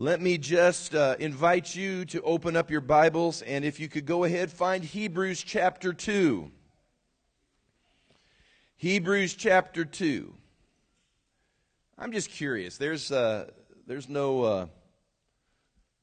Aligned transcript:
Let 0.00 0.20
me 0.20 0.38
just 0.38 0.94
uh, 0.94 1.16
invite 1.18 1.74
you 1.74 2.04
to 2.04 2.22
open 2.22 2.54
up 2.54 2.70
your 2.70 2.80
Bibles, 2.80 3.42
and 3.42 3.64
if 3.64 3.80
you 3.80 3.88
could 3.88 4.06
go 4.06 4.22
ahead, 4.22 4.48
find 4.48 4.84
Hebrews 4.84 5.42
chapter 5.42 5.92
2. 5.92 6.52
Hebrews 8.76 9.34
chapter 9.34 9.84
2. 9.84 10.32
I'm 11.98 12.12
just 12.12 12.30
curious. 12.30 12.76
There's, 12.76 13.10
uh, 13.10 13.50
there's 13.88 14.08
no. 14.08 14.42
Uh, 14.44 14.66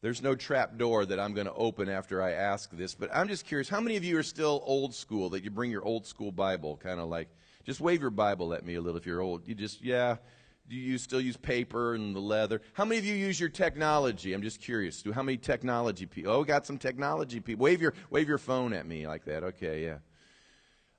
there's 0.02 0.22
no 0.22 0.36
trap 0.36 0.78
door 0.78 1.06
that 1.06 1.18
I'm 1.18 1.34
going 1.34 1.48
to 1.48 1.54
open 1.54 1.88
after 1.88 2.22
I 2.22 2.32
ask 2.32 2.70
this, 2.72 2.94
but 2.94 3.10
I'm 3.14 3.30
just 3.30 3.46
curious 3.46 3.70
how 3.70 3.80
many 3.80 3.96
of 3.96 4.04
you 4.04 4.18
are 4.18 4.24
still 4.24 4.62
old 4.66 4.94
school 4.94 5.30
that 5.30 5.46
you 5.46 5.52
bring 5.52 5.72
your 5.72 5.86
old 5.86 6.06
school 6.06 6.34
Bible, 6.34 6.76
kind 6.76 7.00
of 7.00 7.08
like, 7.08 7.30
just 7.64 7.80
wave 7.80 8.02
your 8.02 8.10
Bible 8.10 8.54
at 8.54 8.66
me 8.66 8.76
a 8.76 8.82
little 8.82 8.98
if 8.98 9.06
you're 9.06 9.22
old. 9.22 9.48
You 9.48 9.56
just, 9.56 9.82
yeah, 9.82 10.18
do 10.68 10.76
you 10.76 10.98
still 10.98 11.22
use 11.22 11.38
paper 11.38 11.94
and 11.94 12.16
the 12.16 12.20
leather? 12.20 12.62
How 12.74 12.86
many 12.86 12.98
of 12.98 13.06
you 13.06 13.14
use 13.14 13.40
your 13.40 13.50
technology? 13.50 14.34
I'm 14.34 14.42
just 14.42 14.60
curious. 14.62 15.02
Do 15.02 15.12
how 15.12 15.22
many 15.22 15.38
technology 15.38 16.06
people? 16.06 16.32
Oh, 16.32 16.44
got 16.44 16.66
some 16.66 16.78
technology 16.78 17.40
people. 17.40 17.64
Wave 17.64 17.82
your 17.82 17.94
wave 18.10 18.28
your 18.28 18.38
phone 18.38 18.74
at 18.74 18.86
me 18.86 19.08
like 19.08 19.26
that. 19.26 19.44
Okay, 19.44 19.86
yeah. 19.86 19.98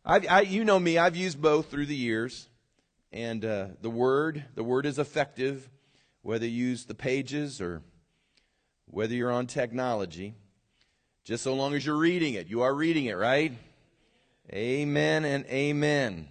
I, 0.04 0.20
I 0.30 0.40
you 0.42 0.64
know 0.64 0.78
me. 0.78 0.98
I've 0.98 1.16
used 1.16 1.42
both 1.42 1.70
through 1.70 1.86
the 1.86 1.96
years, 1.96 2.48
and 3.12 3.44
uh, 3.44 3.66
the 3.80 3.90
word 3.90 4.44
the 4.54 4.62
word 4.64 4.86
is 4.86 4.98
effective, 4.98 5.68
whether 6.22 6.46
you 6.46 6.68
use 6.68 6.84
the 6.84 6.94
pages 6.94 7.60
or 7.60 7.82
whether 8.86 9.14
you're 9.14 9.32
on 9.32 9.46
technology. 9.46 10.34
Just 11.24 11.42
so 11.42 11.54
long 11.54 11.74
as 11.74 11.84
you're 11.84 11.96
reading 11.96 12.34
it, 12.34 12.46
you 12.46 12.62
are 12.62 12.72
reading 12.72 13.06
it, 13.06 13.14
right? 13.14 13.52
Amen 14.52 15.24
and 15.24 15.44
amen. 15.46 16.28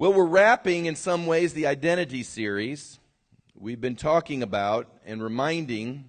Well, 0.00 0.14
we're 0.14 0.24
wrapping 0.24 0.86
in 0.86 0.96
some 0.96 1.26
ways 1.26 1.52
the 1.52 1.66
identity 1.66 2.22
series. 2.22 2.98
We've 3.54 3.82
been 3.82 3.96
talking 3.96 4.42
about 4.42 4.88
and 5.04 5.22
reminding 5.22 6.06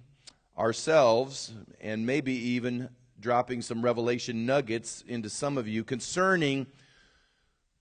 ourselves, 0.56 1.52
and 1.78 2.06
maybe 2.06 2.32
even 2.32 2.88
dropping 3.20 3.60
some 3.60 3.82
revelation 3.82 4.46
nuggets 4.46 5.04
into 5.06 5.28
some 5.28 5.58
of 5.58 5.68
you 5.68 5.84
concerning 5.84 6.68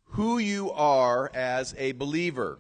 who 0.03 0.37
you 0.37 0.69
are 0.71 1.31
as 1.33 1.73
a 1.77 1.93
believer. 1.93 2.59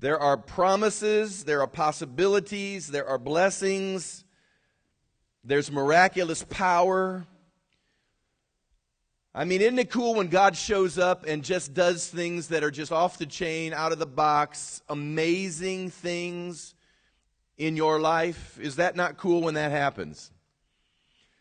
There 0.00 0.18
are 0.18 0.36
promises, 0.36 1.44
there 1.44 1.60
are 1.60 1.68
possibilities, 1.68 2.88
there 2.88 3.06
are 3.06 3.16
blessings, 3.16 4.24
there's 5.44 5.70
miraculous 5.70 6.42
power 6.42 7.28
I 9.32 9.44
mean, 9.44 9.60
isn't 9.60 9.78
it 9.78 9.90
cool 9.90 10.16
when 10.16 10.26
God 10.26 10.56
shows 10.56 10.98
up 10.98 11.24
and 11.24 11.44
just 11.44 11.72
does 11.72 12.08
things 12.08 12.48
that 12.48 12.64
are 12.64 12.70
just 12.70 12.90
off 12.90 13.16
the 13.16 13.26
chain, 13.26 13.72
out 13.72 13.92
of 13.92 14.00
the 14.00 14.06
box, 14.06 14.82
amazing 14.88 15.90
things 15.90 16.74
in 17.56 17.76
your 17.76 18.00
life? 18.00 18.58
Is 18.60 18.76
that 18.76 18.96
not 18.96 19.18
cool 19.18 19.42
when 19.42 19.54
that 19.54 19.70
happens? 19.70 20.32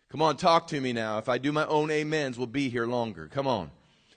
Come 0.09 0.21
on, 0.21 0.37
talk 0.37 0.67
to 0.67 0.79
me 0.79 0.93
now. 0.93 1.17
If 1.17 1.29
I 1.29 1.39
do 1.39 1.51
my 1.51 1.65
own 1.65 1.89
amens, 1.91 2.37
we'll 2.37 2.47
be 2.47 2.69
here 2.69 2.85
longer. 2.85 3.27
Come 3.27 3.47
on. 3.47 3.71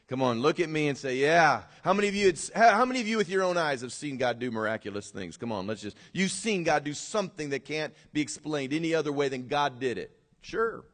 Come 0.09 0.21
on, 0.21 0.43
look 0.43 0.61
at 0.61 0.69
me 0.69 0.89
and 0.89 0.99
say, 0.99 1.17
"Yeah." 1.17 1.63
How 1.83 1.95
many 1.95 2.07
of 2.09 2.15
you 2.15 2.31
how 2.55 2.85
many 2.85 3.01
of 3.01 3.09
you 3.09 3.17
with 3.17 3.31
your 3.31 3.43
own 3.43 3.57
eyes 3.57 3.81
have 3.81 3.95
seen 3.95 4.19
God 4.19 4.39
do 4.39 4.51
miraculous 4.51 5.11
things? 5.11 5.39
Come 5.39 5.51
on, 5.51 5.67
let's 5.67 5.81
just 5.81 5.97
You've 6.13 6.33
seen 6.33 6.65
God 6.65 6.85
do 6.85 6.93
something 6.93 7.49
that 7.51 7.65
can't 7.65 7.95
be 8.13 8.21
explained 8.21 8.75
any 8.75 8.95
other 8.95 9.11
way 9.11 9.31
than 9.31 9.47
God 9.47 9.81
did 9.81 9.97
it. 9.97 10.15
Sure. 10.43 10.85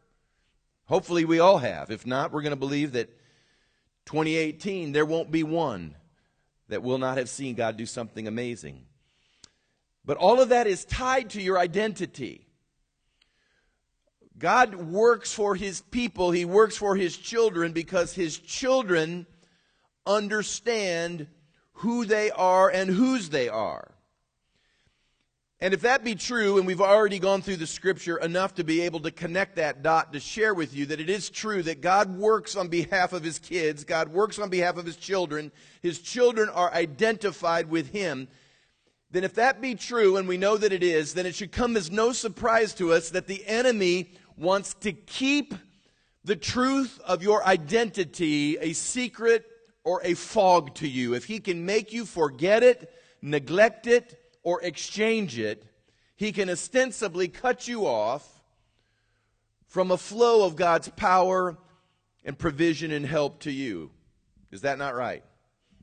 Hopefully, 0.88 1.24
we 1.24 1.38
all 1.38 1.58
have. 1.58 1.90
If 1.90 2.06
not, 2.06 2.32
we're 2.32 2.42
going 2.42 2.50
to 2.50 2.56
believe 2.56 2.92
that 2.92 3.10
2018, 4.06 4.92
there 4.92 5.04
won't 5.04 5.30
be 5.30 5.42
one 5.42 5.94
that 6.68 6.82
will 6.82 6.98
not 6.98 7.18
have 7.18 7.28
seen 7.28 7.54
God 7.54 7.76
do 7.76 7.84
something 7.84 8.26
amazing. 8.26 8.86
But 10.04 10.16
all 10.16 10.40
of 10.40 10.48
that 10.48 10.66
is 10.66 10.86
tied 10.86 11.30
to 11.30 11.42
your 11.42 11.58
identity. 11.58 12.46
God 14.38 14.74
works 14.76 15.32
for 15.32 15.54
his 15.54 15.82
people, 15.82 16.30
he 16.30 16.44
works 16.44 16.76
for 16.76 16.96
his 16.96 17.16
children 17.16 17.72
because 17.72 18.14
his 18.14 18.38
children 18.38 19.26
understand 20.06 21.26
who 21.72 22.06
they 22.06 22.30
are 22.30 22.70
and 22.70 22.88
whose 22.88 23.28
they 23.28 23.48
are. 23.48 23.92
And 25.60 25.74
if 25.74 25.80
that 25.80 26.04
be 26.04 26.14
true, 26.14 26.58
and 26.58 26.66
we've 26.66 26.80
already 26.80 27.18
gone 27.18 27.42
through 27.42 27.56
the 27.56 27.66
scripture 27.66 28.16
enough 28.18 28.54
to 28.54 28.64
be 28.64 28.82
able 28.82 29.00
to 29.00 29.10
connect 29.10 29.56
that 29.56 29.82
dot 29.82 30.12
to 30.12 30.20
share 30.20 30.54
with 30.54 30.72
you 30.72 30.86
that 30.86 31.00
it 31.00 31.10
is 31.10 31.30
true 31.30 31.64
that 31.64 31.80
God 31.80 32.16
works 32.16 32.54
on 32.54 32.68
behalf 32.68 33.12
of 33.12 33.24
his 33.24 33.40
kids, 33.40 33.82
God 33.82 34.08
works 34.08 34.38
on 34.38 34.50
behalf 34.50 34.76
of 34.76 34.86
his 34.86 34.96
children, 34.96 35.50
his 35.82 35.98
children 35.98 36.48
are 36.48 36.72
identified 36.72 37.68
with 37.68 37.90
him, 37.90 38.28
then 39.10 39.24
if 39.24 39.34
that 39.34 39.60
be 39.60 39.74
true, 39.74 40.16
and 40.16 40.28
we 40.28 40.36
know 40.36 40.56
that 40.58 40.72
it 40.72 40.82
is, 40.82 41.14
then 41.14 41.24
it 41.26 41.34
should 41.34 41.50
come 41.50 41.76
as 41.76 41.90
no 41.90 42.12
surprise 42.12 42.74
to 42.74 42.92
us 42.92 43.10
that 43.10 43.26
the 43.26 43.44
enemy 43.46 44.12
wants 44.36 44.74
to 44.74 44.92
keep 44.92 45.54
the 46.24 46.36
truth 46.36 47.00
of 47.06 47.22
your 47.22 47.44
identity 47.46 48.58
a 48.58 48.74
secret 48.74 49.46
or 49.82 50.02
a 50.04 50.12
fog 50.12 50.74
to 50.74 50.86
you. 50.86 51.14
If 51.14 51.24
he 51.24 51.40
can 51.40 51.64
make 51.64 51.92
you 51.92 52.04
forget 52.04 52.62
it, 52.62 52.92
neglect 53.22 53.86
it, 53.86 54.20
or 54.48 54.62
exchange 54.62 55.38
it, 55.38 55.62
he 56.16 56.32
can 56.32 56.48
ostensibly 56.48 57.28
cut 57.28 57.68
you 57.68 57.86
off 57.86 58.26
from 59.66 59.90
a 59.90 59.98
flow 59.98 60.46
of 60.46 60.56
God's 60.56 60.88
power 60.88 61.58
and 62.24 62.38
provision 62.38 62.90
and 62.90 63.04
help 63.04 63.40
to 63.40 63.50
you. 63.50 63.90
Is 64.50 64.62
that 64.62 64.78
not 64.78 64.94
right? 64.94 65.22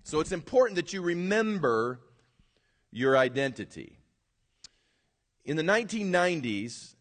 So 0.01 0.19
it's 0.19 0.31
important 0.31 0.77
that 0.77 0.93
you 0.93 1.03
remember 1.03 1.99
your 2.91 3.15
identity. 3.15 3.99
In 5.43 5.57
the 5.57 5.63
1990s, 5.63 6.95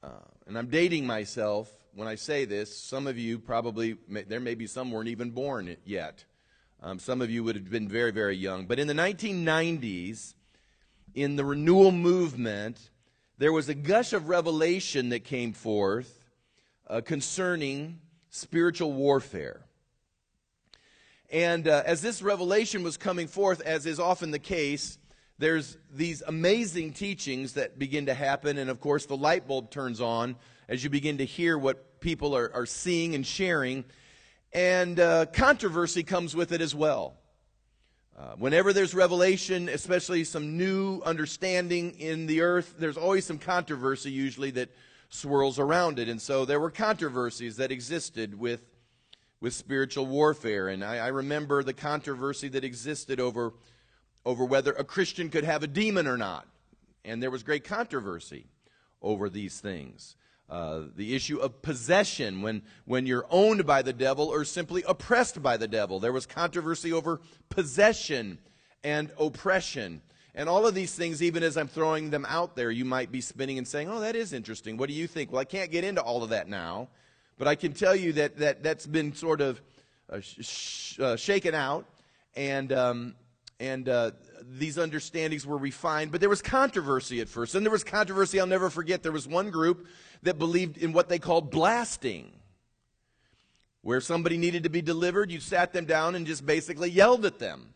uh, 0.00 0.10
and 0.46 0.56
I'm 0.56 0.68
dating 0.68 1.08
myself 1.08 1.72
when 1.92 2.06
I 2.06 2.14
say 2.14 2.44
this, 2.44 2.72
some 2.72 3.08
of 3.08 3.18
you 3.18 3.40
probably, 3.40 3.96
there 4.28 4.38
may 4.38 4.54
be 4.54 4.68
some 4.68 4.92
weren't 4.92 5.08
even 5.08 5.32
born 5.32 5.76
yet. 5.84 6.24
Um, 6.80 7.00
some 7.00 7.20
of 7.20 7.30
you 7.30 7.42
would 7.42 7.56
have 7.56 7.68
been 7.68 7.88
very, 7.88 8.12
very 8.12 8.36
young. 8.36 8.66
But 8.66 8.78
in 8.78 8.86
the 8.86 8.94
1990s, 8.94 10.34
in 11.14 11.36
the 11.36 11.44
renewal 11.44 11.92
movement, 11.92 12.78
there 13.38 13.52
was 13.52 13.68
a 13.68 13.74
gush 13.74 14.12
of 14.12 14.28
revelation 14.28 15.10
that 15.10 15.24
came 15.24 15.52
forth 15.52 16.24
uh, 16.88 17.00
concerning 17.00 18.00
spiritual 18.30 18.92
warfare. 18.92 19.64
And 21.30 21.66
uh, 21.66 21.82
as 21.86 22.02
this 22.02 22.22
revelation 22.22 22.82
was 22.82 22.96
coming 22.96 23.26
forth, 23.26 23.60
as 23.62 23.86
is 23.86 23.98
often 23.98 24.30
the 24.30 24.38
case, 24.38 24.98
there's 25.38 25.76
these 25.92 26.22
amazing 26.26 26.92
teachings 26.92 27.54
that 27.54 27.78
begin 27.78 28.06
to 28.06 28.14
happen. 28.14 28.58
And 28.58 28.70
of 28.70 28.80
course, 28.80 29.06
the 29.06 29.16
light 29.16 29.48
bulb 29.48 29.70
turns 29.70 30.00
on 30.00 30.36
as 30.68 30.84
you 30.84 30.90
begin 30.90 31.18
to 31.18 31.24
hear 31.24 31.58
what 31.58 32.00
people 32.00 32.36
are, 32.36 32.52
are 32.54 32.66
seeing 32.66 33.14
and 33.14 33.26
sharing. 33.26 33.84
And 34.52 35.00
uh, 35.00 35.26
controversy 35.26 36.02
comes 36.02 36.36
with 36.36 36.52
it 36.52 36.60
as 36.60 36.74
well. 36.74 37.16
Uh, 38.16 38.34
whenever 38.38 38.72
there's 38.72 38.94
revelation, 38.94 39.68
especially 39.68 40.22
some 40.22 40.56
new 40.56 41.02
understanding 41.04 41.98
in 41.98 42.26
the 42.26 42.42
earth, 42.42 42.74
there's 42.78 42.96
always 42.96 43.24
some 43.24 43.38
controversy 43.38 44.10
usually 44.10 44.52
that 44.52 44.68
swirls 45.08 45.58
around 45.58 45.98
it. 45.98 46.08
And 46.08 46.22
so 46.22 46.44
there 46.44 46.60
were 46.60 46.70
controversies 46.70 47.56
that 47.56 47.72
existed 47.72 48.38
with, 48.38 48.60
with 49.40 49.52
spiritual 49.52 50.06
warfare. 50.06 50.68
And 50.68 50.84
I, 50.84 50.98
I 50.98 51.08
remember 51.08 51.64
the 51.64 51.72
controversy 51.72 52.46
that 52.48 52.62
existed 52.62 53.18
over, 53.18 53.52
over 54.24 54.44
whether 54.44 54.72
a 54.72 54.84
Christian 54.84 55.28
could 55.28 55.44
have 55.44 55.64
a 55.64 55.68
demon 55.68 56.06
or 56.06 56.16
not. 56.16 56.46
And 57.04 57.20
there 57.20 57.32
was 57.32 57.42
great 57.42 57.64
controversy 57.64 58.46
over 59.02 59.28
these 59.28 59.58
things. 59.58 60.14
Uh, 60.48 60.82
the 60.94 61.16
issue 61.16 61.38
of 61.38 61.62
possession 61.62 62.42
when, 62.42 62.60
when 62.84 63.06
you're 63.06 63.26
owned 63.30 63.64
by 63.64 63.80
the 63.80 63.94
devil 63.94 64.28
or 64.28 64.44
simply 64.44 64.84
oppressed 64.86 65.42
by 65.42 65.56
the 65.56 65.66
devil. 65.66 65.98
There 65.98 66.12
was 66.12 66.26
controversy 66.26 66.92
over 66.92 67.22
possession 67.48 68.38
and 68.84 69.10
oppression. 69.18 70.02
And 70.34 70.46
all 70.46 70.66
of 70.66 70.74
these 70.74 70.94
things, 70.94 71.22
even 71.22 71.42
as 71.42 71.56
I'm 71.56 71.66
throwing 71.66 72.10
them 72.10 72.26
out 72.28 72.56
there, 72.56 72.70
you 72.70 72.84
might 72.84 73.10
be 73.10 73.22
spinning 73.22 73.56
and 73.56 73.66
saying, 73.66 73.88
Oh, 73.88 74.00
that 74.00 74.16
is 74.16 74.34
interesting. 74.34 74.76
What 74.76 74.90
do 74.90 74.94
you 74.94 75.06
think? 75.06 75.32
Well, 75.32 75.40
I 75.40 75.44
can't 75.46 75.70
get 75.70 75.82
into 75.82 76.02
all 76.02 76.22
of 76.22 76.28
that 76.30 76.46
now, 76.46 76.88
but 77.38 77.48
I 77.48 77.54
can 77.54 77.72
tell 77.72 77.96
you 77.96 78.12
that, 78.12 78.36
that 78.38 78.62
that's 78.62 78.86
been 78.86 79.14
sort 79.14 79.40
of 79.40 79.62
uh, 80.10 80.20
sh- 80.20 81.00
uh, 81.00 81.16
shaken 81.16 81.54
out. 81.54 81.86
And, 82.36 82.70
um, 82.70 83.14
and 83.60 83.88
uh, 83.88 84.10
these 84.42 84.78
understandings 84.78 85.46
were 85.46 85.56
refined, 85.56 86.12
but 86.12 86.20
there 86.20 86.30
was 86.30 86.42
controversy 86.42 87.20
at 87.20 87.28
first. 87.28 87.54
And 87.54 87.64
there 87.64 87.72
was 87.72 87.84
controversy 87.84 88.40
I'll 88.40 88.46
never 88.46 88.70
forget. 88.70 89.02
There 89.02 89.12
was 89.12 89.26
one 89.26 89.50
group 89.50 89.86
that 90.22 90.38
believed 90.38 90.78
in 90.78 90.92
what 90.92 91.08
they 91.08 91.18
called 91.18 91.50
blasting, 91.50 92.32
where 93.82 94.00
somebody 94.00 94.36
needed 94.36 94.62
to 94.62 94.70
be 94.70 94.82
delivered, 94.82 95.30
you 95.30 95.40
sat 95.40 95.72
them 95.72 95.84
down 95.84 96.14
and 96.14 96.26
just 96.26 96.44
basically 96.46 96.90
yelled 96.90 97.24
at 97.26 97.38
them. 97.38 97.74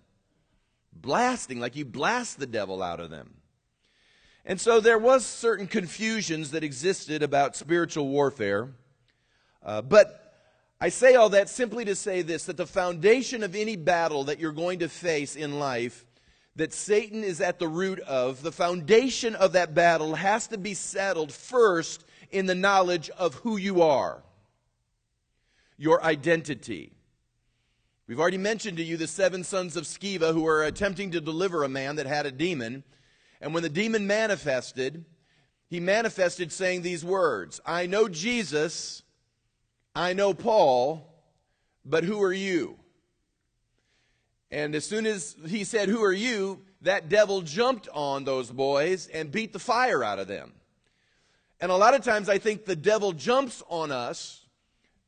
Blasting, 0.93 1.61
like 1.61 1.77
you 1.77 1.85
blast 1.85 2.39
the 2.39 2.47
devil 2.47 2.83
out 2.83 3.01
of 3.01 3.11
them. 3.11 3.35
And 4.45 4.61
so 4.61 4.81
there 4.81 4.99
was 4.99 5.27
certain 5.27 5.67
confusions 5.67 6.53
that 6.53 6.65
existed 6.65 7.23
about 7.23 7.55
spiritual 7.55 8.09
warfare. 8.09 8.71
Uh, 9.63 9.83
but 9.83 10.29
I 10.81 10.89
say 10.89 11.17
all 11.17 11.29
that 11.31 11.49
simply 11.49 11.85
to 11.85 11.95
say 11.95 12.23
this 12.23 12.45
that 12.45 12.57
the 12.57 12.67
foundation 12.67 13.43
of 13.43 13.55
any 13.55 13.77
battle 13.77 14.25
that 14.25 14.39
you're 14.39 14.53
going 14.53 14.79
to 14.79 14.89
face 14.89 15.37
in 15.37 15.59
life 15.59 16.07
that 16.59 16.73
Satan 16.73 17.23
is 17.23 17.41
at 17.41 17.61
the 17.61 17.69
root 17.69 18.01
of, 18.01 18.43
the 18.43 18.51
foundation 18.51 19.37
of 19.37 19.53
that 19.53 19.75
battle 19.75 20.17
has 20.17 20.49
to 20.49 20.59
be 20.59 20.75
settled 20.75 21.33
first 21.33 22.05
in 22.33 22.47
the 22.47 22.55
knowledge 22.55 23.11
of 23.11 23.35
who 23.37 23.57
you 23.57 23.81
are, 23.81 24.25
your 25.77 26.03
identity. 26.03 26.91
We've 28.09 28.19
already 28.19 28.39
mentioned 28.39 28.77
to 28.79 28.83
you 28.83 28.97
the 28.97 29.07
seven 29.07 29.45
sons 29.45 29.77
of 29.77 29.85
Sceva 29.85 30.33
who 30.33 30.43
were 30.43 30.65
attempting 30.65 31.13
to 31.13 31.21
deliver 31.21 31.63
a 31.63 31.69
man 31.69 31.95
that 31.95 32.07
had 32.07 32.27
a 32.27 32.33
demon. 32.33 32.83
And 33.41 33.55
when 33.55 33.63
the 33.63 33.69
demon 33.69 34.09
manifested, 34.09 35.05
he 35.69 35.79
manifested 35.79 36.51
saying 36.51 36.83
these 36.83 37.05
words 37.05 37.61
I 37.65 37.87
know 37.87 38.09
Jesus, 38.09 39.05
I 39.95 40.13
know 40.13 40.35
Paul, 40.35 41.23
but 41.85 42.03
who 42.03 42.21
are 42.21 42.33
you? 42.33 42.79
And 44.51 44.75
as 44.75 44.87
soon 44.87 45.07
as 45.07 45.37
he 45.47 45.65
said, 45.65 45.89
Who 45.89 46.03
are 46.03 46.13
you? 46.13 46.63
that 46.83 47.09
devil 47.09 47.43
jumped 47.43 47.89
on 47.93 48.25
those 48.25 48.51
boys 48.51 49.09
and 49.09 49.33
beat 49.33 49.53
the 49.53 49.59
fire 49.59 50.05
out 50.05 50.19
of 50.19 50.29
them. 50.29 50.53
And 51.61 51.73
a 51.73 51.77
lot 51.77 51.95
of 51.95 52.05
times 52.05 52.29
I 52.29 52.39
think 52.39 52.65
the 52.65 52.77
devil 52.77 53.13
jumps 53.13 53.63
on 53.69 53.91
us 53.91 54.47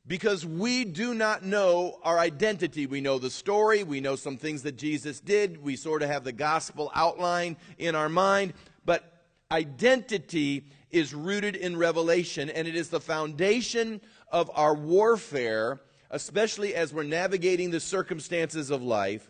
because 0.06 0.44
we 0.44 0.84
do 0.84 1.14
not 1.14 1.44
know 1.44 2.00
our 2.02 2.19
identity. 2.19 2.87
We 2.87 3.00
know 3.00 3.19
the 3.19 3.31
story, 3.31 3.84
we 3.84 4.00
know 4.00 4.16
some 4.16 4.37
things 4.37 4.62
that 4.62 4.76
Jesus 4.76 5.20
did, 5.20 5.62
we 5.62 5.76
sort 5.76 6.02
of 6.02 6.08
have 6.08 6.25
the 6.25 6.32
gospel 6.32 6.90
outline 6.94 7.56
in 7.78 7.94
our 7.94 8.08
mind, 8.08 8.54
but 8.84 9.22
identity 9.52 10.64
is 10.90 11.14
rooted 11.14 11.54
in 11.54 11.76
revelation 11.76 12.50
and 12.50 12.66
it 12.66 12.75
is 12.75 12.88
the 12.88 13.00
foundation 13.00 14.00
of 14.32 14.50
our 14.54 14.75
warfare, 14.75 15.81
especially 16.10 16.75
as 16.75 16.93
we're 16.93 17.04
navigating 17.04 17.70
the 17.70 17.78
circumstances 17.78 18.70
of 18.70 18.82
life. 18.82 19.30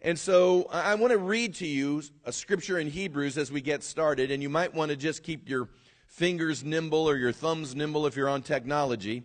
And 0.00 0.16
so 0.16 0.68
I 0.70 0.94
want 0.94 1.10
to 1.12 1.18
read 1.18 1.54
to 1.56 1.66
you 1.66 2.02
a 2.24 2.32
scripture 2.32 2.78
in 2.78 2.88
Hebrews 2.88 3.36
as 3.36 3.50
we 3.50 3.60
get 3.60 3.82
started, 3.82 4.30
and 4.30 4.40
you 4.40 4.48
might 4.48 4.72
want 4.72 4.90
to 4.90 4.96
just 4.96 5.24
keep 5.24 5.48
your 5.48 5.68
fingers 6.06 6.62
nimble 6.62 7.08
or 7.08 7.16
your 7.16 7.32
thumbs 7.32 7.74
nimble 7.74 8.06
if 8.06 8.14
you're 8.14 8.28
on 8.28 8.42
technology. 8.42 9.24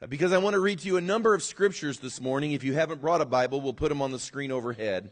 Uh, 0.00 0.06
because 0.06 0.32
I 0.32 0.38
want 0.38 0.54
to 0.54 0.60
read 0.60 0.78
to 0.80 0.86
you 0.86 0.98
a 0.98 1.00
number 1.00 1.34
of 1.34 1.42
scriptures 1.42 1.98
this 1.98 2.20
morning. 2.20 2.52
If 2.52 2.62
you 2.62 2.74
haven't 2.74 3.00
brought 3.00 3.22
a 3.22 3.26
Bible, 3.26 3.60
we'll 3.60 3.72
put 3.72 3.88
them 3.88 4.00
on 4.00 4.12
the 4.12 4.18
screen 4.20 4.52
overhead. 4.52 5.10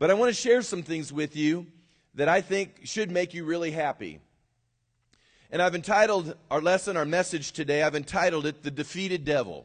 But 0.00 0.10
I 0.10 0.14
want 0.14 0.30
to 0.30 0.34
share 0.34 0.62
some 0.62 0.82
things 0.82 1.12
with 1.12 1.36
you 1.36 1.68
that 2.14 2.28
I 2.28 2.40
think 2.40 2.80
should 2.84 3.12
make 3.12 3.34
you 3.34 3.44
really 3.44 3.70
happy. 3.70 4.18
And 5.48 5.62
I've 5.62 5.76
entitled 5.76 6.34
our 6.50 6.60
lesson, 6.60 6.96
our 6.96 7.04
message 7.04 7.52
today, 7.52 7.84
I've 7.84 7.94
entitled 7.94 8.46
it 8.46 8.64
The 8.64 8.70
Defeated 8.72 9.24
Devil. 9.24 9.64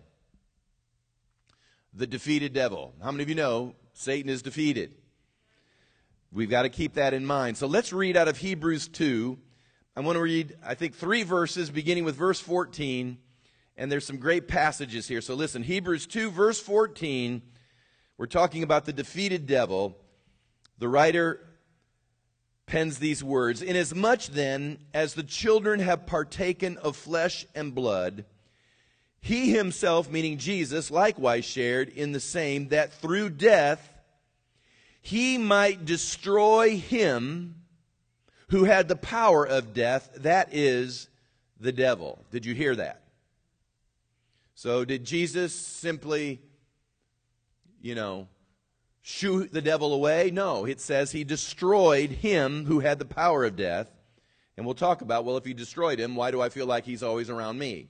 The 1.92 2.06
Defeated 2.06 2.54
Devil. 2.54 2.94
How 3.02 3.12
many 3.12 3.24
of 3.24 3.30
you 3.30 3.36
know 3.36 3.74
Satan 4.01 4.30
is 4.30 4.42
defeated? 4.42 4.95
We've 6.31 6.50
got 6.50 6.63
to 6.63 6.69
keep 6.69 6.95
that 6.95 7.13
in 7.13 7.25
mind. 7.25 7.57
So 7.57 7.68
let's 7.68 7.94
read 7.94 8.18
out 8.18 8.27
of 8.27 8.38
Hebrews 8.38 8.88
2. 8.89 9.38
I 9.95 10.00
want 10.01 10.15
to 10.15 10.21
read, 10.21 10.57
I 10.65 10.75
think, 10.75 10.95
three 10.95 11.24
verses, 11.24 11.69
beginning 11.69 12.03
with 12.03 12.15
verse 12.15 12.39
14 12.39 13.18
and 13.81 13.92
there's 13.92 14.06
some 14.06 14.18
great 14.18 14.48
passages 14.48 15.07
here. 15.07 15.21
So 15.21 15.33
listen, 15.33 15.63
Hebrews 15.63 16.06
2, 16.06 16.30
verse 16.30 16.59
14, 16.59 17.42
we're 18.18 18.27
talking 18.27 18.62
about 18.62 18.86
the 18.86 18.94
defeated 18.94 19.48
devil. 19.48 19.98
The 20.77 20.88
writer 20.88 21.39
pens 22.68 23.00
these 23.00 23.24
words 23.24 23.63
Inasmuch 23.63 24.25
then 24.25 24.77
as 24.94 25.15
the 25.15 25.24
children 25.24 25.80
have 25.80 26.06
partaken 26.06 26.77
of 26.77 26.95
flesh 26.95 27.45
and 27.56 27.74
blood, 27.74 28.25
he 29.19 29.51
himself, 29.51 30.12
meaning 30.12 30.38
Jesus, 30.38 30.92
likewise 30.92 31.45
shared 31.45 31.89
in 31.89 32.12
the 32.12 32.19
same, 32.19 32.69
that 32.69 32.94
through 32.94 33.31
death 33.31 33.91
he 35.01 35.38
might 35.38 35.83
destroy 35.83 36.77
him 36.77 37.56
who 38.50 38.65
had 38.65 38.88
the 38.88 38.95
power 38.95 39.45
of 39.45 39.74
death, 39.74 40.09
that 40.18 40.50
is, 40.53 41.09
the 41.59 41.71
devil. 41.71 42.24
Did 42.31 42.45
you 42.45 42.53
hear 42.53 42.75
that? 42.75 43.01
So, 44.53 44.86
did 44.86 45.06
Jesus 45.06 45.53
simply, 45.56 46.42
you 47.81 47.95
know, 47.95 48.27
shoo 49.01 49.45
the 49.45 49.62
devil 49.62 49.94
away? 49.94 50.30
No. 50.31 50.65
It 50.65 50.80
says 50.80 51.12
he 51.12 51.24
destroyed 51.24 52.12
him 52.12 52.65
who 52.65 52.80
had 52.80 53.00
the 53.00 53.06
power 53.06 53.44
of 53.44 53.56
death. 53.56 53.89
And 54.57 54.65
we'll 54.65 54.75
talk 54.75 55.01
about, 55.01 55.25
well, 55.25 55.38
if 55.38 55.45
he 55.45 55.53
destroyed 55.53 56.00
him, 56.00 56.15
why 56.15 56.30
do 56.30 56.42
I 56.42 56.50
feel 56.50 56.68
like 56.68 56.86
he's 56.86 57.01
always 57.01 57.30
around 57.30 57.57
me? 57.57 57.88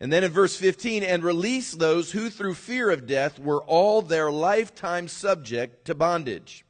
And 0.00 0.10
then 0.10 0.24
in 0.24 0.32
verse 0.32 0.56
15, 0.56 1.02
and 1.02 1.22
release 1.22 1.72
those 1.72 2.12
who 2.12 2.30
through 2.30 2.54
fear 2.54 2.90
of 2.90 3.06
death 3.06 3.38
were 3.38 3.62
all 3.64 4.00
their 4.00 4.32
lifetime 4.32 5.08
subject 5.08 5.84
to 5.84 5.94
bondage. 5.94 6.64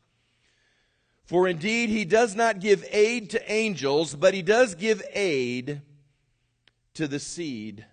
For 1.24 1.46
indeed 1.46 1.90
he 1.90 2.04
does 2.04 2.34
not 2.34 2.58
give 2.58 2.84
aid 2.90 3.30
to 3.30 3.52
angels, 3.52 4.16
but 4.16 4.34
he 4.34 4.42
does 4.42 4.74
give 4.74 5.00
aid 5.14 5.80
to 6.94 7.06
the 7.06 7.20
seed 7.20 7.86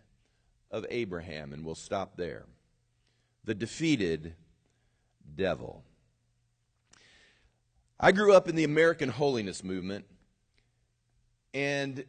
of 0.71 0.87
Abraham. 0.89 1.53
And 1.53 1.63
we'll 1.63 1.75
stop 1.75 2.17
there. 2.17 2.45
The 3.43 3.53
defeated 3.53 4.33
devil. 5.35 5.83
I 7.99 8.11
grew 8.11 8.33
up 8.33 8.47
in 8.47 8.55
the 8.55 8.63
American 8.63 9.09
holiness 9.09 9.63
movement, 9.63 10.05
and 11.53 12.05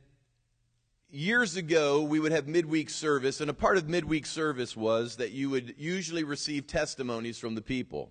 years 1.11 1.57
ago 1.57 2.03
we 2.03 2.21
would 2.21 2.33
have 2.33 2.47
midweek 2.47 2.91
service, 2.91 3.41
and 3.41 3.51
a 3.51 3.55
part 3.55 3.79
of 3.79 3.89
midweek 3.89 4.27
service 4.27 4.77
was 4.77 5.17
that 5.17 5.33
you 5.33 5.51
would 5.51 5.75
usually 5.79 6.25
receive 6.25 6.67
testimonies 6.67 7.39
from 7.39 7.55
the 7.55 7.63
people. 7.63 8.11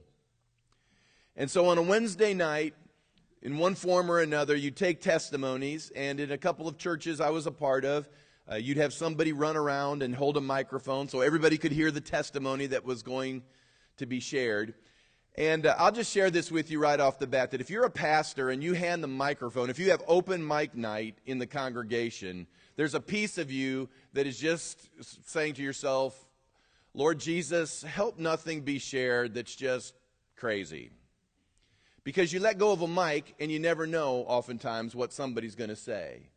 And 1.35 1.49
so 1.49 1.67
on 1.67 1.77
a 1.77 1.81
Wednesday 1.81 2.33
night, 2.33 2.73
in 3.43 3.59
one 3.59 3.75
form 3.75 4.09
or 4.09 4.19
another, 4.19 4.55
you 4.55 4.71
take 4.71 5.01
testimonies, 5.01 5.91
and 5.95 6.19
in 6.19 6.31
a 6.31 6.37
couple 6.37 6.67
of 6.67 6.77
churches 6.77 7.21
I 7.21 7.29
was 7.29 7.45
a 7.45 7.51
part 7.51 7.85
of, 7.85 8.09
uh, 8.51 8.55
you'd 8.55 8.77
have 8.77 8.93
somebody 8.93 9.33
run 9.33 9.55
around 9.55 10.01
and 10.01 10.15
hold 10.15 10.37
a 10.37 10.41
microphone 10.41 11.07
so 11.07 11.21
everybody 11.21 11.57
could 11.57 11.71
hear 11.71 11.91
the 11.91 12.01
testimony 12.01 12.65
that 12.67 12.83
was 12.83 13.03
going 13.03 13.43
to 13.97 14.05
be 14.05 14.19
shared. 14.19 14.73
And 15.35 15.67
uh, 15.67 15.75
I'll 15.77 15.91
just 15.91 16.11
share 16.11 16.31
this 16.31 16.51
with 16.51 16.71
you 16.71 16.79
right 16.79 16.99
off 16.99 17.19
the 17.19 17.27
bat 17.27 17.51
that 17.51 17.61
if 17.61 17.69
you're 17.69 17.83
a 17.83 17.91
pastor 17.91 18.49
and 18.49 18.63
you 18.63 18.73
hand 18.73 19.03
the 19.03 19.07
microphone, 19.07 19.69
if 19.69 19.77
you 19.77 19.91
have 19.91 20.01
open 20.07 20.45
mic 20.45 20.73
night 20.75 21.19
in 21.27 21.37
the 21.37 21.45
congregation, 21.45 22.47
there's 22.77 22.93
a 22.93 23.01
piece 23.01 23.37
of 23.37 23.51
you 23.51 23.89
that 24.13 24.25
is 24.25 24.39
just 24.39 24.79
saying 25.29 25.55
to 25.55 25.61
yourself, 25.61 26.17
Lord 26.93 27.19
Jesus, 27.19 27.83
help 27.83 28.17
nothing 28.17 28.61
be 28.61 28.79
shared 28.79 29.33
that's 29.33 29.53
just 29.53 29.93
crazy. 30.37 30.91
Because 32.05 32.31
you 32.31 32.39
let 32.39 32.57
go 32.57 32.71
of 32.71 32.81
a 32.81 32.87
mic 32.87 33.35
and 33.37 33.51
you 33.51 33.59
never 33.59 33.85
know, 33.85 34.23
oftentimes, 34.27 34.95
what 34.95 35.11
somebody's 35.11 35.55
going 35.55 35.69
to 35.69 35.75
say 35.75 36.29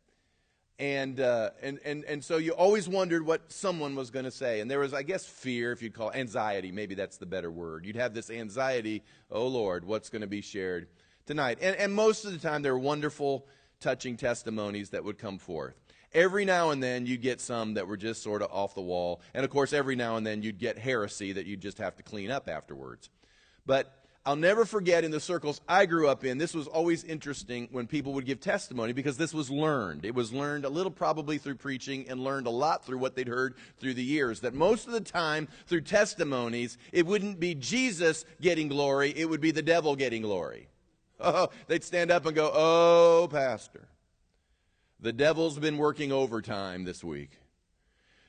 and, 0.81 1.19
uh, 1.19 1.51
and, 1.61 1.79
and, 1.85 2.03
and 2.05 2.23
so 2.23 2.37
you 2.37 2.53
always 2.53 2.89
wondered 2.89 3.23
what 3.23 3.51
someone 3.51 3.95
was 3.95 4.09
going 4.09 4.25
to 4.25 4.31
say. 4.31 4.61
And 4.61 4.71
there 4.71 4.79
was, 4.79 4.95
I 4.95 5.03
guess, 5.03 5.27
fear, 5.27 5.71
if 5.71 5.83
you'd 5.83 5.93
call 5.93 6.09
it, 6.09 6.15
anxiety. 6.15 6.71
Maybe 6.71 6.95
that's 6.95 7.17
the 7.17 7.27
better 7.27 7.51
word. 7.51 7.85
You'd 7.85 7.97
have 7.97 8.15
this 8.15 8.31
anxiety, 8.31 9.03
oh 9.29 9.45
Lord, 9.45 9.85
what's 9.85 10.09
going 10.09 10.23
to 10.23 10.27
be 10.27 10.41
shared 10.41 10.87
tonight? 11.27 11.59
And, 11.61 11.75
and 11.75 11.93
most 11.93 12.25
of 12.25 12.31
the 12.31 12.39
time, 12.39 12.63
there 12.63 12.73
were 12.73 12.79
wonderful, 12.79 13.45
touching 13.79 14.17
testimonies 14.17 14.89
that 14.89 15.03
would 15.03 15.19
come 15.19 15.37
forth. 15.37 15.75
Every 16.13 16.43
now 16.43 16.71
and 16.71 16.83
then, 16.83 17.05
you'd 17.05 17.21
get 17.21 17.39
some 17.39 17.75
that 17.75 17.87
were 17.87 17.97
just 17.97 18.21
sort 18.21 18.41
of 18.41 18.51
off 18.51 18.75
the 18.75 18.81
wall. 18.81 19.21
And 19.33 19.45
of 19.45 19.49
course, 19.49 19.71
every 19.71 19.95
now 19.95 20.17
and 20.17 20.25
then, 20.27 20.43
you'd 20.43 20.59
get 20.59 20.77
heresy 20.77 21.33
that 21.33 21.45
you'd 21.45 21.61
just 21.61 21.77
have 21.77 21.95
to 21.97 22.03
clean 22.03 22.29
up 22.29 22.49
afterwards. 22.49 23.09
But 23.65 24.01
I'll 24.23 24.35
never 24.35 24.65
forget 24.65 25.03
in 25.03 25.09
the 25.09 25.19
circles 25.19 25.61
I 25.67 25.87
grew 25.87 26.07
up 26.07 26.23
in, 26.23 26.37
this 26.37 26.53
was 26.53 26.67
always 26.67 27.03
interesting 27.03 27.67
when 27.71 27.87
people 27.87 28.13
would 28.13 28.25
give 28.25 28.39
testimony 28.39 28.93
because 28.93 29.17
this 29.17 29.33
was 29.33 29.49
learned. 29.49 30.05
It 30.05 30.13
was 30.13 30.31
learned 30.31 30.63
a 30.63 30.69
little 30.69 30.91
probably 30.91 31.39
through 31.39 31.55
preaching 31.55 32.07
and 32.07 32.23
learned 32.23 32.45
a 32.45 32.51
lot 32.51 32.85
through 32.85 32.99
what 32.99 33.15
they'd 33.15 33.27
heard 33.27 33.55
through 33.79 33.95
the 33.95 34.03
years. 34.03 34.41
That 34.41 34.53
most 34.53 34.85
of 34.85 34.93
the 34.93 35.01
time, 35.01 35.47
through 35.65 35.81
testimonies, 35.81 36.77
it 36.91 37.07
wouldn't 37.07 37.39
be 37.39 37.55
Jesus 37.55 38.25
getting 38.39 38.67
glory, 38.67 39.11
it 39.15 39.27
would 39.27 39.41
be 39.41 39.51
the 39.51 39.63
devil 39.63 39.95
getting 39.95 40.21
glory. 40.21 40.67
Oh, 41.23 41.49
they'd 41.67 41.83
stand 41.83 42.09
up 42.09 42.25
and 42.25 42.35
go, 42.35 42.49
Oh, 42.51 43.27
Pastor, 43.31 43.87
the 45.01 45.11
devil's 45.11 45.57
been 45.57 45.77
working 45.77 46.11
overtime 46.11 46.83
this 46.83 47.03
week. 47.03 47.31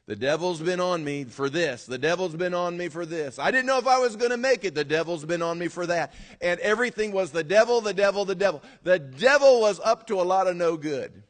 The 0.07 0.17
devil's 0.17 0.61
been 0.61 0.81
on 0.81 1.05
me 1.05 1.25
for 1.25 1.49
this. 1.49 1.87
The 1.87 1.99
devil's 1.99 2.35
been 2.35 2.55
on 2.55 2.77
me 2.77 2.89
for 2.89 3.07
this. 3.07 3.39
I 3.39 3.51
didn't 3.51 3.67
know 3.67 3.79
if 3.79 3.87
I 3.87 3.99
was 3.99 4.17
going 4.17 4.33
to 4.33 4.37
make 4.37 4.65
it. 4.65 4.75
The 4.75 4.85
devil's 4.85 5.25
been 5.25 5.43
on 5.43 5.59
me 5.59 5.69
for 5.69 5.87
that. 5.87 6.13
And 6.41 6.59
everything 6.61 7.13
was 7.13 7.31
the 7.31 7.45
devil, 7.45 7.81
the 7.81 7.95
devil, 7.95 8.25
the 8.25 8.35
devil. 8.35 8.63
The 8.83 8.99
devil 8.99 9.61
was 9.61 9.79
up 9.85 10.09
to 10.09 10.21
a 10.21 10.25
lot 10.25 10.49
of 10.49 10.57
no 10.57 10.77
good. 10.77 11.23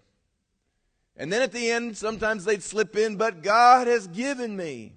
And 1.16 1.30
then 1.30 1.42
at 1.42 1.52
the 1.52 1.70
end, 1.70 1.99
sometimes 1.99 2.44
they'd 2.44 2.62
slip 2.62 2.96
in, 2.96 3.16
but 3.16 3.42
God 3.42 3.88
has 3.88 4.06
given 4.06 4.56
me, 4.56 4.94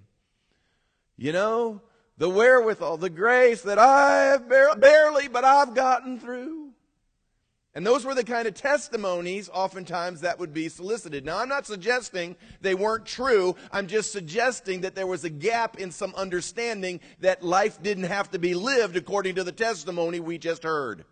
you 1.18 1.34
know, 1.34 1.82
the 2.18 2.30
wherewithal, 2.30 2.98
the 2.98 3.10
grace 3.10 3.62
that 3.64 3.78
I 3.78 4.28
have 4.28 4.48
barely, 4.48 5.28
but 5.28 5.44
I've 5.44 5.75
gotten 5.75 6.18
through. 6.18 6.65
And 7.75 7.86
those 7.86 8.05
were 8.05 8.15
the 8.15 8.24
kind 8.24 8.48
of 8.48 8.53
testimonies, 8.53 9.50
oftentimes, 9.53 10.22
that 10.22 10.39
would 10.39 10.53
be 10.53 10.70
solicited. 10.70 11.25
Now, 11.25 11.39
I'm 11.39 11.50
not 11.50 11.67
suggesting 11.67 12.38
they 12.62 12.74
weren't 12.74 13.05
true. 13.05 13.58
I'm 13.70 13.88
just 13.88 14.13
suggesting 14.13 14.82
that 14.82 14.96
there 14.96 15.05
was 15.05 15.25
a 15.25 15.29
gap 15.29 15.77
in 15.77 15.91
some 15.91 16.15
understanding 16.15 17.01
that 17.20 17.44
life 17.44 17.84
didn't 17.84 18.05
have 18.05 18.32
to 18.32 18.39
be 18.39 18.55
lived 18.55 18.96
according 18.96 19.36
to 19.36 19.44
the 19.44 19.51
testimony 19.51 20.22
we 20.22 20.38
just 20.38 20.63
heard. 20.63 21.03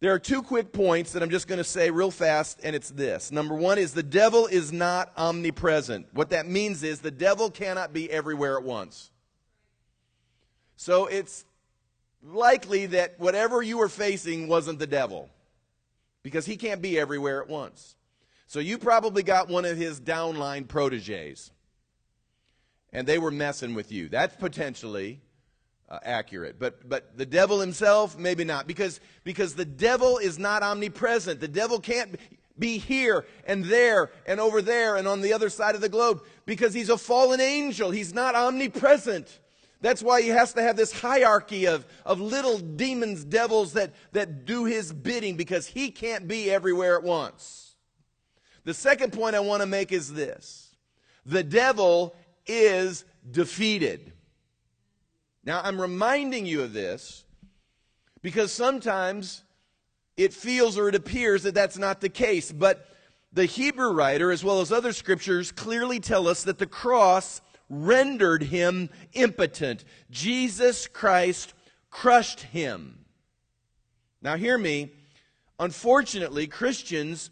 There 0.00 0.12
are 0.12 0.18
two 0.18 0.42
quick 0.42 0.72
points 0.72 1.12
that 1.12 1.22
I'm 1.22 1.30
just 1.30 1.46
going 1.48 1.58
to 1.58 1.64
say 1.64 1.90
real 1.90 2.10
fast, 2.10 2.60
and 2.62 2.76
it's 2.76 2.90
this. 2.90 3.32
Number 3.32 3.54
one 3.54 3.78
is 3.78 3.94
the 3.94 4.02
devil 4.02 4.46
is 4.46 4.72
not 4.72 5.10
omnipresent. 5.16 6.08
What 6.12 6.30
that 6.30 6.46
means 6.46 6.82
is 6.82 7.00
the 7.00 7.10
devil 7.10 7.50
cannot 7.50 7.94
be 7.94 8.10
everywhere 8.10 8.58
at 8.58 8.64
once. 8.64 9.10
So 10.76 11.06
it's 11.06 11.46
likely 12.22 12.86
that 12.86 13.18
whatever 13.18 13.62
you 13.62 13.78
were 13.78 13.88
facing 13.88 14.48
wasn't 14.48 14.78
the 14.78 14.86
devil 14.86 15.28
because 16.22 16.46
he 16.46 16.56
can't 16.56 16.80
be 16.80 16.98
everywhere 16.98 17.42
at 17.42 17.48
once. 17.48 17.96
So 18.46 18.60
you 18.60 18.78
probably 18.78 19.22
got 19.22 19.48
one 19.48 19.64
of 19.64 19.76
his 19.76 20.00
downline 20.00 20.68
proteges 20.68 21.50
and 22.92 23.06
they 23.06 23.18
were 23.18 23.30
messing 23.30 23.74
with 23.74 23.90
you. 23.90 24.08
That's 24.08 24.36
potentially 24.36 25.20
uh, 25.88 25.98
accurate. 26.02 26.58
But, 26.58 26.88
but 26.88 27.16
the 27.16 27.26
devil 27.26 27.60
himself, 27.60 28.18
maybe 28.18 28.44
not 28.44 28.66
because, 28.66 29.00
because 29.24 29.54
the 29.54 29.64
devil 29.64 30.18
is 30.18 30.38
not 30.38 30.62
omnipresent. 30.62 31.40
The 31.40 31.48
devil 31.48 31.80
can't 31.80 32.18
be 32.58 32.78
here 32.78 33.24
and 33.46 33.64
there 33.64 34.10
and 34.26 34.38
over 34.38 34.60
there 34.60 34.96
and 34.96 35.08
on 35.08 35.22
the 35.22 35.32
other 35.32 35.48
side 35.48 35.74
of 35.74 35.80
the 35.80 35.88
globe 35.88 36.22
because 36.44 36.74
he's 36.74 36.90
a 36.90 36.98
fallen 36.98 37.40
angel. 37.40 37.90
He's 37.90 38.12
not 38.12 38.34
omnipresent. 38.34 39.40
That's 39.82 40.02
why 40.02 40.22
he 40.22 40.28
has 40.28 40.52
to 40.54 40.62
have 40.62 40.76
this 40.76 40.92
hierarchy 40.92 41.66
of, 41.66 41.84
of 42.06 42.20
little 42.20 42.56
demons, 42.56 43.24
devils 43.24 43.72
that, 43.72 43.92
that 44.12 44.46
do 44.46 44.64
his 44.64 44.92
bidding 44.92 45.36
because 45.36 45.66
he 45.66 45.90
can't 45.90 46.28
be 46.28 46.50
everywhere 46.50 46.96
at 46.96 47.02
once. 47.02 47.74
The 48.64 48.74
second 48.74 49.12
point 49.12 49.34
I 49.34 49.40
want 49.40 49.60
to 49.60 49.66
make 49.66 49.90
is 49.90 50.14
this 50.14 50.70
the 51.26 51.42
devil 51.42 52.14
is 52.46 53.04
defeated. 53.28 54.12
Now, 55.44 55.60
I'm 55.64 55.80
reminding 55.80 56.46
you 56.46 56.62
of 56.62 56.72
this 56.72 57.24
because 58.22 58.52
sometimes 58.52 59.42
it 60.16 60.32
feels 60.32 60.78
or 60.78 60.88
it 60.88 60.94
appears 60.94 61.42
that 61.42 61.54
that's 61.54 61.76
not 61.76 62.00
the 62.00 62.08
case. 62.08 62.52
But 62.52 62.86
the 63.32 63.46
Hebrew 63.46 63.90
writer, 63.90 64.30
as 64.30 64.44
well 64.44 64.60
as 64.60 64.70
other 64.70 64.92
scriptures, 64.92 65.50
clearly 65.50 65.98
tell 65.98 66.28
us 66.28 66.44
that 66.44 66.58
the 66.58 66.66
cross 66.66 67.40
rendered 67.72 68.42
him 68.42 68.90
impotent. 69.14 69.82
Jesus 70.10 70.86
Christ 70.86 71.54
crushed 71.90 72.40
him. 72.40 72.98
Now, 74.20 74.36
hear 74.36 74.58
me. 74.58 74.92
Unfortunately, 75.58 76.46
Christians 76.46 77.30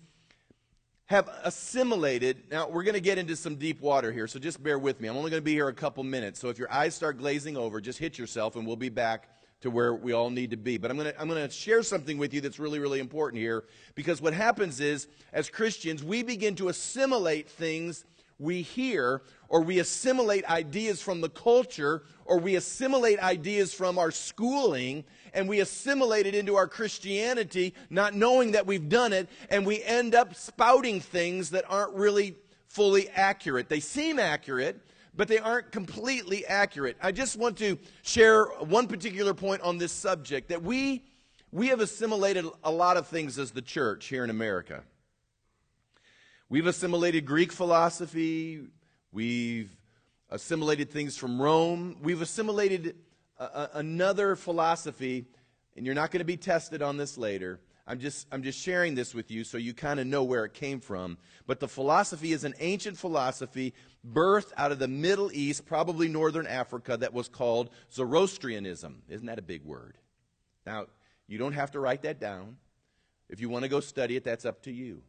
have 1.07 1.29
assimilated. 1.45 2.45
Now, 2.51 2.69
we're 2.69 2.85
going 2.85 2.95
to 2.95 3.01
get 3.01 3.19
into 3.19 3.37
some 3.37 3.57
deep 3.57 3.81
water 3.81 4.11
here, 4.13 4.27
so 4.27 4.39
just 4.39 4.63
bear 4.63 4.79
with 4.79 5.01
me. 5.01 5.09
I'm 5.09 5.17
only 5.17 5.31
going 5.31 5.43
to 5.43 5.45
be 5.45 5.53
here 5.53 5.69
a 5.69 5.75
couple 5.75 6.03
minutes, 6.05 6.41
so 6.41 6.49
if 6.49 6.59
your 6.59 6.73
eyes 6.73 6.95
start 6.95 7.19
glazing 7.19 7.57
over, 7.57 7.81
just 7.81 7.99
hit 7.99 8.17
yourself 8.17 8.57
and 8.57 8.67
we'll 8.67 8.77
be 8.77 8.89
back 8.89 9.29
to 9.61 9.71
where 9.71 9.95
we 9.95 10.13
all 10.13 10.31
need 10.31 10.51
to 10.51 10.57
be. 10.57 10.79
But 10.79 10.91
I'm 10.91 10.97
going 10.97 11.13
to, 11.13 11.21
I'm 11.21 11.29
going 11.29 11.47
to 11.47 11.53
share 11.53 11.83
something 11.83 12.17
with 12.17 12.33
you 12.33 12.41
that's 12.41 12.59
really, 12.59 12.79
really 12.79 13.01
important 13.01 13.43
here 13.43 13.65
because 13.95 14.23
what 14.23 14.33
happens 14.33 14.81
is, 14.81 15.07
as 15.33 15.51
Christians, 15.51 16.03
we 16.03 16.23
begin 16.23 16.55
to 16.57 16.69
assimilate 16.69 17.51
things 17.51 18.05
we 18.41 18.63
hear 18.63 19.23
or 19.49 19.61
we 19.61 19.79
assimilate 19.79 20.45
ideas 20.47 21.03
from 21.03 21.21
the 21.21 21.29
culture 21.29 22.03
or 22.25 22.39
we 22.39 22.57
assimilate 22.57 23.19
ideas 23.21 23.75
from 23.75 23.99
our 23.99 24.11
schooling 24.11 25.05
and 25.35 25.49
we 25.49 25.61
assimilate 25.61 26.27
it 26.27 26.35
into 26.35 26.57
our 26.57 26.67
Christianity, 26.67 27.75
not 27.91 28.15
knowing 28.15 28.53
that 28.53 28.67
we've 28.67 28.89
done 28.89 29.13
it, 29.13 29.29
and 29.49 29.65
we 29.65 29.83
end 29.83 30.15
up 30.15 30.35
spouting 30.35 31.01
things 31.01 31.51
that 31.51 31.65
aren't 31.69 31.95
really 31.95 32.37
fully 32.69 33.09
accurate. 33.11 33.69
They 33.69 33.81
seem 33.81 34.19
accurate, 34.19 34.81
but 35.15 35.29
they 35.29 35.39
aren't 35.39 35.73
completely 35.73 36.47
accurate. 36.47 36.97
I 37.03 37.13
just 37.13 37.37
want 37.37 37.59
to 37.59 37.79
share 38.03 38.45
one 38.45 38.87
particular 38.87 39.35
point 39.35 39.63
on 39.63 39.79
this 39.79 39.93
subject 39.93 40.49
that 40.49 40.63
we 40.63 41.05
we 41.53 41.67
have 41.67 41.81
assimilated 41.81 42.47
a 42.63 42.71
lot 42.71 42.97
of 42.97 43.09
things 43.09 43.37
as 43.37 43.51
the 43.51 43.63
church 43.63 44.07
here 44.07 44.23
in 44.23 44.31
America. 44.31 44.85
We've 46.51 46.67
assimilated 46.67 47.27
Greek 47.27 47.53
philosophy. 47.53 48.67
We've 49.13 49.71
assimilated 50.31 50.91
things 50.91 51.17
from 51.17 51.41
Rome. 51.41 51.99
We've 52.03 52.21
assimilated 52.21 52.97
a, 53.39 53.45
a, 53.45 53.71
another 53.75 54.35
philosophy, 54.35 55.27
and 55.77 55.87
you're 55.87 55.95
not 55.95 56.11
going 56.11 56.19
to 56.19 56.25
be 56.25 56.37
tested 56.37 56.83
on 56.83 56.97
this 56.97 57.17
later. 57.17 57.61
I'm 57.87 58.01
just, 58.01 58.27
I'm 58.33 58.43
just 58.43 58.59
sharing 58.59 58.97
this 58.97 59.15
with 59.15 59.31
you 59.31 59.45
so 59.45 59.59
you 59.59 59.73
kind 59.73 60.01
of 60.01 60.09
know 60.09 60.25
where 60.25 60.45
it 60.45 60.53
came 60.53 60.81
from. 60.81 61.19
But 61.47 61.61
the 61.61 61.69
philosophy 61.69 62.33
is 62.33 62.43
an 62.43 62.55
ancient 62.59 62.99
philosophy 62.99 63.73
birthed 64.05 64.51
out 64.57 64.73
of 64.73 64.81
the 64.81 64.89
Middle 64.89 65.31
East, 65.33 65.67
probably 65.67 66.09
northern 66.09 66.49
Africa, 66.49 66.97
that 66.97 67.15
was 67.15 67.29
called 67.29 67.71
Zoroastrianism. 67.93 69.03
Isn't 69.09 69.27
that 69.27 69.39
a 69.39 69.43
big 69.43 69.65
word? 69.65 69.99
Now, 70.67 70.87
you 71.29 71.39
don't 71.39 71.53
have 71.53 71.71
to 71.73 71.81
write 71.81 72.03
that 72.03 72.19
down. 72.19 72.57
If 73.29 73.41
you 73.41 73.49
want 73.49 73.63
to 73.63 73.69
go 73.69 73.79
study 73.79 74.17
it, 74.17 74.25
that's 74.25 74.45
up 74.45 74.63
to 74.63 74.73
you. 74.73 75.03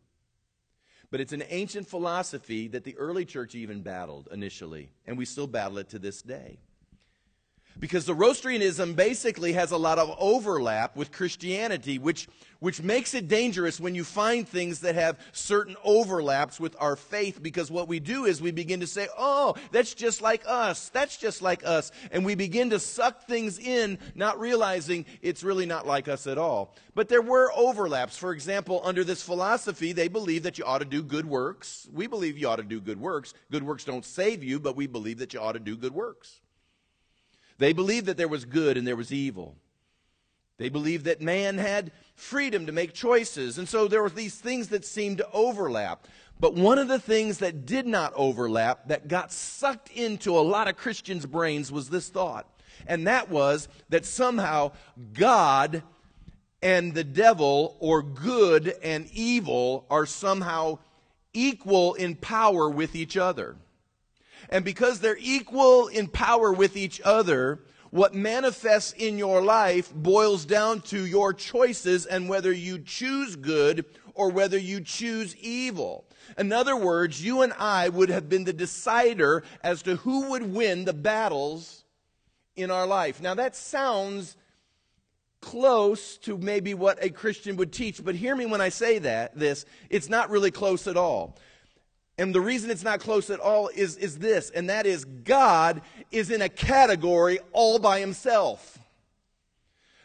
But 1.11 1.19
it's 1.19 1.33
an 1.33 1.43
ancient 1.49 1.87
philosophy 1.87 2.69
that 2.69 2.85
the 2.85 2.97
early 2.97 3.25
church 3.25 3.53
even 3.53 3.81
battled 3.81 4.29
initially, 4.31 4.91
and 5.05 5.17
we 5.17 5.25
still 5.25 5.47
battle 5.47 5.77
it 5.77 5.89
to 5.89 5.99
this 5.99 6.21
day. 6.21 6.57
Because 7.79 8.05
the 8.05 8.13
Zoroastrianism 8.13 8.93
basically 8.93 9.53
has 9.53 9.71
a 9.71 9.77
lot 9.77 9.97
of 9.97 10.15
overlap 10.19 10.95
with 10.95 11.11
Christianity, 11.11 11.97
which, 11.97 12.27
which 12.59 12.81
makes 12.81 13.13
it 13.13 13.27
dangerous 13.27 13.79
when 13.79 13.95
you 13.95 14.03
find 14.03 14.47
things 14.47 14.81
that 14.81 14.95
have 14.95 15.17
certain 15.31 15.75
overlaps 15.83 16.59
with 16.59 16.75
our 16.79 16.95
faith. 16.95 17.41
Because 17.41 17.71
what 17.71 17.87
we 17.87 17.99
do 17.99 18.25
is 18.25 18.41
we 18.41 18.51
begin 18.51 18.81
to 18.81 18.87
say, 18.87 19.07
oh, 19.17 19.55
that's 19.71 19.93
just 19.93 20.21
like 20.21 20.43
us. 20.45 20.89
That's 20.89 21.17
just 21.17 21.41
like 21.41 21.65
us. 21.65 21.91
And 22.11 22.25
we 22.25 22.35
begin 22.35 22.69
to 22.71 22.79
suck 22.79 23.25
things 23.25 23.57
in, 23.57 23.97
not 24.15 24.39
realizing 24.39 25.05
it's 25.21 25.43
really 25.43 25.65
not 25.65 25.87
like 25.87 26.07
us 26.07 26.27
at 26.27 26.37
all. 26.37 26.75
But 26.93 27.07
there 27.07 27.21
were 27.21 27.51
overlaps. 27.55 28.17
For 28.17 28.33
example, 28.33 28.81
under 28.83 29.03
this 29.03 29.23
philosophy, 29.23 29.93
they 29.93 30.09
believe 30.09 30.43
that 30.43 30.57
you 30.57 30.65
ought 30.65 30.79
to 30.79 30.85
do 30.85 31.01
good 31.01 31.25
works. 31.25 31.87
We 31.91 32.07
believe 32.07 32.37
you 32.37 32.49
ought 32.49 32.57
to 32.57 32.63
do 32.63 32.81
good 32.81 32.99
works. 32.99 33.33
Good 33.49 33.63
works 33.63 33.85
don't 33.85 34.05
save 34.05 34.43
you, 34.43 34.59
but 34.59 34.75
we 34.75 34.87
believe 34.87 35.19
that 35.19 35.33
you 35.33 35.39
ought 35.39 35.53
to 35.53 35.59
do 35.59 35.77
good 35.77 35.93
works. 35.93 36.40
They 37.61 37.73
believed 37.73 38.07
that 38.07 38.17
there 38.17 38.27
was 38.27 38.43
good 38.43 38.75
and 38.75 38.87
there 38.87 38.95
was 38.95 39.13
evil. 39.13 39.55
They 40.57 40.69
believed 40.69 41.05
that 41.05 41.21
man 41.21 41.59
had 41.59 41.91
freedom 42.15 42.65
to 42.65 42.71
make 42.71 42.91
choices. 42.91 43.59
And 43.59 43.69
so 43.69 43.87
there 43.87 44.01
were 44.01 44.09
these 44.09 44.33
things 44.33 44.69
that 44.69 44.83
seemed 44.83 45.19
to 45.19 45.29
overlap. 45.31 46.07
But 46.39 46.55
one 46.55 46.79
of 46.79 46.87
the 46.87 46.97
things 46.97 47.37
that 47.37 47.67
did 47.67 47.85
not 47.85 48.13
overlap, 48.15 48.87
that 48.87 49.07
got 49.07 49.31
sucked 49.31 49.91
into 49.91 50.35
a 50.35 50.41
lot 50.41 50.67
of 50.67 50.75
Christians' 50.75 51.27
brains, 51.27 51.71
was 51.71 51.91
this 51.91 52.09
thought. 52.09 52.47
And 52.87 53.05
that 53.05 53.29
was 53.29 53.67
that 53.89 54.07
somehow 54.07 54.71
God 55.13 55.83
and 56.63 56.95
the 56.95 57.03
devil, 57.03 57.77
or 57.79 58.01
good 58.01 58.73
and 58.81 59.07
evil, 59.13 59.85
are 59.91 60.07
somehow 60.07 60.79
equal 61.31 61.93
in 61.93 62.15
power 62.15 62.67
with 62.71 62.95
each 62.95 63.17
other. 63.17 63.55
And 64.49 64.65
because 64.65 64.99
they're 64.99 65.17
equal 65.19 65.87
in 65.87 66.07
power 66.07 66.51
with 66.51 66.75
each 66.75 67.01
other, 67.03 67.59
what 67.91 68.15
manifests 68.15 68.93
in 68.93 69.17
your 69.17 69.41
life 69.41 69.93
boils 69.93 70.45
down 70.45 70.81
to 70.81 71.05
your 71.05 71.33
choices 71.33 72.05
and 72.05 72.29
whether 72.29 72.51
you 72.51 72.79
choose 72.79 73.35
good 73.35 73.85
or 74.13 74.29
whether 74.29 74.57
you 74.57 74.81
choose 74.81 75.35
evil. 75.37 76.05
In 76.37 76.51
other 76.53 76.75
words, 76.75 77.23
you 77.23 77.41
and 77.41 77.53
I 77.53 77.89
would 77.89 78.09
have 78.09 78.29
been 78.29 78.45
the 78.45 78.53
decider 78.53 79.43
as 79.63 79.81
to 79.83 79.97
who 79.97 80.29
would 80.29 80.53
win 80.53 80.85
the 80.85 80.93
battles 80.93 81.83
in 82.55 82.71
our 82.71 82.87
life. 82.87 83.21
Now 83.21 83.33
that 83.35 83.55
sounds 83.55 84.37
close 85.41 86.17
to 86.19 86.37
maybe 86.37 86.73
what 86.73 87.03
a 87.03 87.09
Christian 87.09 87.55
would 87.57 87.73
teach, 87.73 88.03
but 88.03 88.15
hear 88.15 88.35
me 88.35 88.45
when 88.45 88.61
I 88.61 88.69
say 88.69 88.99
that, 88.99 89.37
this, 89.37 89.65
it's 89.89 90.07
not 90.07 90.29
really 90.29 90.51
close 90.51 90.87
at 90.87 90.97
all. 90.97 91.37
And 92.21 92.35
the 92.35 92.39
reason 92.39 92.69
it's 92.69 92.83
not 92.83 92.99
close 92.99 93.31
at 93.31 93.39
all 93.39 93.69
is, 93.69 93.97
is 93.97 94.19
this, 94.19 94.51
and 94.51 94.69
that 94.69 94.85
is 94.85 95.05
God 95.05 95.81
is 96.11 96.29
in 96.29 96.43
a 96.43 96.49
category 96.49 97.39
all 97.51 97.79
by 97.79 97.99
himself. 97.99 98.77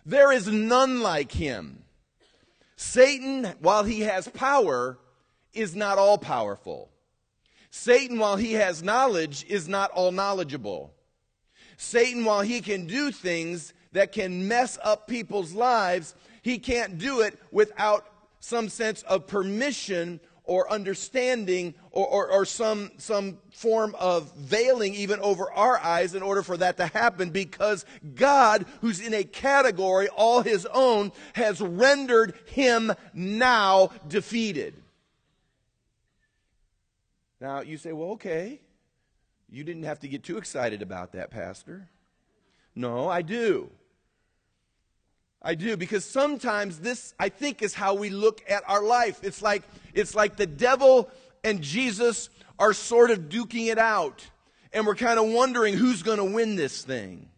There 0.07 0.33
is 0.33 0.49
none 0.49 1.03
like 1.03 1.31
him. 1.31 1.85
Satan, 2.75 3.53
while 3.61 3.85
he 3.85 4.01
has 4.01 4.29
power, 4.29 4.99
is 5.53 5.77
not 5.77 5.99
all 5.99 6.17
powerful. 6.17 6.89
Satan, 7.71 8.19
while 8.19 8.37
he 8.37 8.55
has 8.55 8.83
knowledge, 8.83 9.45
is 9.47 9.69
not 9.69 9.91
all 9.91 10.11
knowledgeable. 10.11 10.95
Satan, 11.77 12.25
while 12.25 12.41
he 12.41 12.63
can 12.63 12.87
do 12.87 13.11
things 13.11 13.75
that 13.93 14.13
can 14.13 14.49
mess 14.49 14.79
up 14.83 15.07
people's 15.07 15.53
lives, 15.53 16.15
he 16.41 16.59
can't 16.59 16.97
do 16.97 17.21
it 17.21 17.39
without 17.51 18.07
some 18.41 18.71
sense 18.71 19.03
of 19.03 19.27
permission 19.27 20.19
or 20.47 20.71
understanding 20.71 21.75
or, 21.91 22.07
or, 22.07 22.31
or, 22.31 22.45
some, 22.45 22.91
some 22.99 23.39
form 23.51 23.95
of 23.99 24.33
veiling 24.37 24.95
even 24.95 25.21
over 25.21 25.51
our 25.53 25.79
eyes 25.79 26.15
in 26.15 26.23
order 26.23 26.43
for 26.43 26.57
that 26.57 26.77
to 26.77 26.87
happen 26.87 27.31
because 27.31 27.85
God, 28.15 28.65
who's 28.81 29.01
in 29.01 29.13
a 29.13 29.25
category 29.25 30.09
all 30.09 30.43
his 30.43 30.67
own, 30.73 31.13
has 31.35 31.61
rendered 31.61 32.35
him 32.47 32.93
now 33.13 33.91
defeated. 34.09 34.75
Now, 37.41 37.61
you 37.61 37.77
say, 37.77 37.93
well, 37.93 38.11
okay. 38.11 38.61
You 39.51 39.65
didn't 39.65 39.85
have 39.85 40.01
to 40.01 40.09
get 40.09 40.25
too 40.25 40.39
excited 40.39 40.83
about 40.83 41.13
that, 41.13 41.31
Pastor. 41.31 41.89
No, 42.75 43.09
I 43.09 43.23
do. 43.23 43.71
I 45.47 45.55
do 45.55 45.77
because 45.77 46.05
sometimes 46.05 46.81
this 46.81 47.15
I 47.21 47.29
think 47.29 47.63
is 47.63 47.73
how 47.73 47.95
we 47.95 48.11
look 48.11 48.43
at 48.49 48.65
our 48.67 48.83
life. 48.83 49.21
It's 49.23 49.41
like 49.41 49.63
it's 49.95 50.13
like 50.13 50.35
the 50.35 50.47
devil 50.47 51.09
and 51.45 51.63
Jesus 51.63 52.31
are 52.59 52.73
sort 52.73 53.13
of 53.13 53.29
duking 53.29 53.69
it 53.69 53.79
out 53.79 54.27
and 54.73 54.85
we're 54.85 54.97
kind 54.97 55.21
of 55.21 55.27
wondering 55.27 55.75
who's 55.75 56.03
going 56.03 56.19
to 56.19 56.25
win 56.25 56.57
this 56.57 56.83
thing. 56.83 57.29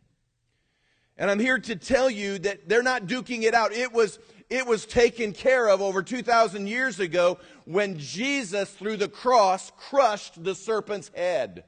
And 1.19 1.31
I'm 1.31 1.39
here 1.39 1.59
to 1.59 1.77
tell 1.77 2.09
you 2.09 2.39
that 2.39 2.67
they're 2.67 2.83
not 2.83 3.09
duking 3.09 3.43
it 3.43 3.53
out. 3.53 3.75
It 3.75 3.93
was 3.93 4.19
it 4.49 4.67
was 4.67 4.87
taken 4.87 5.35
care 5.35 5.69
of 5.69 5.83
over 5.83 6.03
2000 6.03 6.67
years 6.67 7.01
ago 7.01 7.39
when 7.67 7.99
Jesus 7.99 8.71
through 8.71 8.97
the 8.97 9.09
cross 9.09 9.71
crushed 9.77 10.43
the 10.43 10.55
serpent's 10.55 11.11
head. 11.15 11.65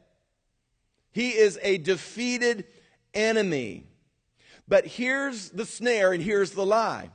He 1.12 1.36
is 1.36 1.58
a 1.60 1.76
defeated 1.76 2.64
enemy. 3.12 3.89
But 4.70 4.86
here's 4.86 5.50
the 5.50 5.66
snare 5.66 6.12
and 6.12 6.22
here's 6.22 6.52
the 6.52 6.64
lie 6.64 7.10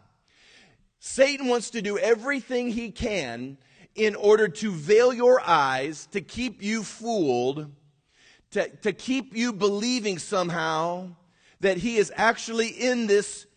Satan 0.99 1.47
wants 1.47 1.71
to 1.71 1.81
do 1.81 1.97
everything 1.97 2.69
he 2.69 2.91
can 2.91 3.57
in 3.95 4.13
order 4.15 4.49
to 4.49 4.71
veil 4.71 5.13
your 5.13 5.39
eyes, 5.39 6.07
to 6.07 6.19
keep 6.19 6.61
you 6.61 6.83
fooled, 6.83 7.71
to, 8.51 8.67
to 8.67 8.91
keep 8.91 9.33
you 9.33 9.53
believing 9.53 10.19
somehow 10.19 11.07
that 11.61 11.77
he 11.77 11.95
is 11.95 12.11
actually 12.17 12.67
in 12.67 13.07
this, 13.07 13.47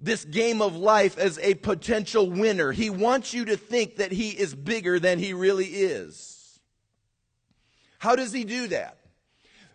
this 0.00 0.24
game 0.24 0.60
of 0.60 0.74
life 0.74 1.16
as 1.16 1.38
a 1.38 1.54
potential 1.54 2.28
winner. 2.28 2.72
He 2.72 2.90
wants 2.90 3.32
you 3.32 3.44
to 3.44 3.56
think 3.56 3.96
that 3.96 4.10
he 4.10 4.30
is 4.30 4.56
bigger 4.56 4.98
than 4.98 5.20
he 5.20 5.34
really 5.34 5.66
is. 5.66 6.58
How 7.98 8.16
does 8.16 8.32
he 8.32 8.42
do 8.42 8.66
that? 8.68 8.98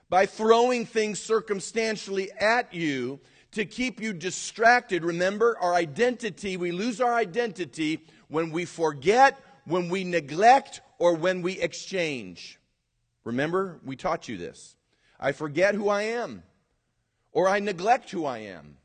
By 0.09 0.25
throwing 0.25 0.85
things 0.85 1.19
circumstantially 1.19 2.31
at 2.31 2.73
you 2.73 3.19
to 3.51 3.65
keep 3.65 4.01
you 4.01 4.13
distracted. 4.13 5.03
Remember, 5.03 5.57
our 5.59 5.73
identity, 5.73 6.57
we 6.57 6.71
lose 6.71 6.99
our 6.99 7.13
identity 7.13 8.05
when 8.27 8.51
we 8.51 8.65
forget, 8.65 9.39
when 9.65 9.89
we 9.89 10.03
neglect, 10.03 10.81
or 10.97 11.15
when 11.15 11.41
we 11.41 11.59
exchange. 11.59 12.59
Remember, 13.23 13.79
we 13.85 13.95
taught 13.95 14.27
you 14.27 14.37
this. 14.37 14.75
I 15.19 15.31
forget 15.31 15.75
who 15.75 15.89
I 15.89 16.03
am, 16.03 16.43
or 17.31 17.47
I 17.47 17.59
neglect 17.59 18.09
who 18.09 18.25
I 18.25 18.39
am, 18.39 18.77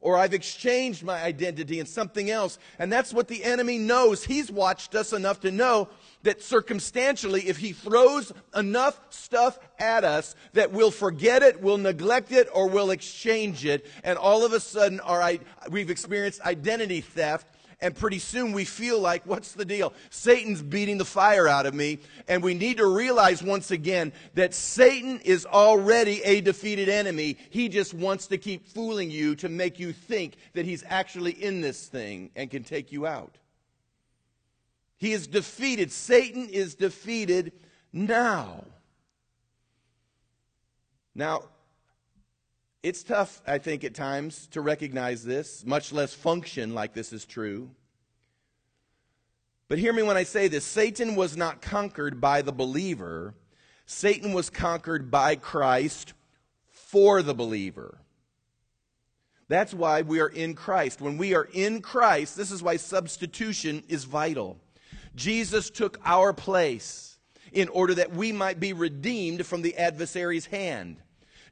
or 0.00 0.16
I've 0.16 0.34
exchanged 0.34 1.02
my 1.02 1.22
identity 1.22 1.78
in 1.78 1.86
something 1.86 2.30
else. 2.30 2.58
And 2.78 2.90
that's 2.90 3.12
what 3.12 3.28
the 3.28 3.44
enemy 3.44 3.78
knows. 3.78 4.24
He's 4.24 4.50
watched 4.50 4.94
us 4.94 5.12
enough 5.12 5.40
to 5.40 5.50
know 5.50 5.88
that 6.22 6.42
circumstantially, 6.42 7.48
if 7.48 7.58
he 7.58 7.72
throws 7.72 8.32
enough 8.54 9.00
stuff 9.10 9.58
at 9.78 10.04
us, 10.04 10.34
that 10.52 10.70
we'll 10.70 10.90
forget 10.90 11.42
it, 11.42 11.62
we'll 11.62 11.78
neglect 11.78 12.32
it, 12.32 12.48
or 12.52 12.68
we'll 12.68 12.90
exchange 12.90 13.64
it, 13.64 13.86
and 14.04 14.18
all 14.18 14.44
of 14.44 14.52
a 14.52 14.60
sudden 14.60 15.00
our, 15.00 15.32
we've 15.70 15.90
experienced 15.90 16.40
identity 16.42 17.00
theft, 17.00 17.49
and 17.82 17.94
pretty 17.94 18.18
soon 18.18 18.52
we 18.52 18.64
feel 18.64 19.00
like, 19.00 19.22
what's 19.24 19.52
the 19.52 19.64
deal? 19.64 19.92
Satan's 20.10 20.62
beating 20.62 20.98
the 20.98 21.04
fire 21.04 21.48
out 21.48 21.66
of 21.66 21.74
me, 21.74 21.98
and 22.28 22.42
we 22.42 22.54
need 22.54 22.76
to 22.76 22.86
realize 22.86 23.42
once 23.42 23.70
again 23.70 24.12
that 24.34 24.54
Satan 24.54 25.20
is 25.24 25.46
already 25.46 26.22
a 26.22 26.40
defeated 26.40 26.88
enemy. 26.88 27.38
He 27.50 27.68
just 27.68 27.94
wants 27.94 28.26
to 28.28 28.38
keep 28.38 28.66
fooling 28.68 29.10
you 29.10 29.34
to 29.36 29.48
make 29.48 29.78
you 29.78 29.92
think 29.92 30.36
that 30.52 30.66
he's 30.66 30.84
actually 30.88 31.32
in 31.32 31.60
this 31.60 31.86
thing 31.86 32.30
and 32.36 32.50
can 32.50 32.64
take 32.64 32.92
you 32.92 33.06
out. 33.06 33.36
He 34.98 35.12
is 35.12 35.26
defeated. 35.26 35.90
Satan 35.90 36.48
is 36.50 36.74
defeated 36.74 37.52
now. 37.92 38.64
Now, 41.14 41.44
it's 42.82 43.02
tough, 43.02 43.42
I 43.46 43.58
think, 43.58 43.84
at 43.84 43.94
times 43.94 44.46
to 44.52 44.60
recognize 44.60 45.24
this, 45.24 45.64
much 45.66 45.92
less 45.92 46.14
function 46.14 46.74
like 46.74 46.94
this 46.94 47.12
is 47.12 47.24
true. 47.24 47.70
But 49.68 49.78
hear 49.78 49.92
me 49.92 50.02
when 50.02 50.16
I 50.16 50.24
say 50.24 50.48
this 50.48 50.64
Satan 50.64 51.14
was 51.14 51.36
not 51.36 51.62
conquered 51.62 52.20
by 52.20 52.42
the 52.42 52.52
believer, 52.52 53.34
Satan 53.86 54.32
was 54.32 54.50
conquered 54.50 55.10
by 55.10 55.36
Christ 55.36 56.14
for 56.70 57.22
the 57.22 57.34
believer. 57.34 57.98
That's 59.48 59.74
why 59.74 60.02
we 60.02 60.20
are 60.20 60.28
in 60.28 60.54
Christ. 60.54 61.00
When 61.00 61.18
we 61.18 61.34
are 61.34 61.48
in 61.52 61.82
Christ, 61.82 62.36
this 62.36 62.52
is 62.52 62.62
why 62.62 62.76
substitution 62.76 63.82
is 63.88 64.04
vital. 64.04 64.58
Jesus 65.16 65.70
took 65.70 66.00
our 66.04 66.32
place 66.32 67.18
in 67.52 67.68
order 67.68 67.94
that 67.94 68.12
we 68.12 68.30
might 68.30 68.60
be 68.60 68.72
redeemed 68.72 69.44
from 69.44 69.62
the 69.62 69.76
adversary's 69.76 70.46
hand. 70.46 70.98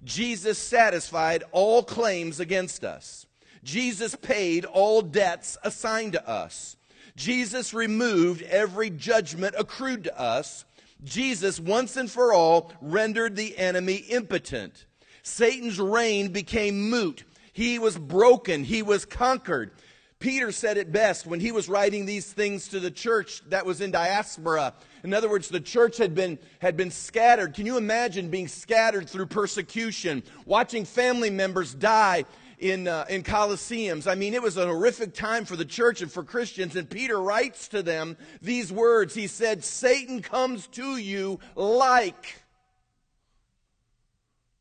Jesus 0.04 0.58
satisfied 0.58 1.44
all 1.52 1.82
claims 1.82 2.40
against 2.40 2.84
us. 2.84 3.26
Jesus 3.64 4.14
paid 4.14 4.64
all 4.64 5.02
debts 5.02 5.58
assigned 5.62 6.12
to 6.12 6.28
us. 6.28 6.76
Jesus 7.16 7.74
removed 7.74 8.42
every 8.42 8.90
judgment 8.90 9.54
accrued 9.58 10.04
to 10.04 10.20
us. 10.20 10.64
Jesus, 11.02 11.58
once 11.58 11.96
and 11.96 12.10
for 12.10 12.32
all, 12.32 12.72
rendered 12.80 13.36
the 13.36 13.58
enemy 13.58 13.96
impotent. 13.96 14.86
Satan's 15.22 15.80
reign 15.80 16.28
became 16.28 16.88
moot. 16.88 17.24
He 17.52 17.78
was 17.78 17.98
broken. 17.98 18.64
He 18.64 18.82
was 18.82 19.04
conquered. 19.04 19.72
Peter 20.18 20.50
said 20.50 20.76
it 20.76 20.90
best 20.90 21.26
when 21.26 21.38
he 21.38 21.52
was 21.52 21.68
writing 21.68 22.04
these 22.04 22.32
things 22.32 22.68
to 22.68 22.80
the 22.80 22.90
church 22.90 23.40
that 23.50 23.64
was 23.64 23.80
in 23.80 23.92
diaspora. 23.92 24.74
In 25.04 25.14
other 25.14 25.28
words, 25.28 25.48
the 25.48 25.60
church 25.60 25.96
had 25.96 26.12
been, 26.14 26.38
had 26.58 26.76
been 26.76 26.90
scattered. 26.90 27.54
Can 27.54 27.66
you 27.66 27.76
imagine 27.76 28.28
being 28.28 28.48
scattered 28.48 29.08
through 29.08 29.26
persecution, 29.26 30.24
watching 30.44 30.84
family 30.84 31.30
members 31.30 31.72
die 31.72 32.24
in, 32.58 32.88
uh, 32.88 33.04
in 33.08 33.22
Colosseums? 33.22 34.10
I 34.10 34.16
mean, 34.16 34.34
it 34.34 34.42
was 34.42 34.56
a 34.56 34.66
horrific 34.66 35.14
time 35.14 35.44
for 35.44 35.54
the 35.54 35.64
church 35.64 36.02
and 36.02 36.10
for 36.10 36.24
Christians. 36.24 36.74
And 36.74 36.90
Peter 36.90 37.20
writes 37.20 37.68
to 37.68 37.84
them 37.84 38.16
these 38.42 38.72
words. 38.72 39.14
He 39.14 39.28
said, 39.28 39.62
Satan 39.62 40.20
comes 40.20 40.66
to 40.68 40.96
you 40.96 41.38
like 41.54 42.42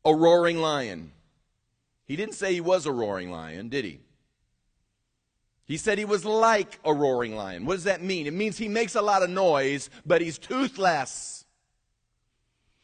a 0.04 0.14
roaring 0.14 0.58
lion. 0.58 1.10
He 2.04 2.14
didn't 2.14 2.36
say 2.36 2.54
he 2.54 2.60
was 2.60 2.86
a 2.86 2.92
roaring 2.92 3.32
lion, 3.32 3.70
did 3.70 3.84
he? 3.84 3.98
He 5.68 5.76
said 5.76 5.98
he 5.98 6.06
was 6.06 6.24
like 6.24 6.80
a 6.82 6.94
roaring 6.94 7.36
lion. 7.36 7.66
What 7.66 7.74
does 7.74 7.84
that 7.84 8.02
mean? 8.02 8.26
It 8.26 8.32
means 8.32 8.56
he 8.56 8.68
makes 8.68 8.94
a 8.94 9.02
lot 9.02 9.22
of 9.22 9.28
noise, 9.28 9.90
but 10.06 10.22
he's 10.22 10.38
toothless. 10.38 11.44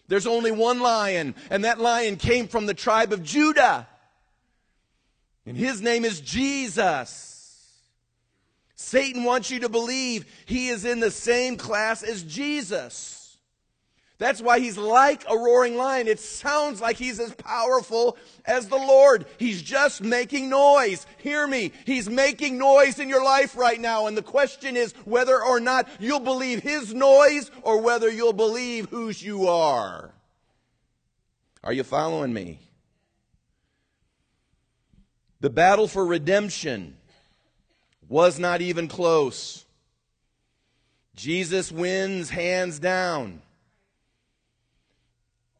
There's 0.06 0.26
only 0.26 0.52
one 0.52 0.80
lion, 0.80 1.34
and 1.48 1.64
that 1.64 1.80
lion 1.80 2.16
came 2.16 2.46
from 2.46 2.66
the 2.66 2.74
tribe 2.74 3.14
of 3.14 3.22
Judah. 3.22 3.88
And 5.46 5.56
his 5.56 5.80
name 5.80 6.04
is 6.04 6.20
Jesus. 6.20 7.30
Satan 8.74 9.24
wants 9.24 9.50
you 9.50 9.60
to 9.60 9.70
believe 9.70 10.26
he 10.44 10.68
is 10.68 10.84
in 10.84 11.00
the 11.00 11.10
same 11.10 11.56
class 11.56 12.02
as 12.02 12.22
Jesus. 12.22 13.13
That's 14.18 14.40
why 14.40 14.60
he's 14.60 14.78
like 14.78 15.24
a 15.28 15.36
roaring 15.36 15.76
lion. 15.76 16.06
It 16.06 16.20
sounds 16.20 16.80
like 16.80 16.96
he's 16.96 17.18
as 17.18 17.34
powerful 17.34 18.16
as 18.44 18.68
the 18.68 18.76
Lord. 18.76 19.26
He's 19.38 19.60
just 19.60 20.02
making 20.02 20.48
noise. 20.48 21.04
Hear 21.18 21.46
me. 21.48 21.72
He's 21.84 22.08
making 22.08 22.56
noise 22.56 23.00
in 23.00 23.08
your 23.08 23.24
life 23.24 23.56
right 23.56 23.80
now. 23.80 24.06
And 24.06 24.16
the 24.16 24.22
question 24.22 24.76
is 24.76 24.92
whether 25.04 25.42
or 25.42 25.58
not 25.58 25.88
you'll 25.98 26.20
believe 26.20 26.62
his 26.62 26.94
noise 26.94 27.50
or 27.62 27.80
whether 27.80 28.08
you'll 28.08 28.32
believe 28.32 28.88
whose 28.88 29.20
you 29.20 29.48
are. 29.48 30.12
Are 31.64 31.72
you 31.72 31.82
following 31.82 32.32
me? 32.32 32.60
The 35.40 35.50
battle 35.50 35.88
for 35.88 36.06
redemption 36.06 36.96
was 38.08 38.38
not 38.38 38.60
even 38.60 38.86
close. 38.86 39.64
Jesus 41.16 41.72
wins 41.72 42.30
hands 42.30 42.78
down. 42.78 43.42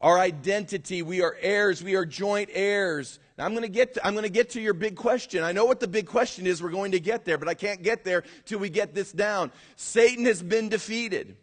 Our 0.05 0.19
identity, 0.19 1.01
we 1.01 1.23
are 1.23 1.35
heirs, 1.41 1.83
we 1.83 1.95
are 1.95 2.05
joint 2.05 2.51
heirs. 2.53 3.17
Now 3.39 3.45
I'm 3.45 3.53
going 3.53 3.63
to 3.63 3.67
get 3.67 3.95
to, 3.95 4.05
I'm 4.05 4.13
going 4.13 4.21
to 4.21 4.29
get 4.29 4.51
to 4.51 4.61
your 4.61 4.75
big 4.75 4.95
question. 4.95 5.43
I 5.43 5.51
know 5.51 5.65
what 5.65 5.79
the 5.79 5.87
big 5.87 6.05
question 6.05 6.45
is. 6.45 6.61
We're 6.61 6.69
going 6.69 6.91
to 6.91 6.99
get 6.99 7.25
there, 7.25 7.39
but 7.39 7.47
I 7.47 7.55
can't 7.55 7.81
get 7.81 8.03
there 8.03 8.23
till 8.45 8.59
we 8.59 8.69
get 8.69 8.93
this 8.93 9.11
down. 9.11 9.51
Satan 9.77 10.25
has 10.25 10.43
been 10.43 10.69
defeated. 10.69 11.37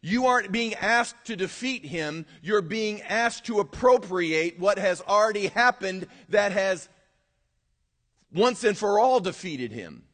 You 0.00 0.26
aren't 0.26 0.52
being 0.52 0.74
asked 0.74 1.24
to 1.24 1.34
defeat 1.34 1.84
him. 1.84 2.24
You're 2.40 2.62
being 2.62 3.02
asked 3.02 3.46
to 3.46 3.58
appropriate 3.58 4.60
what 4.60 4.78
has 4.78 5.00
already 5.00 5.48
happened 5.48 6.06
that 6.28 6.52
has 6.52 6.88
once 8.32 8.62
and 8.62 8.78
for 8.78 9.00
all 9.00 9.18
defeated 9.18 9.72
him. 9.72 10.04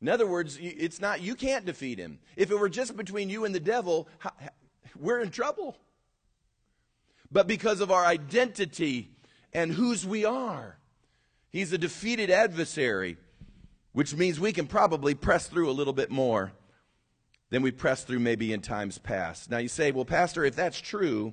In 0.00 0.08
other 0.08 0.28
words, 0.28 0.56
it's 0.62 1.00
not, 1.00 1.20
you 1.20 1.34
can't 1.34 1.64
defeat 1.64 1.98
him. 1.98 2.20
If 2.36 2.52
it 2.52 2.56
were 2.56 2.68
just 2.68 2.96
between 2.96 3.28
you 3.28 3.44
and 3.44 3.52
the 3.52 3.58
devil, 3.58 4.06
we're 4.96 5.18
in 5.18 5.30
trouble. 5.30 5.76
But 7.30 7.46
because 7.46 7.80
of 7.80 7.90
our 7.90 8.04
identity 8.04 9.10
and 9.52 9.72
whose 9.72 10.06
we 10.06 10.24
are, 10.24 10.78
he's 11.50 11.72
a 11.72 11.78
defeated 11.78 12.30
adversary, 12.30 13.16
which 13.92 14.14
means 14.14 14.38
we 14.38 14.52
can 14.52 14.66
probably 14.66 15.14
press 15.14 15.48
through 15.48 15.70
a 15.70 15.72
little 15.72 15.92
bit 15.92 16.10
more 16.10 16.52
than 17.50 17.62
we 17.62 17.70
pressed 17.70 18.06
through 18.06 18.18
maybe 18.18 18.52
in 18.52 18.60
times 18.60 18.98
past. 18.98 19.50
Now 19.50 19.58
you 19.58 19.68
say, 19.68 19.92
well, 19.92 20.04
Pastor, 20.04 20.44
if 20.44 20.56
that's 20.56 20.80
true, 20.80 21.32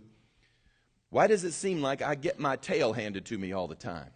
why 1.09 1.27
does 1.27 1.43
it 1.43 1.53
seem 1.53 1.81
like 1.81 2.01
I 2.01 2.15
get 2.15 2.39
my 2.39 2.55
tail 2.55 2.93
handed 2.93 3.25
to 3.25 3.37
me 3.37 3.53
all 3.53 3.67
the 3.67 3.75
time? 3.75 4.09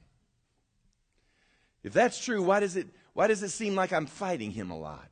If 1.84 1.94
that's 1.94 2.24
true, 2.24 2.42
why 2.42 2.60
does 2.60 2.76
it 2.76 2.88
why 3.14 3.28
does 3.28 3.42
it 3.42 3.50
seem 3.50 3.76
like 3.76 3.92
I'm 3.92 4.06
fighting 4.06 4.52
him 4.52 4.70
a 4.70 4.78
lot? 4.78 5.10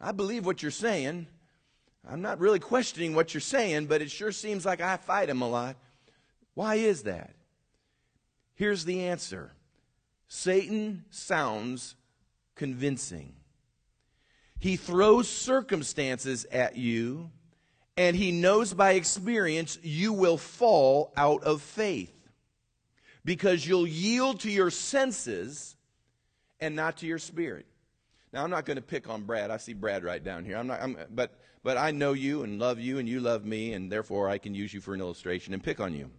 I 0.00 0.12
believe 0.12 0.46
what 0.46 0.62
you're 0.62 0.70
saying. 0.70 1.26
I'm 2.08 2.22
not 2.22 2.38
really 2.38 2.58
questioning 2.58 3.14
what 3.14 3.32
you're 3.32 3.40
saying, 3.40 3.86
but 3.86 4.02
it 4.02 4.10
sure 4.10 4.32
seems 4.32 4.66
like 4.66 4.80
I 4.80 4.96
fight 4.96 5.28
him 5.28 5.42
a 5.42 5.48
lot. 5.48 5.76
Why 6.54 6.76
is 6.76 7.04
that? 7.04 7.34
Here's 8.54 8.84
the 8.84 9.04
answer 9.04 9.52
Satan 10.28 11.04
sounds 11.10 11.96
convincing. 12.54 13.34
He 14.58 14.76
throws 14.76 15.28
circumstances 15.28 16.46
at 16.46 16.76
you, 16.76 17.30
and 17.96 18.16
he 18.16 18.32
knows 18.32 18.72
by 18.72 18.92
experience 18.92 19.78
you 19.82 20.12
will 20.12 20.38
fall 20.38 21.12
out 21.16 21.44
of 21.44 21.60
faith 21.60 22.12
because 23.24 23.66
you'll 23.66 23.86
yield 23.86 24.40
to 24.40 24.50
your 24.50 24.70
senses 24.70 25.76
and 26.60 26.76
not 26.76 26.98
to 26.98 27.06
your 27.06 27.18
spirit. 27.18 27.66
Now, 28.34 28.42
I'm 28.42 28.50
not 28.50 28.64
going 28.64 28.78
to 28.78 28.82
pick 28.82 29.08
on 29.08 29.22
Brad. 29.22 29.52
I 29.52 29.58
see 29.58 29.74
Brad 29.74 30.02
right 30.02 30.22
down 30.22 30.44
here. 30.44 30.56
I'm 30.56 30.66
not, 30.66 30.82
I'm, 30.82 30.96
but, 31.08 31.38
but 31.62 31.78
I 31.78 31.92
know 31.92 32.14
you 32.14 32.42
and 32.42 32.58
love 32.58 32.80
you, 32.80 32.98
and 32.98 33.08
you 33.08 33.20
love 33.20 33.44
me, 33.44 33.72
and 33.74 33.92
therefore 33.92 34.28
I 34.28 34.38
can 34.38 34.56
use 34.56 34.74
you 34.74 34.80
for 34.80 34.92
an 34.92 35.00
illustration 35.00 35.54
and 35.54 35.62
pick 35.62 35.78
on 35.78 35.94
you. 35.94 36.10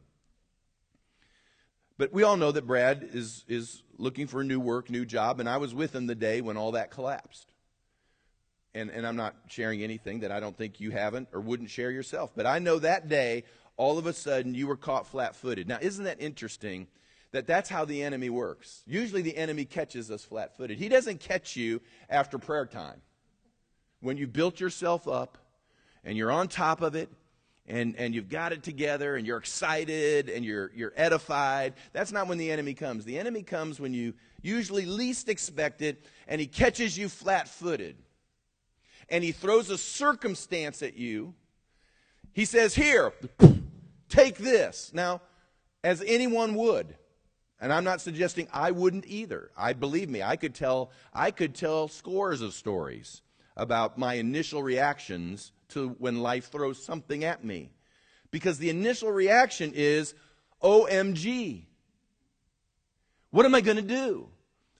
But 1.97 2.13
we 2.13 2.23
all 2.23 2.38
know 2.38 2.54
that 2.54 2.65
Brad 2.65 3.10
is, 3.12 3.43
is 3.49 3.84
looking 3.97 4.28
for 4.28 4.39
a 4.39 4.45
new 4.45 4.62
work, 4.62 4.89
new 4.89 5.06
job, 5.06 5.41
and 5.41 5.49
I 5.49 5.58
was 5.58 5.75
with 5.75 5.93
him 5.93 6.08
the 6.08 6.15
day 6.15 6.39
when 6.39 6.56
all 6.56 6.71
that 6.71 6.89
collapsed. 6.89 7.51
And, 8.73 8.89
and 8.89 9.06
I'm 9.06 9.17
not 9.17 9.36
sharing 9.49 9.84
anything 9.84 10.21
that 10.21 10.32
I 10.32 10.39
don't 10.39 10.58
think 10.58 10.80
you 10.80 10.91
haven't 10.91 11.28
or 11.34 11.41
wouldn't 11.41 11.69
share 11.69 11.91
yourself. 11.91 12.32
But 12.34 12.45
I 12.45 12.60
know 12.60 12.80
that 12.80 13.10
day, 13.10 13.43
all 13.75 13.97
of 13.97 14.06
a 14.06 14.13
sudden, 14.13 14.56
you 14.56 14.67
were 14.67 14.78
caught 14.78 15.06
flat 15.06 15.36
footed. 15.36 15.67
Now, 15.67 15.80
isn't 15.82 16.06
that 16.06 16.21
interesting? 16.21 16.88
That 17.35 17.47
that's 17.47 17.69
how 17.69 17.83
the 17.83 18.01
enemy 18.01 18.29
works. 18.29 18.81
Usually 18.87 19.21
the 19.21 19.35
enemy 19.35 19.65
catches 19.65 20.09
us 20.09 20.23
flat 20.23 20.55
footed. 20.55 20.77
He 20.77 20.87
doesn't 20.87 21.19
catch 21.19 21.57
you 21.57 21.81
after 22.09 22.37
prayer 22.37 22.65
time. 22.65 23.01
When 23.99 24.15
you 24.15 24.25
built 24.25 24.61
yourself 24.61 25.05
up 25.05 25.37
and 26.05 26.17
you're 26.17 26.31
on 26.31 26.47
top 26.47 26.81
of 26.81 26.95
it 26.95 27.09
and, 27.67 27.93
and 27.97 28.15
you've 28.15 28.29
got 28.29 28.53
it 28.53 28.63
together 28.63 29.17
and 29.17 29.27
you're 29.27 29.37
excited 29.37 30.29
and 30.29 30.45
you're, 30.45 30.71
you're 30.73 30.93
edified, 30.95 31.73
that's 31.91 32.13
not 32.13 32.29
when 32.29 32.37
the 32.37 32.49
enemy 32.49 32.73
comes. 32.73 33.03
The 33.03 33.19
enemy 33.19 33.43
comes 33.43 33.81
when 33.81 33.93
you 33.93 34.13
usually 34.41 34.85
least 34.85 35.27
expect 35.27 35.81
it 35.81 36.05
and 36.29 36.39
he 36.39 36.47
catches 36.47 36.97
you 36.97 37.09
flat 37.09 37.49
footed. 37.49 37.97
And 39.09 39.25
he 39.25 39.33
throws 39.33 39.69
a 39.69 39.77
circumstance 39.77 40.81
at 40.81 40.95
you. 40.95 41.33
He 42.31 42.45
says, 42.45 42.73
Here, 42.73 43.11
take 44.09 44.37
this. 44.37 44.91
Now, 44.93 45.19
as 45.83 46.01
anyone 46.07 46.55
would. 46.55 46.95
And 47.59 47.71
I'm 47.71 47.83
not 47.83 48.01
suggesting 48.01 48.47
I 48.51 48.71
wouldn't 48.71 49.05
either. 49.07 49.51
I 49.57 49.73
believe 49.73 50.09
me, 50.09 50.21
I 50.21 50.35
could 50.35 50.53
tell 50.53 50.91
I 51.13 51.31
could 51.31 51.55
tell 51.55 51.87
scores 51.87 52.41
of 52.41 52.53
stories 52.53 53.21
about 53.55 53.97
my 53.97 54.15
initial 54.15 54.61
reactions 54.61 55.51
to 55.69 55.89
when 55.99 56.21
life 56.21 56.51
throws 56.51 56.83
something 56.83 57.23
at 57.23 57.43
me. 57.43 57.71
Because 58.31 58.57
the 58.57 58.69
initial 58.69 59.11
reaction 59.11 59.71
is 59.73 60.13
OMG. 60.61 61.63
What 63.31 63.45
am 63.45 63.55
I 63.55 63.61
going 63.61 63.77
to 63.77 63.83
do? 63.83 64.29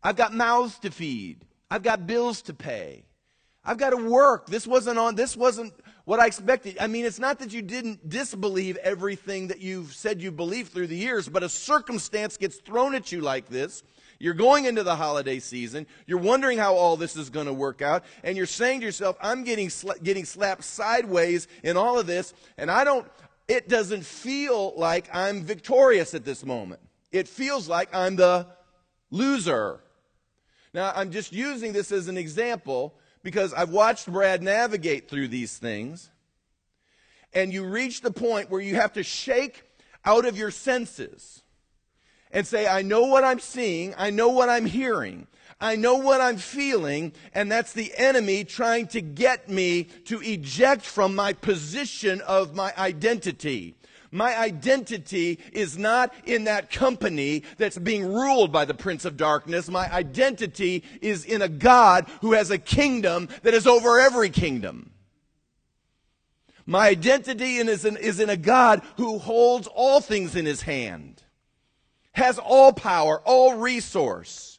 I've 0.04 0.16
got 0.16 0.34
mouths 0.34 0.78
to 0.80 0.92
feed. 0.92 1.46
I've 1.70 1.84
got 1.84 2.06
bills 2.06 2.42
to 2.44 2.54
pay. 2.54 3.06
I've 3.64 3.78
got 3.78 3.92
to 3.92 3.98
work. 3.98 4.48
This 4.48 4.68
wasn't 4.68 5.00
on 5.00 5.16
this 5.16 5.36
wasn't 5.36 5.74
what 6.06 6.20
I 6.20 6.28
expected. 6.28 6.78
I 6.80 6.88
mean, 6.88 7.04
it's 7.06 7.20
not 7.20 7.40
that 7.40 7.52
you 7.52 7.62
didn't 7.62 8.08
disbelieve 8.08 8.78
everything 8.78 9.48
that 9.48 9.60
you've 9.60 9.94
said 9.94 10.22
you 10.22 10.32
believed 10.32 10.72
through 10.72 10.88
the 10.88 10.96
years, 10.96 11.28
but 11.28 11.44
a 11.44 11.50
circumstance 11.50 12.38
gets 12.38 12.58
thrown 12.58 12.96
at 12.96 13.12
you 13.12 13.22
like 13.22 13.50
this. 13.50 13.84
You're 14.20 14.34
going 14.34 14.66
into 14.66 14.84
the 14.84 14.96
holiday 14.96 15.40
season. 15.40 15.88
You're 16.06 16.20
wondering 16.20 16.58
how 16.58 16.76
all 16.76 16.96
this 16.96 17.18
is 17.18 17.30
going 17.30 17.48
to 17.48 17.54
work 17.54 17.82
out. 17.82 18.06
And 18.24 18.38
you're 18.38 18.46
saying 18.46 18.80
to 18.80 18.86
yourself, 18.86 19.18
I'm 19.22 19.44
getting, 19.44 19.70
getting 20.04 20.26
slapped 20.26 20.64
sideways 20.64 21.48
in 21.64 21.76
all 21.76 22.00
of 22.00 22.08
this. 22.08 22.34
And 22.58 22.72
I 22.72 22.86
don't, 22.86 23.06
it 23.48 23.68
doesn't 23.68 24.06
feel 24.06 24.74
like 24.78 25.14
I'm 25.14 25.44
victorious 25.44 26.14
at 26.14 26.24
this 26.24 26.46
moment. 26.46 26.82
It 27.12 27.28
feels 27.28 27.68
like 27.68 27.94
I'm 27.94 28.16
the 28.16 28.48
loser. 29.12 29.82
Now, 30.74 30.94
I'm 30.96 31.12
just 31.12 31.34
using 31.34 31.74
this 31.74 31.92
as 31.92 32.08
an 32.08 32.18
example 32.18 32.96
because 33.26 33.56
I've 33.56 33.72
watched 33.72 34.10
Brad 34.10 34.44
navigate 34.44 35.10
through 35.10 35.30
these 35.30 35.58
things. 35.58 36.12
And 37.34 37.52
you 37.52 37.66
reach 37.66 38.02
the 38.02 38.12
point 38.12 38.52
where 38.52 38.62
you 38.62 38.76
have 38.76 38.94
to 38.94 39.04
shake 39.04 39.64
out 40.06 40.26
of 40.26 40.38
your 40.38 40.52
senses 40.52 41.42
and 42.32 42.46
say, 42.46 42.68
I 42.68 42.84
know 42.84 43.08
what 43.08 43.24
I'm 43.24 43.40
seeing, 43.40 43.96
I 43.98 44.12
know 44.12 44.30
what 44.30 44.48
I'm 44.48 44.68
hearing, 44.68 45.26
I 45.60 45.76
know 45.76 45.96
what 45.96 46.22
I'm 46.22 46.38
feeling, 46.38 47.14
and 47.34 47.52
that's 47.52 47.74
the 47.74 47.92
enemy 47.98 48.44
trying 48.44 48.86
to 48.90 49.02
get 49.02 49.50
me 49.50 49.86
to 50.06 50.22
eject 50.22 50.84
from 50.84 51.16
my 51.16 51.34
position 51.34 52.22
of 52.22 52.54
my 52.54 52.74
identity. 52.78 53.76
My 54.16 54.38
identity 54.40 55.40
is 55.52 55.78
not 55.78 56.14
in 56.24 56.46
that 56.46 56.72
company 56.72 57.44
that's 57.58 57.78
being 57.78 58.14
ruled 58.14 58.50
by 58.50 58.64
the 58.64 58.74
Prince 58.74 59.04
of 59.04 59.18
Darkness. 59.18 59.70
My 59.70 59.92
identity 59.94 60.86
is 61.02 61.26
in 61.26 61.42
a 61.42 61.50
God 61.50 62.08
who 62.22 62.32
has 62.32 62.50
a 62.50 62.58
kingdom 62.58 63.28
that 63.44 63.54
is 63.54 63.68
over 63.68 64.00
every 64.00 64.30
kingdom. 64.30 64.92
My 66.66 66.88
identity 66.88 67.58
is 67.58 67.84
in, 67.84 67.98
is 67.98 68.22
in 68.22 68.30
a 68.30 68.38
God 68.38 68.84
who 68.96 69.20
holds 69.20 69.68
all 69.68 70.00
things 70.00 70.38
in 70.38 70.46
his 70.46 70.62
hand, 70.62 71.22
has 72.14 72.40
all 72.40 72.72
power, 72.72 73.22
all 73.26 73.56
resource 73.56 74.55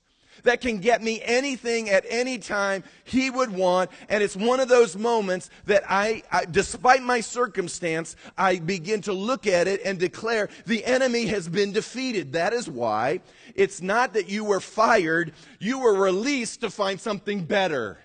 that 0.46 0.60
can 0.60 0.78
get 0.78 1.02
me 1.02 1.20
anything 1.22 1.90
at 1.90 2.04
any 2.08 2.38
time 2.38 2.82
he 3.04 3.30
would 3.30 3.50
want. 3.50 3.90
And 4.08 4.22
it's 4.22 4.34
one 4.34 4.58
of 4.58 4.68
those 4.68 4.96
moments 4.96 5.50
that 5.66 5.84
I, 5.88 6.22
I, 6.32 6.44
despite 6.46 7.02
my 7.02 7.20
circumstance, 7.20 8.16
I 8.36 8.58
begin 8.58 9.02
to 9.02 9.12
look 9.12 9.46
at 9.46 9.68
it 9.68 9.80
and 9.84 9.98
declare 9.98 10.48
the 10.66 10.84
enemy 10.84 11.26
has 11.26 11.48
been 11.48 11.72
defeated. 11.72 12.32
That 12.32 12.52
is 12.52 12.68
why 12.68 13.20
it's 13.54 13.80
not 13.80 14.14
that 14.14 14.28
you 14.28 14.44
were 14.44 14.60
fired, 14.60 15.32
you 15.60 15.78
were 15.78 15.94
released 15.94 16.62
to 16.62 16.70
find 16.70 17.00
something 17.00 17.44
better. 17.44 17.98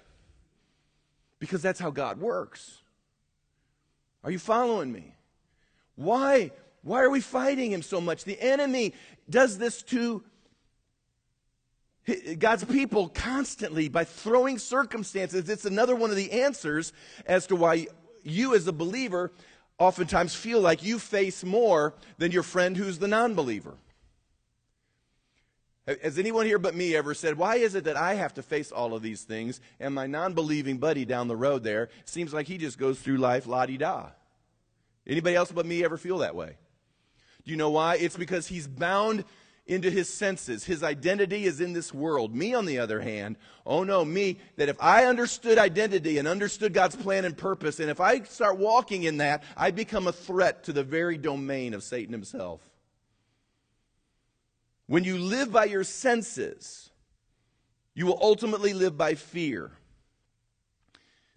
Because 1.39 1.61
that's 1.61 1.79
how 1.79 1.89
God 1.89 2.19
works. 2.19 2.77
Are 4.23 4.29
you 4.29 4.39
following 4.39 4.91
me? 4.91 5.15
Why? 5.95 6.51
Why 6.83 7.01
are 7.01 7.09
we 7.09 7.21
fighting 7.21 7.71
him 7.71 7.81
so 7.81 8.01
much? 8.01 8.23
The 8.23 8.39
enemy 8.41 8.93
does 9.29 9.57
this 9.57 9.81
to 9.83 10.23
God's 12.39 12.63
people 12.63 13.09
constantly 13.09 13.87
by 13.87 14.03
throwing 14.03 14.57
circumstances. 14.57 15.49
It's 15.49 15.65
another 15.65 15.95
one 15.95 16.09
of 16.09 16.15
the 16.15 16.31
answers 16.31 16.93
as 17.25 17.47
to 17.47 17.55
why 17.55 17.87
you, 18.23 18.55
as 18.55 18.67
a 18.67 18.73
believer, 18.73 19.31
oftentimes 19.77 20.33
feel 20.33 20.61
like 20.61 20.83
you 20.83 20.97
face 20.97 21.43
more 21.43 21.93
than 22.17 22.31
your 22.31 22.43
friend 22.43 22.75
who's 22.75 22.99
the 22.99 23.07
non 23.07 23.35
believer. 23.35 23.75
Has 25.87 26.19
anyone 26.19 26.45
here 26.45 26.59
but 26.59 26.75
me 26.75 26.95
ever 26.95 27.13
said, 27.13 27.37
Why 27.37 27.55
is 27.55 27.75
it 27.75 27.85
that 27.85 27.97
I 27.97 28.13
have 28.13 28.35
to 28.35 28.43
face 28.43 28.71
all 28.71 28.93
of 28.93 29.01
these 29.01 29.23
things 29.23 29.59
and 29.79 29.93
my 29.93 30.07
non 30.07 30.33
believing 30.33 30.77
buddy 30.77 31.05
down 31.05 31.27
the 31.27 31.35
road 31.35 31.63
there 31.63 31.89
seems 32.05 32.33
like 32.33 32.47
he 32.47 32.57
just 32.57 32.77
goes 32.77 32.99
through 32.99 33.17
life 33.17 33.47
la 33.47 33.65
di 33.65 33.77
da? 33.77 34.09
Anybody 35.05 35.35
else 35.35 35.51
but 35.51 35.65
me 35.65 35.83
ever 35.83 35.97
feel 35.97 36.19
that 36.19 36.35
way? 36.35 36.57
Do 37.43 37.51
you 37.51 37.57
know 37.57 37.71
why? 37.71 37.95
It's 37.95 38.15
because 38.15 38.47
he's 38.47 38.67
bound 38.67 39.25
into 39.65 39.89
his 39.89 40.11
senses. 40.11 40.63
His 40.63 40.83
identity 40.83 41.45
is 41.45 41.61
in 41.61 41.73
this 41.73 41.93
world. 41.93 42.35
Me, 42.35 42.53
on 42.53 42.65
the 42.65 42.79
other 42.79 42.99
hand, 42.99 43.37
oh 43.65 43.83
no, 43.83 44.03
me, 44.03 44.39
that 44.57 44.69
if 44.69 44.77
I 44.79 45.05
understood 45.05 45.57
identity 45.57 46.17
and 46.17 46.27
understood 46.27 46.73
God's 46.73 46.95
plan 46.95 47.25
and 47.25 47.37
purpose, 47.37 47.79
and 47.79 47.89
if 47.89 47.99
I 47.99 48.21
start 48.23 48.57
walking 48.57 49.03
in 49.03 49.17
that, 49.17 49.43
I 49.55 49.71
become 49.71 50.07
a 50.07 50.11
threat 50.11 50.63
to 50.65 50.73
the 50.73 50.83
very 50.83 51.17
domain 51.17 51.73
of 51.73 51.83
Satan 51.83 52.11
himself. 52.11 52.61
When 54.87 55.03
you 55.03 55.17
live 55.17 55.51
by 55.51 55.65
your 55.65 55.83
senses, 55.83 56.89
you 57.93 58.05
will 58.05 58.19
ultimately 58.21 58.73
live 58.73 58.97
by 58.97 59.15
fear. 59.15 59.71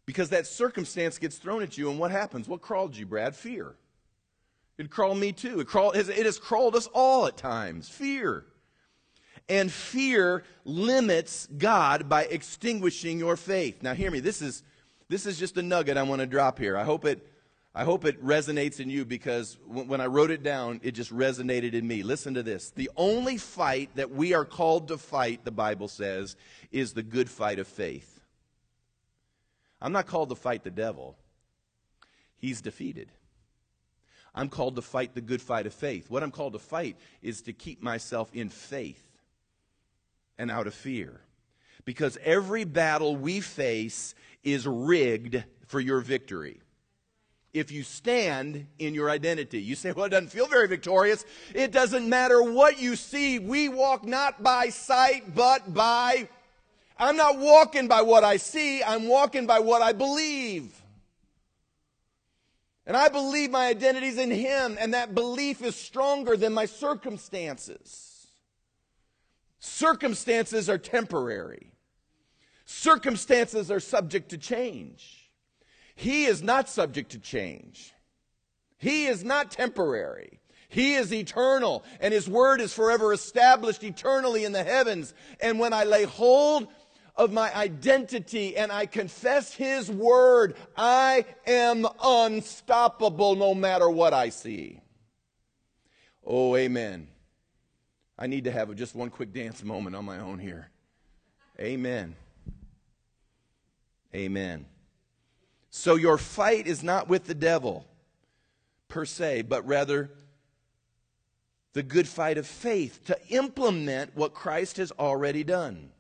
Because 0.07 0.31
that 0.31 0.47
circumstance 0.47 1.19
gets 1.19 1.37
thrown 1.37 1.63
at 1.63 1.79
you, 1.79 1.91
and 1.91 1.99
what 1.99 2.11
happens? 2.11 2.49
What 2.49 2.61
crawled 2.61 2.97
you, 2.97 3.07
Brad? 3.07 3.35
Fear. 3.35 3.75
It 4.77 4.91
crawled 4.91 5.19
me 5.19 5.33
too. 5.33 5.61
It, 5.61 6.09
it 6.09 6.27
has 6.27 6.39
crawled 6.39 6.75
us 6.75 6.89
all 6.93 7.27
at 7.27 7.37
times. 7.37 7.89
Fear. 7.89 8.45
And 9.49 9.71
fear 9.71 10.43
limits 10.65 11.47
God 11.59 12.09
by 12.09 12.25
extinguishing 12.25 13.19
your 13.19 13.37
faith. 13.37 13.83
Now, 13.83 13.95
hear 13.95 14.11
me. 14.11 14.21
This 14.21 14.43
is, 14.43 14.63
this 15.09 15.27
is 15.27 15.39
just 15.39 15.57
a 15.59 15.63
nugget 15.63 15.97
I 15.97 16.03
want 16.03 16.21
to 16.21 16.27
drop 16.27 16.59
here. 16.59 16.77
I 16.77 16.85
hope 16.85 17.05
it, 17.05 17.27
I 17.75 17.85
hope 17.85 18.05
it 18.05 18.25
resonates 18.25 18.81
in 18.81 18.91
you 18.91 19.05
because 19.05 19.59
when 19.67 20.01
I 20.01 20.07
wrote 20.07 20.31
it 20.31 20.43
down, 20.43 20.81
it 20.83 20.93
just 20.93 21.13
resonated 21.15 21.75
in 21.75 21.87
me. 21.87 22.03
Listen 22.03 22.35
to 22.35 22.43
this. 22.43 22.71
The 22.71 22.91
only 22.97 23.37
fight 23.37 23.91
that 23.95 24.11
we 24.11 24.33
are 24.33 24.45
called 24.45 24.89
to 24.89 24.99
fight, 24.99 25.45
the 25.45 25.53
Bible 25.53 25.89
says, 25.89 26.37
is 26.73 26.95
the 26.95 27.03
good 27.03 27.31
fight 27.31 27.59
of 27.59 27.69
faith. 27.69 28.11
I'm 29.81 29.93
not 29.93 30.07
called 30.07 30.31
to 30.31 30.35
fight 30.35 30.65
the 30.65 30.71
devil, 30.71 31.17
he's 32.39 32.61
defeated. 32.61 33.13
I'm 34.35 34.49
called 34.49 34.77
to 34.77 34.83
fight 34.83 35.15
the 35.15 35.21
good 35.21 35.41
fight 35.41 35.67
of 35.67 35.75
faith. 35.75 36.11
What 36.11 36.23
I'm 36.23 36.31
called 36.31 36.55
to 36.55 36.59
fight 36.59 36.97
is 37.23 37.43
to 37.43 37.53
keep 37.53 37.83
myself 37.83 38.31
in 38.35 38.49
faith 38.49 39.03
and 40.39 40.51
out 40.51 40.67
of 40.67 40.75
fear. 40.75 41.21
Because 41.85 42.19
every 42.25 42.65
battle 42.65 43.15
we 43.15 43.41
face 43.41 44.15
is 44.43 44.67
rigged 44.67 45.45
for 45.67 45.79
your 45.81 46.01
victory. 46.01 46.61
If 47.53 47.71
you 47.71 47.85
stand 47.85 48.67
in 48.81 48.95
your 48.95 49.09
identity, 49.09 49.63
you 49.63 49.77
say, 49.77 49.93
Well, 49.93 50.07
it 50.07 50.09
doesn't 50.09 50.31
feel 50.31 50.47
very 50.47 50.67
victorious. 50.67 51.25
It 51.55 51.71
doesn't 51.71 52.09
matter 52.09 52.43
what 52.43 52.81
you 52.81 52.97
see. 52.97 53.39
We 53.39 53.69
walk 53.69 54.05
not 54.05 54.43
by 54.43 54.71
sight, 54.71 55.35
but 55.35 55.73
by. 55.73 56.29
I'm 56.99 57.17
not 57.17 57.39
walking 57.39 57.87
by 57.87 58.03
what 58.03 58.25
I 58.25 58.37
see, 58.39 58.83
I'm 58.83 59.09
walking 59.09 59.47
by 59.47 59.61
what 59.61 59.83
I 59.83 59.93
believe. 59.93 60.84
And 62.87 62.97
I 62.97 63.09
believe 63.09 63.51
my 63.51 63.67
identity 63.67 64.09
is 64.09 64.19
in 64.19 64.31
Him, 64.31 64.77
and 64.79 64.93
that 64.93 65.15
belief 65.15 65.63
is 65.63 65.75
stronger 65.75 66.37
than 66.37 66.53
my 66.53 66.67
circumstances. 66.67 68.29
Circumstances 69.59 70.69
are 70.69 70.79
temporary. 70.79 71.73
Circumstances 72.67 73.71
are 73.71 73.81
subject 73.81 74.31
to 74.31 74.39
change. 74.39 75.31
He 75.95 76.25
is 76.27 76.43
not 76.43 76.69
subject 76.69 77.13
to 77.13 77.19
change. 77.19 77.95
He 78.77 79.07
is 79.07 79.25
not 79.25 79.51
temporary. 79.51 80.41
He 80.69 80.95
is 80.95 81.15
eternal, 81.15 81.85
and 82.01 82.13
His 82.13 82.29
word 82.29 82.61
is 82.61 82.75
forever 82.75 83.13
established 83.13 83.85
eternally 83.85 84.45
in 84.45 84.53
the 84.53 84.65
heavens. 84.65 85.15
And 85.41 85.59
when 85.59 85.73
I 85.73 85.85
lay 85.85 86.05
hold 86.05 86.69
of 87.17 87.33
my 87.33 87.55
identity 87.55 88.57
and 88.57 88.73
I 88.73 88.87
confess 88.87 89.53
His 89.55 89.91
word, 89.91 90.57
I 90.77 91.25
am 91.47 91.87
unstoppable 92.03 93.37
no 93.37 93.55
matter 93.55 93.89
what 93.89 94.13
I 94.13 94.31
see. 94.31 94.81
Oh, 96.27 96.57
amen. 96.57 97.09
I 98.19 98.27
need 98.27 98.45
to 98.45 98.51
have 98.51 98.75
just 98.75 98.95
one 98.95 99.11
quick 99.11 99.33
dance 99.33 99.63
moment 99.63 99.97
on 99.97 100.05
my 100.05 100.19
own 100.19 100.39
here. 100.39 100.71
Amen. 101.61 102.17
Amen. 104.15 104.67
So 105.71 105.97
your 105.97 106.19
fight 106.19 106.67
is 106.67 106.83
not 106.83 107.09
with 107.09 107.25
the 107.25 107.35
devil 107.35 107.87
per 108.89 109.05
se, 109.05 109.43
but 109.43 109.67
rather 109.67 110.11
the 111.73 111.83
good 111.83 112.07
fight 112.07 112.39
of 112.39 112.47
faith 112.47 113.05
to 113.07 113.19
implement 113.29 114.17
what 114.17 114.33
Christ 114.33 114.77
has 114.77 114.93
already 114.93 115.43
done. 115.43 115.91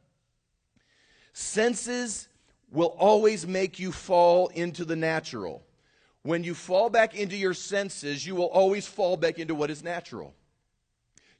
Senses 1.34 2.28
will 2.70 2.94
always 2.98 3.46
make 3.46 3.80
you 3.80 3.90
fall 3.90 4.48
into 4.48 4.84
the 4.84 4.96
natural. 4.96 5.62
When 6.22 6.44
you 6.44 6.54
fall 6.54 6.88
back 6.88 7.14
into 7.14 7.36
your 7.36 7.54
senses, 7.54 8.24
you 8.24 8.36
will 8.36 8.46
always 8.46 8.86
fall 8.86 9.16
back 9.16 9.38
into 9.38 9.54
what 9.54 9.70
is 9.70 9.82
natural. 9.82 10.32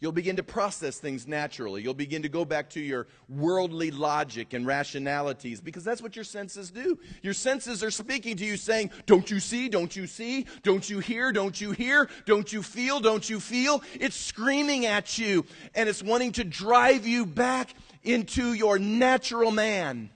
You'll 0.00 0.12
begin 0.12 0.36
to 0.36 0.42
process 0.42 0.98
things 0.98 1.26
naturally. 1.26 1.80
You'll 1.80 1.94
begin 1.94 2.22
to 2.22 2.28
go 2.28 2.44
back 2.44 2.68
to 2.70 2.80
your 2.80 3.06
worldly 3.28 3.90
logic 3.92 4.52
and 4.52 4.66
rationalities 4.66 5.60
because 5.60 5.84
that's 5.84 6.02
what 6.02 6.16
your 6.16 6.24
senses 6.24 6.70
do. 6.70 6.98
Your 7.22 7.32
senses 7.32 7.82
are 7.82 7.90
speaking 7.90 8.36
to 8.36 8.44
you 8.44 8.56
saying, 8.56 8.90
Don't 9.06 9.30
you 9.30 9.40
see? 9.40 9.68
Don't 9.68 9.94
you 9.94 10.06
see? 10.06 10.44
Don't 10.62 10.90
you 10.90 10.98
hear? 10.98 11.32
Don't 11.32 11.58
you 11.58 11.70
hear? 11.70 12.10
Don't 12.26 12.52
you 12.52 12.62
feel? 12.62 13.00
Don't 13.00 13.30
you 13.30 13.40
feel? 13.40 13.82
It's 13.98 14.16
screaming 14.16 14.84
at 14.84 15.16
you 15.16 15.46
and 15.74 15.88
it's 15.88 16.02
wanting 16.02 16.32
to 16.32 16.44
drive 16.44 17.06
you 17.06 17.24
back 17.24 17.70
into 18.04 18.52
your 18.52 18.78
natural 18.78 19.50
man. 19.50 20.10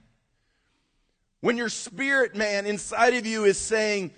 When 1.40 1.57
your 1.57 1.68
spirit 1.68 2.35
man 2.35 2.66
inside 2.66 3.14
of 3.14 3.27
you 3.27 3.44
is 3.44 3.59
saying, 3.59 4.12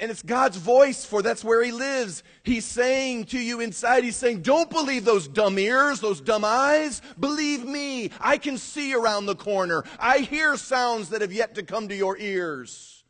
and 0.00 0.10
it's 0.10 0.22
God's 0.22 0.56
voice, 0.56 1.04
for 1.04 1.22
that's 1.22 1.44
where 1.44 1.62
He 1.62 1.70
lives. 1.70 2.22
He's 2.42 2.64
saying 2.64 3.26
to 3.26 3.38
you 3.38 3.60
inside, 3.60 4.04
He's 4.04 4.16
saying, 4.16 4.42
Don't 4.42 4.70
believe 4.70 5.04
those 5.04 5.28
dumb 5.28 5.58
ears, 5.58 6.00
those 6.00 6.20
dumb 6.20 6.44
eyes. 6.44 7.02
Believe 7.18 7.64
me. 7.64 8.10
I 8.20 8.38
can 8.38 8.58
see 8.58 8.94
around 8.94 9.26
the 9.26 9.36
corner. 9.36 9.84
I 9.98 10.18
hear 10.18 10.56
sounds 10.56 11.10
that 11.10 11.20
have 11.20 11.32
yet 11.32 11.54
to 11.56 11.62
come 11.62 11.88
to 11.88 11.94
your 11.94 12.18
ears. 12.18 13.04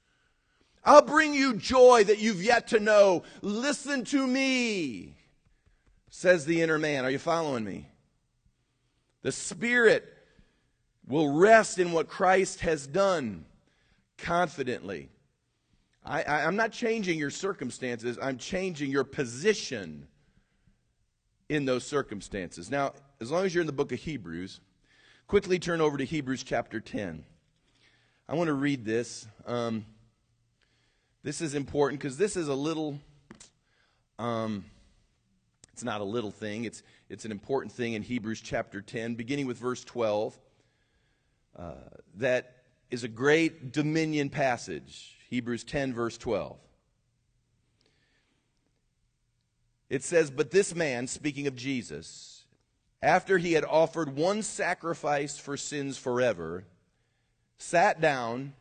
I'll 0.85 1.03
bring 1.03 1.33
you 1.33 1.55
joy 1.55 2.05
that 2.05 2.18
you've 2.18 2.42
yet 2.42 2.68
to 2.68 2.81
know. 2.81 3.22
Listen 3.40 4.05
to 4.07 4.27
me, 4.27 5.14
says 6.11 6.44
the 6.44 6.61
inner 6.61 6.79
man. 6.79 7.05
Are 7.05 7.11
you 7.11 7.20
following 7.20 7.64
me? 7.64 7.87
The 9.22 9.32
Spirit 9.32 10.04
will 11.06 11.32
rest 11.32 11.78
in 11.78 11.92
what 11.92 12.08
Christ 12.08 12.61
has 12.61 12.87
done 12.87 13.44
confidently. 14.18 15.08
I, 16.04 16.22
I, 16.22 16.40
am 16.42 16.56
not 16.56 16.72
changing 16.72 17.18
your 17.18 17.30
circumstances, 17.30 18.18
I'm 18.20 18.38
changing 18.38 18.90
your 18.90 19.04
position 19.04 20.08
in 21.48 21.64
those 21.64 21.85
circumstances. 21.85 22.70
Now, 22.70 22.92
as 23.20 23.30
long 23.30 23.44
as 23.44 23.54
you're 23.54 23.61
in 23.61 23.66
the 23.66 23.72
book 23.72 23.92
of 23.92 24.00
Hebrews, 24.00 24.61
quickly 25.26 25.58
turn 25.58 25.80
over 25.80 25.96
to 25.96 26.04
Hebrews 26.04 26.42
chapter 26.42 26.80
10. 26.80 27.24
I 28.28 28.35
want 28.35 28.48
to 28.48 28.54
read 28.54 28.85
this. 28.85 29.26
Um, 29.46 29.85
this 31.22 31.40
is 31.40 31.54
important 31.54 32.00
because 32.00 32.16
this 32.16 32.37
is 32.37 32.48
a 32.48 32.54
little, 32.54 32.98
um, 34.18 34.64
it's 35.72 35.85
not 35.85 36.00
a 36.00 36.04
little 36.04 36.32
thing, 36.32 36.64
it's, 36.64 36.82
it's 37.12 37.27
an 37.27 37.31
important 37.31 37.70
thing 37.75 37.92
in 37.92 38.01
Hebrews 38.01 38.40
chapter 38.40 38.81
10, 38.81 39.16
beginning 39.16 39.46
with 39.46 39.59
verse 39.59 39.85
12, 39.85 40.40
uh, 41.59 41.75
that 42.14 42.62
is 42.90 43.05
a 43.05 43.09
great 43.09 43.70
dominion 43.70 44.31
passage. 44.31 45.18
Hebrews 45.29 45.62
10, 45.64 45.92
verse 45.92 46.16
12. 46.16 46.57
It 49.90 50.03
says, 50.03 50.31
But 50.31 50.53
this 50.53 50.75
man, 50.75 51.07
speaking 51.07 51.46
of 51.46 51.55
Jesus, 51.55 52.46
after 53.03 53.37
he 53.37 53.53
had 53.53 53.66
offered 53.66 54.16
one 54.16 54.42
sacrifice 54.42 55.37
for 55.37 55.59
sins 55.59 55.98
forever, 55.98 56.64
sat 57.59 58.01
down 58.01 58.55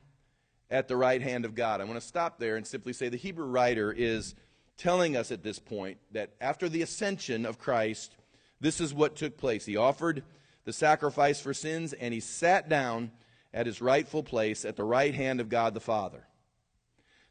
at 0.70 0.90
the 0.90 0.98
right 0.98 1.22
hand 1.22 1.46
of 1.46 1.56
God. 1.56 1.80
I 1.80 1.86
want 1.86 2.02
to 2.02 2.06
stop 2.06 2.38
there 2.38 2.58
and 2.58 2.68
simply 2.68 2.92
say 2.92 3.08
the 3.08 3.16
Hebrew 3.16 3.46
writer 3.46 3.94
is 3.94 4.36
telling 4.76 5.16
us 5.16 5.32
at 5.32 5.42
this 5.42 5.58
point 5.58 6.00
that 6.12 6.32
after 6.42 6.68
the 6.68 6.82
ascension 6.82 7.46
of 7.46 7.58
Christ, 7.58 8.18
this 8.62 8.80
is 8.80 8.94
what 8.94 9.16
took 9.16 9.38
place. 9.38 9.66
He 9.66 9.76
offered 9.76 10.24
the 10.64 10.72
sacrifice 10.72 11.42
for 11.42 11.54
sins 11.54 11.94
and 11.94 12.14
he 12.14 12.20
sat 12.20 12.70
down 12.70 13.12
at 13.54 13.66
his 13.66 13.82
rightful 13.82 14.24
place 14.24 14.64
at 14.64 14.78
the 14.78 14.84
right 14.84 15.14
hand 15.14 15.42
of 15.42 15.50
God 15.50 15.74
the 15.74 15.80
Father. 15.82 16.26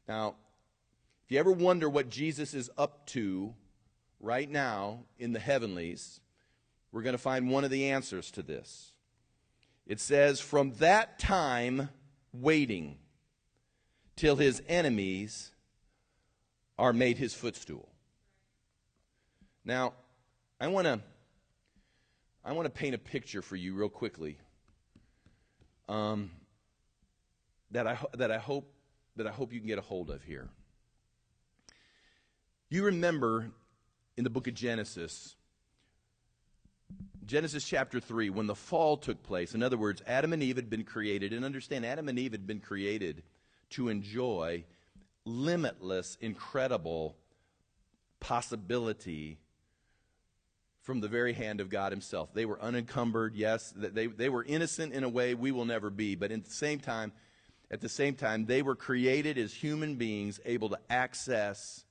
Now, 0.06 0.34
if 1.24 1.30
you 1.30 1.38
ever 1.38 1.52
wonder 1.52 1.88
what 1.88 2.10
Jesus 2.10 2.52
is 2.52 2.68
up 2.76 3.06
to 3.06 3.54
right 4.18 4.50
now 4.50 5.04
in 5.18 5.32
the 5.32 5.38
heavenlies, 5.38 6.20
we're 6.90 7.02
going 7.02 7.14
to 7.14 7.18
find 7.18 7.48
one 7.48 7.64
of 7.64 7.70
the 7.70 7.90
answers 7.90 8.32
to 8.32 8.42
this. 8.42 8.92
It 9.86 10.00
says, 10.00 10.40
From 10.40 10.72
that 10.80 11.20
time, 11.20 11.88
waiting 12.32 12.98
till 14.16 14.36
his 14.36 14.60
enemies 14.68 15.52
are 16.76 16.92
made 16.92 17.18
his 17.18 17.34
footstool. 17.34 17.88
Now, 19.64 19.94
I 20.60 20.68
want 20.68 20.86
to 20.86 21.00
I 22.44 22.52
want 22.52 22.66
to 22.66 22.70
paint 22.70 22.94
a 22.94 22.98
picture 22.98 23.42
for 23.42 23.56
you 23.56 23.74
real 23.74 23.90
quickly 23.90 24.38
um, 25.88 26.30
that 27.70 27.86
I 27.86 27.98
that 28.14 28.30
I 28.30 28.38
hope 28.38 28.72
that 29.16 29.26
I 29.26 29.30
hope 29.30 29.52
you 29.52 29.58
can 29.58 29.68
get 29.68 29.78
a 29.78 29.82
hold 29.82 30.08
of 30.08 30.22
here. 30.22 30.48
You 32.70 32.84
remember 32.84 33.50
in 34.16 34.24
the 34.24 34.30
book 34.30 34.46
of 34.46 34.54
Genesis, 34.54 35.34
Genesis 37.26 37.64
chapter 37.64 38.00
3, 38.00 38.30
when 38.30 38.46
the 38.46 38.54
fall 38.54 38.96
took 38.96 39.22
place, 39.22 39.54
in 39.54 39.62
other 39.62 39.76
words, 39.76 40.02
Adam 40.06 40.32
and 40.32 40.42
Eve 40.42 40.56
had 40.56 40.70
been 40.70 40.84
created, 40.84 41.32
and 41.32 41.44
understand 41.44 41.84
Adam 41.84 42.08
and 42.08 42.18
Eve 42.18 42.32
had 42.32 42.46
been 42.46 42.60
created 42.60 43.22
to 43.70 43.88
enjoy 43.88 44.64
limitless, 45.24 46.16
incredible 46.20 47.16
possibility 48.20 49.38
from 50.90 51.00
the 51.00 51.06
very 51.06 51.32
hand 51.32 51.60
of 51.60 51.70
God 51.70 51.92
Himself. 51.92 52.34
They 52.34 52.46
were 52.46 52.60
unencumbered, 52.60 53.36
yes, 53.36 53.72
they, 53.76 54.08
they 54.08 54.28
were 54.28 54.42
innocent 54.42 54.92
in 54.92 55.04
a 55.04 55.08
way 55.08 55.34
we 55.36 55.52
will 55.52 55.64
never 55.64 55.88
be, 55.88 56.16
but 56.16 56.32
at 56.32 56.44
the 56.44 56.50
same 56.50 56.80
time, 56.80 57.12
at 57.70 57.80
the 57.80 57.88
same 57.88 58.16
time, 58.16 58.44
they 58.44 58.60
were 58.60 58.74
created 58.74 59.38
as 59.38 59.54
human 59.54 59.94
beings 59.94 60.40
able 60.44 60.68
to 60.70 60.80
access 60.90 61.84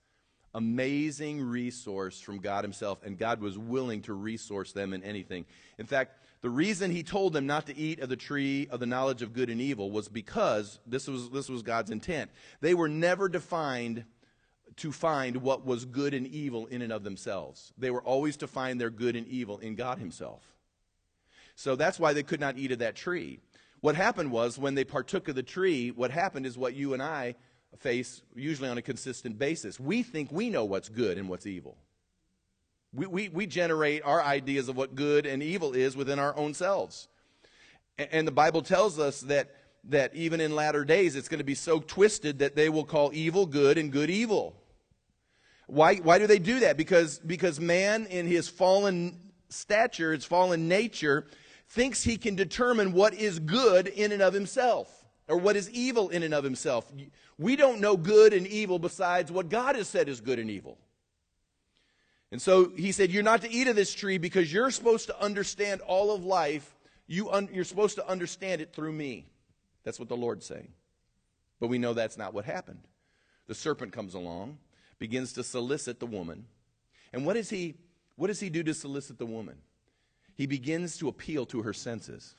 amazing 0.54 1.42
resource 1.42 2.20
from 2.20 2.40
God 2.40 2.66
Himself, 2.66 3.00
and 3.02 3.18
God 3.18 3.40
was 3.40 3.58
willing 3.58 4.02
to 4.02 4.14
resource 4.14 4.74
them 4.74 4.92
in 4.92 5.02
anything. 5.02 5.46
In 5.78 5.86
fact, 5.86 6.22
the 6.42 6.50
reason 6.50 6.92
He 6.92 7.02
told 7.02 7.32
them 7.32 7.48
not 7.48 7.68
to 7.68 7.78
eat 7.78 8.02
of 8.02 8.10
the 8.10 8.18
tree 8.18 8.68
of 8.70 8.82
the 8.82 8.86
knowledge 8.86 9.22
of 9.22 9.32
good 9.32 9.50
and 9.50 9.62
evil 9.62 9.92
was 9.92 10.10
because 10.10 10.78
this 10.86 11.08
was, 11.08 11.30
this 11.30 11.48
was 11.48 11.62
God's 11.62 11.90
intent. 11.90 12.32
They 12.60 12.74
were 12.74 12.90
never 12.90 13.30
defined 13.30 14.04
to 14.80 14.92
find 14.92 15.38
what 15.38 15.66
was 15.66 15.86
good 15.86 16.14
and 16.14 16.28
evil 16.28 16.66
in 16.68 16.82
and 16.82 16.92
of 16.92 17.04
themselves, 17.04 17.74
they 17.78 17.92
were 17.92 18.02
always 18.02 18.38
to 18.38 18.48
find 18.48 18.80
their 18.80 18.90
good 18.90 19.16
and 19.16 19.28
evil 19.28 19.60
in 19.60 19.76
God 19.76 20.00
Himself. 20.00 20.44
So 21.56 21.76
that's 21.76 22.00
why 22.00 22.14
they 22.14 22.24
could 22.24 22.40
not 22.40 22.58
eat 22.58 22.72
of 22.72 22.80
that 22.80 22.96
tree. 22.96 23.40
What 23.82 23.96
happened 23.96 24.32
was 24.32 24.58
when 24.58 24.76
they 24.76 24.84
partook 24.84 25.28
of 25.28 25.36
the 25.36 25.44
tree, 25.44 25.92
what 25.92 26.12
happened 26.12 26.46
is 26.46 26.58
what 26.58 26.74
you 26.74 26.94
and 26.94 27.02
I 27.02 27.36
face 27.78 28.22
usually 28.36 28.70
on 28.70 28.78
a 28.78 28.82
consistent 28.82 29.38
basis. 29.38 29.80
We 29.80 30.04
think 30.04 30.32
we 30.32 30.50
know 30.50 30.66
what's 30.66 30.90
good 30.90 31.18
and 31.18 31.30
what's 31.30 31.46
evil. 31.46 31.78
We, 32.94 33.06
we, 33.06 33.30
we 33.30 33.46
generate 33.46 34.04
our 34.04 34.24
ideas 34.24 34.68
of 34.70 34.76
what 34.76 34.96
good 34.96 35.26
and 35.26 35.44
evil 35.44 35.74
is 35.74 35.96
within 35.96 36.18
our 36.18 36.36
own 36.36 36.54
selves. 36.54 37.08
And, 37.98 38.10
and 38.12 38.28
the 38.28 38.32
Bible 38.32 38.62
tells 38.62 38.98
us 38.98 39.22
that, 39.22 39.52
that 39.86 40.16
even 40.16 40.42
in 40.42 40.56
latter 40.56 40.84
days, 40.84 41.16
it's 41.16 41.30
going 41.30 41.40
to 41.40 41.46
be 41.46 41.56
so 41.56 41.80
twisted 41.80 42.40
that 42.40 42.56
they 42.56 42.70
will 42.70 42.86
call 42.86 43.12
evil 43.14 43.46
good 43.46 43.78
and 43.78 43.92
good 43.92 44.10
evil. 44.10 44.56
Why, 45.70 45.96
why 45.98 46.18
do 46.18 46.28
they 46.28 46.40
do 46.40 46.62
that? 46.62 46.78
Because, 46.78 47.20
because 47.20 47.60
man, 47.60 48.08
in 48.08 48.26
his 48.26 48.50
fallen 48.50 49.18
stature, 49.50 50.14
his 50.14 50.26
fallen 50.26 50.68
nature, 50.68 51.28
thinks 51.68 52.04
he 52.04 52.18
can 52.18 52.36
determine 52.36 52.92
what 52.94 53.14
is 53.14 53.40
good 53.40 53.88
in 53.88 54.12
and 54.12 54.22
of 54.22 54.34
himself 54.34 55.06
or 55.28 55.38
what 55.38 55.56
is 55.56 55.70
evil 55.70 56.10
in 56.10 56.24
and 56.24 56.34
of 56.34 56.44
himself. 56.44 56.92
We 57.38 57.56
don't 57.56 57.80
know 57.80 57.98
good 57.98 58.34
and 58.34 58.48
evil 58.48 58.80
besides 58.80 59.32
what 59.32 59.50
God 59.50 59.76
has 59.76 59.88
said 59.88 60.10
is 60.10 60.22
good 60.22 60.40
and 60.40 60.50
evil. 60.50 60.80
And 62.32 62.42
so 62.42 62.72
he 62.76 62.92
said, 62.92 63.12
You're 63.12 63.24
not 63.24 63.42
to 63.42 63.52
eat 63.52 63.68
of 63.68 63.76
this 63.76 63.94
tree 63.94 64.18
because 64.18 64.52
you're 64.52 64.72
supposed 64.72 65.08
to 65.08 65.22
understand 65.22 65.82
all 65.82 66.14
of 66.14 66.24
life. 66.24 66.76
You 67.08 67.30
un- 67.32 67.50
you're 67.52 67.64
supposed 67.64 67.96
to 67.96 68.08
understand 68.08 68.62
it 68.62 68.74
through 68.74 68.94
me. 68.94 69.28
That's 69.84 70.00
what 70.00 70.10
the 70.10 70.18
Lord's 70.18 70.46
saying. 70.46 70.74
But 71.60 71.68
we 71.68 71.78
know 71.78 71.94
that's 71.94 72.18
not 72.18 72.34
what 72.34 72.46
happened. 72.46 72.88
The 73.48 73.56
serpent 73.56 73.94
comes 73.94 74.14
along, 74.14 74.58
begins 75.00 75.34
to 75.34 75.44
solicit 75.44 76.00
the 76.00 76.06
woman. 76.06 76.46
And 77.12 77.26
what 77.26 77.34
does 77.34 77.50
he, 77.50 77.76
what 78.16 78.28
does 78.28 78.40
he 78.40 78.50
do 78.50 78.62
to 78.64 78.74
solicit 78.74 79.18
the 79.18 79.26
woman? 79.26 79.56
He 80.36 80.46
begins 80.46 80.98
to 80.98 81.08
appeal 81.08 81.46
to 81.48 81.64
her 81.64 81.74
senses 81.74 82.36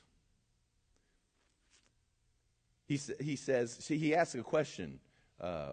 he, 2.91 2.99
he 3.23 3.35
says, 3.37 3.77
see, 3.79 3.97
he 3.97 4.13
asks 4.13 4.35
a 4.35 4.43
question. 4.43 4.99
Uh, 5.39 5.71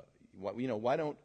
you 0.56 0.68
know, 0.68 0.76
why 0.76 0.96
don't, 0.96 1.18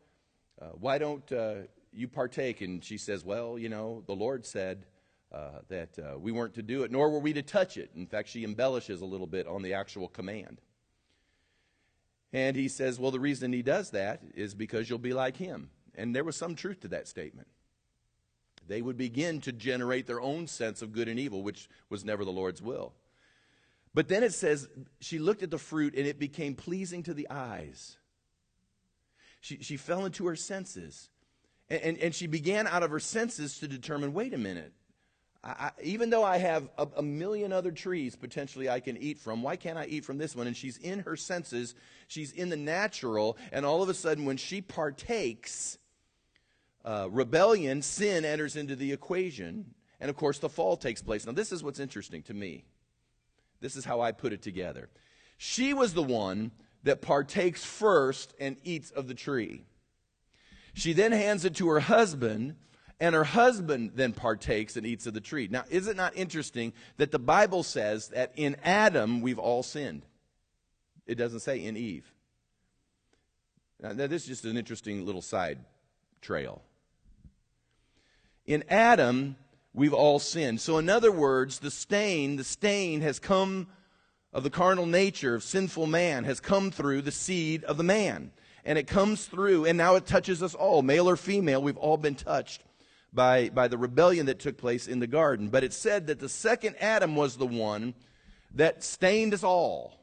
uh, 0.60 0.70
why 0.80 0.98
don't 0.98 1.32
uh, 1.32 1.56
you 1.92 2.08
partake? 2.08 2.62
And 2.62 2.84
she 2.84 2.98
says, 2.98 3.24
well, 3.24 3.60
you 3.60 3.70
know, 3.70 4.04
the 4.08 4.16
Lord 4.16 4.44
said 4.44 4.86
uh, 5.32 5.60
that 5.70 6.00
uh, 6.00 6.18
we 6.18 6.32
weren't 6.32 6.56
to 6.56 6.64
do 6.64 6.84
it, 6.84 6.92
nor 6.92 7.12
were 7.12 7.20
we 7.20 7.32
to 7.34 7.44
touch 7.44 7.78
it. 7.78 7.92
In 7.96 8.08
fact, 8.08 8.30
she 8.30 8.44
embellishes 8.44 9.02
a 9.02 9.06
little 9.06 9.28
bit 9.28 9.46
on 9.46 9.62
the 9.62 9.76
actual 9.76 10.08
command. 10.08 10.62
And 12.34 12.56
he 12.56 12.68
says, 12.68 13.00
well, 13.00 13.12
the 13.12 13.20
reason 13.20 13.54
he 13.54 13.62
does 13.62 13.92
that 13.92 14.22
is 14.36 14.56
because 14.56 14.90
you'll 14.90 14.98
be 14.98 15.14
like 15.14 15.38
him. 15.38 15.70
And 15.96 16.16
there 16.16 16.24
was 16.24 16.36
some 16.36 16.56
truth 16.56 16.82
to 16.82 16.88
that 16.90 17.08
statement. 17.08 17.48
They 18.68 18.82
would 18.82 18.98
begin 18.98 19.40
to 19.42 19.52
generate 19.52 20.08
their 20.08 20.20
own 20.20 20.48
sense 20.48 20.82
of 20.82 20.94
good 20.94 21.08
and 21.08 21.20
evil, 21.20 21.44
which 21.44 21.70
was 21.90 22.04
never 22.04 22.26
the 22.26 22.32
Lord's 22.32 22.62
will. 22.62 22.94
But 23.94 24.08
then 24.08 24.24
it 24.24 24.34
says, 24.34 24.68
she 25.00 25.20
looked 25.20 25.44
at 25.44 25.52
the 25.52 25.60
fruit 25.60 25.94
and 25.96 26.08
it 26.08 26.18
became 26.18 26.56
pleasing 26.56 27.04
to 27.04 27.14
the 27.14 27.30
eyes. 27.30 27.98
She, 29.40 29.58
she 29.58 29.78
fell 29.78 30.06
into 30.06 30.26
her 30.26 30.36
senses. 30.36 31.10
And, 31.70 31.82
and, 31.82 31.98
and 32.00 32.16
she 32.16 32.26
began 32.26 32.66
out 32.66 32.82
of 32.82 32.90
her 32.90 33.00
senses 33.00 33.60
to 33.60 33.68
determine 33.68 34.14
wait 34.14 34.34
a 34.34 34.38
minute. 34.40 34.74
I, 35.44 35.72
even 35.84 36.10
though 36.10 36.24
I 36.24 36.38
have 36.38 36.70
a, 36.78 36.88
a, 36.98 37.02
million 37.02 37.52
other 37.52 37.72
trees 37.72 38.16
potentially 38.16 38.70
I 38.70 38.80
can 38.80 38.96
eat 38.96 39.20
from, 39.20 39.44
why 39.44 39.58
can't 39.58 39.78
I 39.78 39.86
eat 39.86 40.06
from 40.06 40.18
this 40.18 40.36
one? 40.36 40.48
And 40.48 40.56
she's 40.56 40.78
in 40.78 41.00
her 41.00 41.18
senses, 41.18 41.76
she's 42.08 42.32
in 42.32 42.48
the 42.48 42.56
natural, 42.56 43.38
and 43.52 43.66
all 43.66 43.84
of 43.84 43.90
a 43.90 43.94
sudden, 43.94 44.24
when 44.24 44.38
she 44.38 44.62
partakes, 44.62 45.78
uh, 46.86 47.10
rebellion, 47.12 47.82
sin 47.82 48.24
enters 48.24 48.56
into 48.56 48.78
the 48.78 48.94
equation, 48.94 49.66
and 50.00 50.10
of 50.10 50.16
course, 50.16 50.40
the 50.40 50.50
fall 50.50 50.78
takes 50.78 51.02
place. 51.02 51.26
Now, 51.26 51.34
this 51.34 51.52
is 51.52 51.62
what's 51.62 51.80
interesting 51.80 52.24
to 52.24 52.34
me. 52.34 52.64
This 53.60 53.76
is 53.76 53.84
how 53.84 54.00
I 54.00 54.14
put 54.14 54.32
it 54.32 54.42
together. 54.42 54.90
She 55.38 55.74
was 55.74 55.94
the 55.94 56.04
one 56.04 56.52
that 56.84 57.02
partakes 57.02 57.66
first 57.66 58.34
and 58.40 58.58
eats 58.64 58.92
of 58.92 59.08
the 59.08 59.14
tree. 59.14 59.64
She 60.74 60.94
then 60.94 61.12
hands 61.12 61.46
it 61.46 61.56
to 61.56 61.70
her 61.70 61.82
husband, 61.82 62.56
and 63.00 63.16
her 63.16 63.24
husband 63.24 63.92
then 63.96 64.14
partakes 64.14 64.78
and 64.78 64.86
eats 64.86 65.08
of 65.08 65.14
the 65.14 65.22
tree. 65.22 65.48
Now, 65.50 65.64
is 65.70 65.88
it 65.88 65.98
not 65.98 66.16
interesting 66.16 66.74
that 66.98 67.12
the 67.12 67.20
Bible 67.20 67.64
says 67.64 68.10
that 68.10 68.32
in 68.36 68.56
Adam 68.64 69.22
we've 69.22 69.40
all 69.40 69.64
sinned? 69.64 70.06
It 71.06 71.16
doesn't 71.16 71.42
say 71.42 71.64
in 71.64 71.76
Eve. 71.76 72.12
Now, 73.82 73.94
this 73.94 74.24
is 74.24 74.28
just 74.28 74.46
an 74.46 74.58
interesting 74.58 75.06
little 75.06 75.22
side 75.22 75.60
trail. 76.22 76.62
In 78.46 78.64
Adam, 78.70 79.36
we've 79.74 79.94
all 79.94 80.20
sinned. 80.20 80.62
So, 80.62 80.78
in 80.78 80.88
other 80.88 81.12
words, 81.12 81.60
the 81.60 81.72
stain, 81.72 82.38
the 82.38 82.44
stain 82.44 83.02
has 83.02 83.20
come 83.20 83.68
of 84.32 84.44
the 84.44 84.50
carnal 84.50 84.86
nature 84.86 85.36
of 85.36 85.44
sinful 85.44 85.88
man, 85.88 86.24
has 86.24 86.40
come 86.40 86.72
through 86.72 87.02
the 87.02 87.12
seed 87.12 87.64
of 87.66 87.78
the 87.78 87.84
man. 87.84 88.32
And 88.66 88.78
it 88.78 88.88
comes 88.88 89.26
through, 89.26 89.66
and 89.66 89.78
now 89.78 89.96
it 89.96 90.06
touches 90.06 90.42
us 90.42 90.56
all, 90.56 90.82
male 90.82 91.10
or 91.10 91.18
female. 91.18 91.62
We've 91.62 91.76
all 91.76 91.98
been 91.98 92.16
touched 92.16 92.64
by, 93.14 93.50
by 93.50 93.68
the 93.68 93.78
rebellion 93.78 94.26
that 94.26 94.40
took 94.40 94.58
place 94.58 94.88
in 94.88 95.00
the 95.00 95.08
garden. 95.08 95.50
But 95.50 95.64
it 95.64 95.74
said 95.74 96.08
that 96.08 96.20
the 96.20 96.30
second 96.30 96.76
Adam 96.80 97.16
was 97.16 97.38
the 97.38 97.46
one 97.46 97.94
that 98.56 98.84
stained 98.84 99.34
us 99.34 99.44
all. 99.44 100.00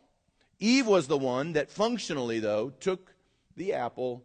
Eve 0.59 0.87
was 0.87 1.07
the 1.07 1.19
one 1.19 1.55
that 1.55 1.71
functionally, 1.71 2.39
though, 2.39 2.71
took 2.71 3.15
the 3.57 3.73
apple 3.73 4.25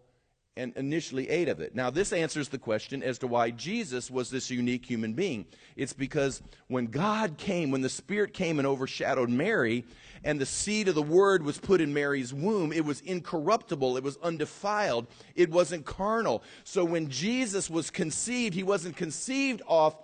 and 0.58 0.72
initially 0.78 1.30
ate 1.30 1.50
of 1.50 1.60
it. 1.60 1.76
Now, 1.76 1.90
this 1.90 2.14
answers 2.14 2.48
the 2.48 2.58
question 2.58 3.04
as 3.04 3.18
to 3.20 3.28
why 3.28 3.52
Jesus 3.52 4.10
was 4.10 4.30
this 4.30 4.50
unique 4.50 4.86
human 4.86 5.14
being. 5.14 5.46
It's 5.76 5.92
because 5.92 6.42
when 6.68 6.86
God 6.86 7.38
came, 7.38 7.72
when 7.72 7.82
the 7.82 7.90
Spirit 7.90 8.34
came 8.34 8.58
and 8.58 8.68
overshadowed 8.68 9.30
Mary, 9.30 9.84
and 10.24 10.40
the 10.40 10.46
seed 10.46 10.88
of 10.88 10.96
the 10.96 11.02
Word 11.02 11.44
was 11.44 11.58
put 11.58 11.82
in 11.82 11.94
Mary's 11.94 12.34
womb, 12.34 12.72
it 12.72 12.86
was 12.86 13.02
incorruptible, 13.02 13.98
it 13.98 14.04
was 14.04 14.18
undefiled, 14.24 15.08
it 15.36 15.52
wasn't 15.52 15.86
carnal. 15.86 16.42
So 16.64 16.86
when 16.86 17.10
Jesus 17.10 17.70
was 17.70 17.90
conceived, 17.90 18.56
he 18.56 18.64
wasn't 18.64 18.96
conceived 18.96 19.62
off 19.68 19.96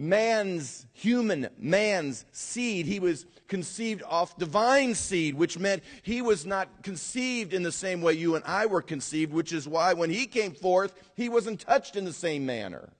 man's, 0.00 0.86
human 0.92 1.48
man's 1.58 2.24
seed. 2.32 2.86
He 2.86 2.98
was 2.98 3.26
conceived 3.48 4.02
off 4.04 4.38
divine 4.38 4.94
seed, 4.94 5.34
which 5.34 5.58
meant 5.58 5.82
he 6.02 6.22
was 6.22 6.46
not 6.46 6.82
conceived 6.82 7.52
in 7.52 7.62
the 7.62 7.72
same 7.72 8.00
way 8.00 8.14
you 8.14 8.34
and 8.34 8.44
I 8.44 8.66
were 8.66 8.82
conceived, 8.82 9.32
which 9.32 9.52
is 9.52 9.68
why 9.68 9.92
when 9.92 10.10
he 10.10 10.26
came 10.26 10.52
forth, 10.52 10.94
he 11.14 11.28
wasn't 11.28 11.60
touched 11.60 11.96
in 11.96 12.04
the 12.04 12.12
same 12.12 12.46
manner 12.46 12.90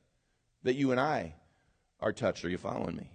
that 0.63 0.75
you 0.75 0.91
and 0.91 1.01
I 1.01 1.35
are 2.01 2.13
touched. 2.13 2.45
Are 2.45 2.51
you 2.51 2.59
following 2.59 2.97
me? 2.97 3.11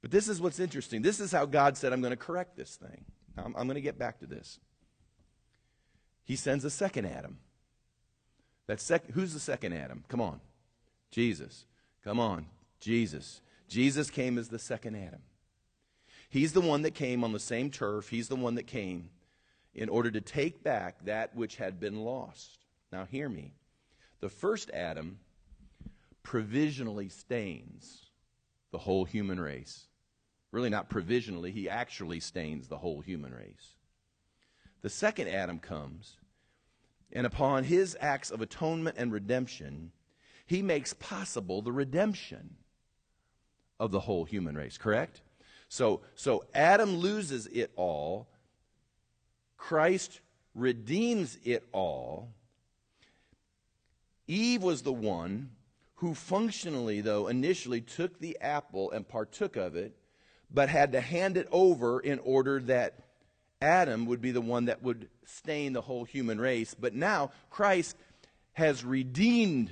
But 0.00 0.10
this 0.10 0.28
is 0.28 0.40
what's 0.40 0.60
interesting. 0.60 1.02
This 1.02 1.20
is 1.20 1.32
how 1.32 1.44
God 1.44 1.76
said, 1.76 1.92
I'm 1.92 2.00
going 2.00 2.12
to 2.12 2.16
correct 2.16 2.56
this 2.56 2.76
thing. 2.76 3.04
I'm, 3.36 3.54
I'm 3.56 3.66
going 3.66 3.74
to 3.74 3.80
get 3.80 3.98
back 3.98 4.20
to 4.20 4.26
this. 4.26 4.58
He 6.24 6.36
sends 6.36 6.64
a 6.64 6.70
second 6.70 7.06
Adam. 7.06 7.38
That 8.66 8.80
sec- 8.80 9.10
who's 9.10 9.34
the 9.34 9.40
second 9.40 9.72
Adam? 9.72 10.04
Come 10.08 10.20
on. 10.20 10.40
Jesus. 11.10 11.64
Come 12.04 12.20
on, 12.20 12.46
Jesus. 12.80 13.40
Jesus 13.68 14.10
came 14.10 14.38
as 14.38 14.48
the 14.48 14.58
second 14.58 14.96
Adam. 14.96 15.22
He's 16.30 16.52
the 16.52 16.60
one 16.60 16.82
that 16.82 16.94
came 16.94 17.24
on 17.24 17.32
the 17.32 17.38
same 17.38 17.70
turf. 17.70 18.08
He's 18.08 18.28
the 18.28 18.36
one 18.36 18.54
that 18.56 18.66
came 18.66 19.10
in 19.74 19.88
order 19.88 20.10
to 20.10 20.20
take 20.20 20.62
back 20.62 21.04
that 21.04 21.34
which 21.34 21.56
had 21.56 21.80
been 21.80 22.04
lost. 22.04 22.58
Now, 22.92 23.04
hear 23.04 23.28
me. 23.28 23.52
The 24.20 24.28
first 24.28 24.70
Adam 24.70 25.18
provisionally 26.22 27.08
stains 27.08 28.06
the 28.72 28.78
whole 28.78 29.04
human 29.04 29.40
race. 29.40 29.86
Really, 30.50 30.70
not 30.70 30.88
provisionally, 30.88 31.50
he 31.50 31.68
actually 31.68 32.20
stains 32.20 32.68
the 32.68 32.78
whole 32.78 33.00
human 33.00 33.34
race. 33.34 33.74
The 34.82 34.90
second 34.90 35.28
Adam 35.28 35.58
comes, 35.58 36.16
and 37.12 37.26
upon 37.26 37.64
his 37.64 37.96
acts 38.00 38.30
of 38.30 38.40
atonement 38.40 38.96
and 38.98 39.12
redemption, 39.12 39.92
he 40.48 40.62
makes 40.62 40.94
possible 40.94 41.60
the 41.60 41.70
redemption 41.70 42.56
of 43.78 43.90
the 43.90 44.00
whole 44.00 44.24
human 44.24 44.56
race, 44.56 44.78
correct? 44.78 45.20
So, 45.68 46.00
so 46.14 46.44
Adam 46.54 46.96
loses 46.96 47.46
it 47.48 47.70
all. 47.76 48.28
Christ 49.58 50.20
redeems 50.54 51.36
it 51.44 51.68
all. 51.70 52.30
Eve 54.26 54.62
was 54.62 54.80
the 54.80 54.92
one 54.92 55.50
who 55.96 56.14
functionally, 56.14 57.02
though, 57.02 57.26
initially 57.26 57.82
took 57.82 58.18
the 58.18 58.38
apple 58.40 58.90
and 58.90 59.06
partook 59.06 59.56
of 59.56 59.76
it, 59.76 59.94
but 60.50 60.70
had 60.70 60.92
to 60.92 61.00
hand 61.02 61.36
it 61.36 61.46
over 61.52 62.00
in 62.00 62.18
order 62.20 62.58
that 62.60 62.94
Adam 63.60 64.06
would 64.06 64.22
be 64.22 64.30
the 64.30 64.40
one 64.40 64.64
that 64.64 64.82
would 64.82 65.10
stain 65.26 65.74
the 65.74 65.82
whole 65.82 66.04
human 66.04 66.40
race. 66.40 66.74
But 66.74 66.94
now 66.94 67.32
Christ 67.50 67.98
has 68.54 68.82
redeemed 68.82 69.70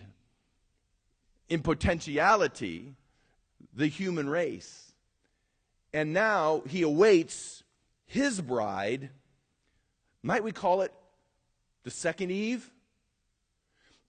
in 1.49 1.63
potentiality 1.63 2.95
the 3.75 3.87
human 3.87 4.29
race. 4.29 4.93
And 5.93 6.13
now 6.13 6.63
he 6.69 6.83
awaits 6.83 7.63
his 8.07 8.41
bride. 8.41 9.11
Might 10.23 10.43
we 10.43 10.53
call 10.53 10.83
it 10.83 10.93
the 11.85 11.91
second 11.91 12.31
Eve? 12.31 12.71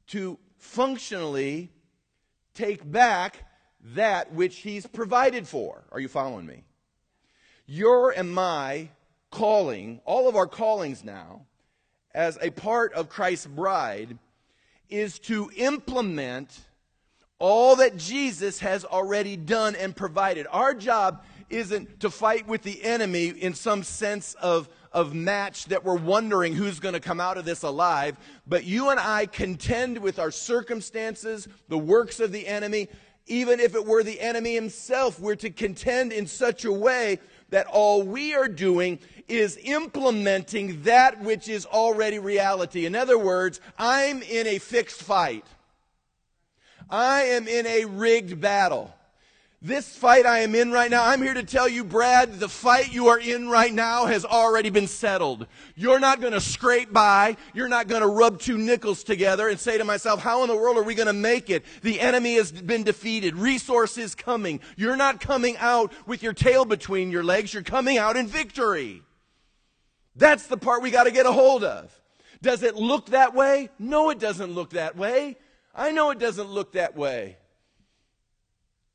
To 0.07 0.39
functionally 0.57 1.69
take 2.53 2.89
back 2.89 3.45
that 3.95 4.33
which 4.33 4.57
he's 4.57 4.87
provided 4.87 5.47
for. 5.47 5.83
Are 5.91 5.99
you 5.99 6.07
following 6.07 6.45
me? 6.45 6.63
Your 7.65 8.11
and 8.11 8.33
my 8.33 8.89
calling, 9.29 10.01
all 10.05 10.27
of 10.27 10.35
our 10.35 10.47
callings 10.47 11.03
now, 11.03 11.45
as 12.13 12.37
a 12.41 12.49
part 12.49 12.93
of 12.93 13.09
Christ's 13.09 13.47
bride, 13.47 14.17
is 14.89 15.19
to 15.19 15.51
implement 15.55 16.57
all 17.39 17.75
that 17.77 17.97
Jesus 17.97 18.59
has 18.59 18.83
already 18.83 19.37
done 19.37 19.75
and 19.75 19.95
provided. 19.95 20.47
Our 20.51 20.73
job 20.73 21.23
isn't 21.49 22.01
to 22.01 22.09
fight 22.09 22.47
with 22.47 22.63
the 22.63 22.83
enemy 22.83 23.27
in 23.27 23.53
some 23.53 23.83
sense 23.83 24.33
of, 24.35 24.67
of 24.91 25.13
match 25.13 25.65
that 25.65 25.83
we're 25.83 25.95
wondering 25.95 26.53
who's 26.53 26.79
going 26.79 26.93
to 26.93 26.99
come 26.99 27.21
out 27.21 27.37
of 27.37 27.45
this 27.45 27.63
alive, 27.63 28.17
but 28.47 28.63
you 28.63 28.89
and 28.89 28.99
I 28.99 29.27
contend 29.27 29.99
with 29.99 30.19
our 30.19 30.31
circumstances, 30.31 31.47
the 31.69 31.77
works 31.77 32.19
of 32.19 32.31
the 32.31 32.47
enemy. 32.47 32.89
Even 33.29 33.59
if 33.59 33.75
it 33.75 33.85
were 33.85 34.03
the 34.03 34.19
enemy 34.21 34.55
himself, 34.55 35.19
we're 35.19 35.35
to 35.35 35.49
contend 35.49 36.13
in 36.13 36.27
such 36.27 36.63
a 36.63 36.71
way 36.71 37.19
that 37.49 37.67
all 37.67 38.01
we 38.01 38.33
are 38.33 38.47
doing 38.47 38.99
is 39.27 39.59
implementing 39.63 40.81
that 40.83 41.21
which 41.21 41.49
is 41.49 41.65
already 41.65 42.19
reality. 42.19 42.85
In 42.85 42.95
other 42.95 43.17
words, 43.17 43.59
I'm 43.77 44.21
in 44.21 44.47
a 44.47 44.59
fixed 44.59 45.03
fight. 45.03 45.45
I 46.89 47.23
am 47.23 47.47
in 47.47 47.65
a 47.65 47.85
rigged 47.85 48.39
battle. 48.39 48.93
This 49.59 49.89
fight 49.89 50.27
I 50.27 50.39
am 50.39 50.53
in 50.53 50.71
right 50.71 50.89
now, 50.89 51.03
I'm 51.03 51.21
here 51.21 51.33
to 51.33 51.43
tell 51.43 51.67
you, 51.67 51.83
Brad, 51.83 52.39
the 52.39 52.47
fight 52.47 52.93
you 52.93 53.07
are 53.07 53.19
in 53.19 53.49
right 53.49 53.73
now 53.73 54.05
has 54.05 54.23
already 54.23 54.69
been 54.69 54.85
settled. 54.85 55.47
You're 55.75 55.99
not 55.99 56.21
going 56.21 56.33
to 56.33 56.39
scrape 56.39 56.93
by. 56.93 57.37
You're 57.55 57.67
not 57.67 57.87
going 57.87 58.03
to 58.03 58.07
rub 58.07 58.39
two 58.39 58.59
nickels 58.59 59.03
together 59.03 59.49
and 59.49 59.59
say 59.59 59.79
to 59.79 59.83
myself, 59.83 60.21
how 60.21 60.43
in 60.43 60.49
the 60.49 60.55
world 60.55 60.77
are 60.77 60.83
we 60.83 60.93
going 60.93 61.07
to 61.07 61.13
make 61.13 61.49
it? 61.49 61.65
The 61.81 61.99
enemy 61.99 62.35
has 62.35 62.51
been 62.51 62.83
defeated. 62.83 63.35
Resources 63.35 64.13
coming. 64.13 64.59
You're 64.75 64.95
not 64.95 65.19
coming 65.19 65.57
out 65.57 65.91
with 66.05 66.21
your 66.21 66.33
tail 66.33 66.63
between 66.63 67.09
your 67.09 67.23
legs. 67.23 67.51
You're 67.51 67.63
coming 67.63 67.97
out 67.97 68.15
in 68.15 68.27
victory. 68.27 69.01
That's 70.15 70.45
the 70.45 70.57
part 70.57 70.83
we 70.83 70.91
got 70.91 71.05
to 71.05 71.11
get 71.11 71.25
a 71.25 71.31
hold 71.31 71.63
of. 71.63 71.91
Does 72.43 72.61
it 72.61 72.75
look 72.75 73.07
that 73.07 73.33
way? 73.33 73.69
No, 73.79 74.11
it 74.11 74.19
doesn't 74.19 74.51
look 74.51 74.71
that 74.71 74.95
way. 74.95 75.37
I 75.77 75.91
know 75.91 76.09
it 76.09 76.17
doesn't 76.17 76.49
look 76.49 76.73
that 76.73 76.95
way. 76.95 77.37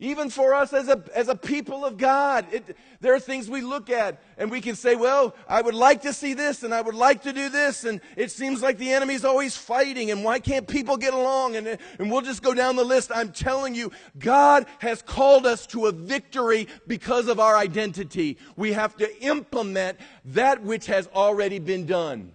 Even 0.03 0.31
for 0.31 0.53
us 0.53 0.73
as 0.73 0.89
a, 0.89 1.01
as 1.15 1.29
a 1.29 1.37
people 1.37 1.85
of 1.85 1.97
God, 1.97 2.45
it, 2.51 2.77
there 3.01 3.15
are 3.15 3.21
things 3.21 3.49
we 3.49 3.61
look 3.61 3.89
at 3.89 4.21
and 4.37 4.51
we 4.51 4.61
can 4.61 4.75
say, 4.75 4.97
well, 4.97 5.33
I 5.49 5.63
would 5.63 5.77
like 5.77 6.03
to 6.03 6.13
see 6.13 6.35
this 6.35 6.65
and 6.65 6.75
I 6.75 6.81
would 6.81 6.97
like 6.97 7.23
to 7.23 7.33
do 7.33 7.49
this. 7.49 7.85
And 7.85 8.01
it 8.17 8.33
seems 8.33 8.63
like 8.63 8.79
the 8.79 8.91
enemy's 8.91 9.25
always 9.25 9.57
fighting 9.57 10.11
and 10.11 10.25
why 10.25 10.41
can't 10.41 10.67
people 10.67 10.97
get 10.97 11.15
along? 11.15 11.55
And, 11.55 11.79
and 12.01 12.11
we'll 12.11 12.21
just 12.21 12.43
go 12.43 12.53
down 12.53 12.75
the 12.75 12.83
list. 12.83 13.13
I'm 13.15 13.31
telling 13.31 13.77
you, 13.77 13.93
God 14.19 14.67
has 14.81 15.03
called 15.03 15.47
us 15.47 15.69
to 15.69 15.87
a 15.87 15.93
victory 15.93 16.67
because 16.89 17.29
of 17.29 17.39
our 17.39 17.57
identity. 17.57 18.39
We 18.57 18.73
have 18.73 18.97
to 18.97 19.23
implement 19.23 19.99
that 20.25 20.65
which 20.65 20.87
has 20.87 21.07
already 21.15 21.61
been 21.61 21.87
done. 21.87 22.33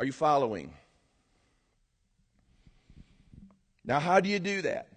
Are 0.00 0.04
you 0.04 0.10
following? 0.10 0.74
Now, 3.84 4.00
how 4.00 4.20
do 4.20 4.28
you 4.28 4.38
do 4.38 4.62
that? 4.62 4.88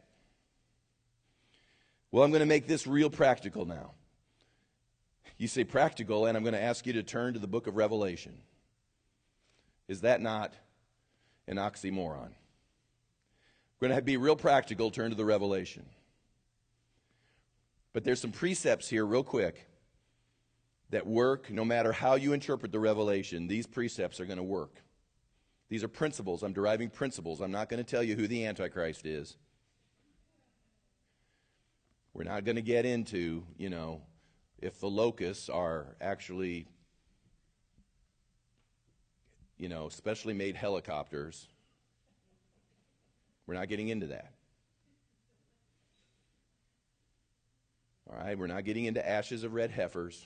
Well, 2.12 2.24
I'm 2.24 2.32
going 2.32 2.40
to 2.40 2.46
make 2.46 2.68
this 2.68 2.88
real 2.88 3.10
practical 3.10 3.66
now. 3.66 3.92
You 5.38 5.48
say 5.48 5.64
practical, 5.64 6.26
and 6.26 6.38
I'm 6.38 6.44
going 6.44 6.54
to 6.54 6.62
ask 6.62 6.88
you 6.88 6.94
to 6.94 7.04
turn 7.04 7.34
to 7.34 7.40
the 7.40 7.48
book 7.48 7.68
of 7.68 7.76
Revelation. 7.76 8.34
Is 9.88 10.02
that 10.02 10.22
not 10.22 10.54
an 11.48 11.58
oxymoron? 11.58 12.32
We're 13.80 13.90
going 13.90 14.00
to 14.00 14.02
be 14.02 14.18
real 14.18 14.36
practical, 14.36 14.90
turn 14.90 15.12
to 15.12 15.16
the 15.16 15.26
Revelation. 15.26 15.86
But 17.94 18.04
there's 18.04 18.22
some 18.22 18.32
precepts 18.32 18.90
here, 18.90 19.06
real 19.06 19.24
quick, 19.24 19.68
that 20.90 21.06
work 21.06 21.52
no 21.52 21.66
matter 21.66 21.92
how 21.92 22.16
you 22.16 22.34
interpret 22.34 22.72
the 22.72 22.80
Revelation. 22.80 23.48
These 23.48 23.68
precepts 23.68 24.20
are 24.20 24.26
going 24.26 24.38
to 24.38 24.44
work. 24.44 24.82
These 25.70 25.84
are 25.84 25.90
principles. 25.90 26.44
I'm 26.44 26.54
deriving 26.54 26.90
principles. 26.90 27.42
I'm 27.42 27.52
not 27.52 27.70
going 27.70 27.84
to 27.84 27.90
tell 27.90 28.04
you 28.04 28.16
who 28.16 28.28
the 28.28 28.46
Antichrist 28.46 29.06
is. 29.06 29.36
We're 32.14 32.24
not 32.24 32.46
going 32.46 32.56
to 32.56 32.62
get 32.62 32.86
into, 32.86 33.44
you 33.58 33.70
know, 33.70 34.02
if 34.60 34.80
the 34.80 34.90
locusts 34.90 35.50
are 35.50 35.96
actually, 36.02 36.68
you 39.58 39.70
know, 39.70 39.90
specially 39.90 40.34
made 40.34 40.56
helicopters. 40.56 41.48
We're 43.46 43.54
not 43.54 43.70
getting 43.70 43.90
into 43.90 44.08
that. 44.08 44.34
All 48.10 48.18
right, 48.18 48.38
we're 48.38 48.48
not 48.48 48.64
getting 48.64 48.86
into 48.86 49.08
ashes 49.08 49.44
of 49.44 49.54
red 49.54 49.70
heifers. 49.70 50.26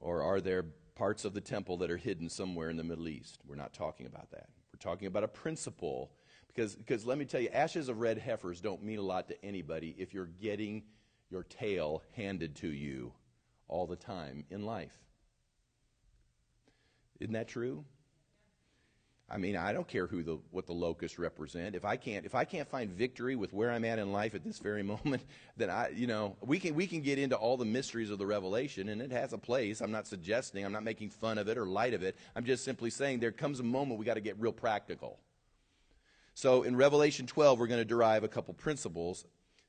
Or 0.00 0.22
are 0.22 0.40
there 0.40 0.64
parts 0.94 1.24
of 1.24 1.34
the 1.34 1.40
temple 1.40 1.76
that 1.78 1.90
are 1.90 1.96
hidden 1.96 2.28
somewhere 2.28 2.70
in 2.70 2.76
the 2.76 2.84
Middle 2.84 3.08
East? 3.08 3.40
We're 3.46 3.56
not 3.56 3.72
talking 3.72 4.06
about 4.06 4.30
that. 4.30 4.48
We're 4.72 4.78
talking 4.78 5.06
about 5.06 5.24
a 5.24 5.28
principle 5.28 6.12
because, 6.48 6.74
because 6.74 7.06
let 7.06 7.18
me 7.18 7.24
tell 7.24 7.40
you, 7.40 7.48
ashes 7.48 7.88
of 7.88 7.98
red 7.98 8.18
heifers 8.18 8.60
don't 8.60 8.82
mean 8.82 8.98
a 8.98 9.02
lot 9.02 9.28
to 9.28 9.44
anybody 9.44 9.94
if 9.98 10.12
you're 10.12 10.26
getting 10.26 10.82
your 11.30 11.44
tail 11.44 12.02
handed 12.14 12.54
to 12.56 12.68
you 12.68 13.12
all 13.68 13.86
the 13.86 13.96
time 13.96 14.44
in 14.50 14.66
life. 14.66 14.92
Isn't 17.20 17.32
that 17.32 17.48
true? 17.48 17.84
I 19.32 19.38
mean, 19.38 19.56
I 19.56 19.72
don't 19.72 19.88
care 19.88 20.06
who 20.06 20.22
the 20.22 20.38
what 20.50 20.66
the 20.66 20.74
locusts 20.74 21.18
represent. 21.18 21.74
If 21.74 21.86
I 21.86 21.96
can't 21.96 22.26
if 22.26 22.34
I 22.34 22.44
can't 22.44 22.68
find 22.68 22.90
victory 22.90 23.34
with 23.34 23.54
where 23.54 23.70
I'm 23.70 23.84
at 23.86 23.98
in 23.98 24.12
life 24.12 24.34
at 24.34 24.44
this 24.44 24.58
very 24.58 24.82
moment, 24.94 25.22
then 25.56 25.70
I 25.70 25.88
you 25.88 26.06
know, 26.06 26.36
we 26.42 26.58
can 26.58 26.74
we 26.74 26.86
can 26.86 27.00
get 27.00 27.18
into 27.18 27.34
all 27.34 27.56
the 27.56 27.64
mysteries 27.64 28.10
of 28.10 28.18
the 28.18 28.26
revelation 28.26 28.90
and 28.90 29.00
it 29.00 29.10
has 29.10 29.32
a 29.32 29.38
place. 29.38 29.80
I'm 29.80 29.90
not 29.90 30.06
suggesting, 30.06 30.66
I'm 30.66 30.72
not 30.72 30.84
making 30.84 31.10
fun 31.10 31.38
of 31.38 31.48
it 31.48 31.56
or 31.56 31.64
light 31.64 31.94
of 31.94 32.02
it. 32.02 32.16
I'm 32.36 32.44
just 32.44 32.62
simply 32.62 32.90
saying 32.90 33.20
there 33.20 33.32
comes 33.32 33.58
a 33.58 33.62
moment 33.64 33.98
we 33.98 34.04
got 34.04 34.14
to 34.14 34.20
get 34.20 34.38
real 34.38 34.52
practical. 34.52 35.18
So 36.34 36.62
in 36.62 36.76
Revelation 36.76 37.26
12, 37.26 37.58
we're 37.58 37.66
going 37.66 37.80
to 37.80 37.84
derive 37.84 38.24
a 38.24 38.28
couple 38.28 38.54
principles 38.54 39.24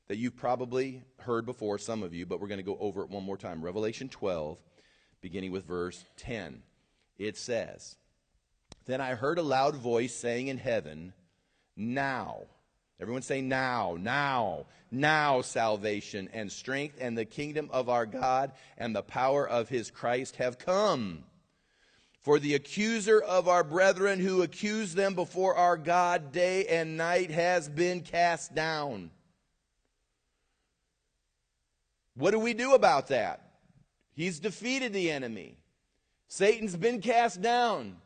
that 0.08 0.16
you've 0.16 0.36
probably 0.36 1.02
heard 1.18 1.46
before, 1.46 1.78
some 1.78 2.02
of 2.02 2.14
you, 2.14 2.26
but 2.26 2.40
we're 2.40 2.48
going 2.48 2.58
to 2.58 2.64
go 2.64 2.76
over 2.80 3.02
it 3.02 3.10
one 3.10 3.22
more 3.22 3.36
time. 3.36 3.62
Revelation 3.62 4.08
12, 4.08 4.58
beginning 5.20 5.52
with 5.52 5.66
verse 5.66 6.04
10. 6.16 6.62
It 7.18 7.36
says, 7.36 7.96
Then 8.86 9.00
I 9.00 9.14
heard 9.14 9.38
a 9.38 9.42
loud 9.42 9.76
voice 9.76 10.14
saying 10.14 10.48
in 10.48 10.58
heaven, 10.58 11.12
Now. 11.76 12.42
Everyone 13.00 13.22
say 13.22 13.40
now, 13.40 13.96
now, 14.00 14.66
now 14.90 15.40
salvation 15.42 16.28
and 16.32 16.50
strength 16.50 16.96
and 17.00 17.18
the 17.18 17.24
kingdom 17.24 17.68
of 17.72 17.88
our 17.88 18.06
God 18.06 18.52
and 18.78 18.94
the 18.94 19.02
power 19.02 19.46
of 19.46 19.68
his 19.68 19.90
Christ 19.90 20.36
have 20.36 20.58
come. 20.58 21.24
For 22.20 22.38
the 22.38 22.54
accuser 22.54 23.20
of 23.20 23.48
our 23.48 23.64
brethren 23.64 24.20
who 24.20 24.42
accused 24.42 24.96
them 24.96 25.14
before 25.14 25.56
our 25.56 25.76
God 25.76 26.32
day 26.32 26.66
and 26.66 26.96
night 26.96 27.30
has 27.30 27.68
been 27.68 28.00
cast 28.00 28.54
down. 28.54 29.10
What 32.14 32.30
do 32.30 32.38
we 32.38 32.54
do 32.54 32.74
about 32.74 33.08
that? 33.08 33.40
He's 34.14 34.38
defeated 34.38 34.92
the 34.92 35.10
enemy. 35.10 35.58
Satan's 36.28 36.76
been 36.76 37.00
cast 37.00 37.42
down. 37.42 37.96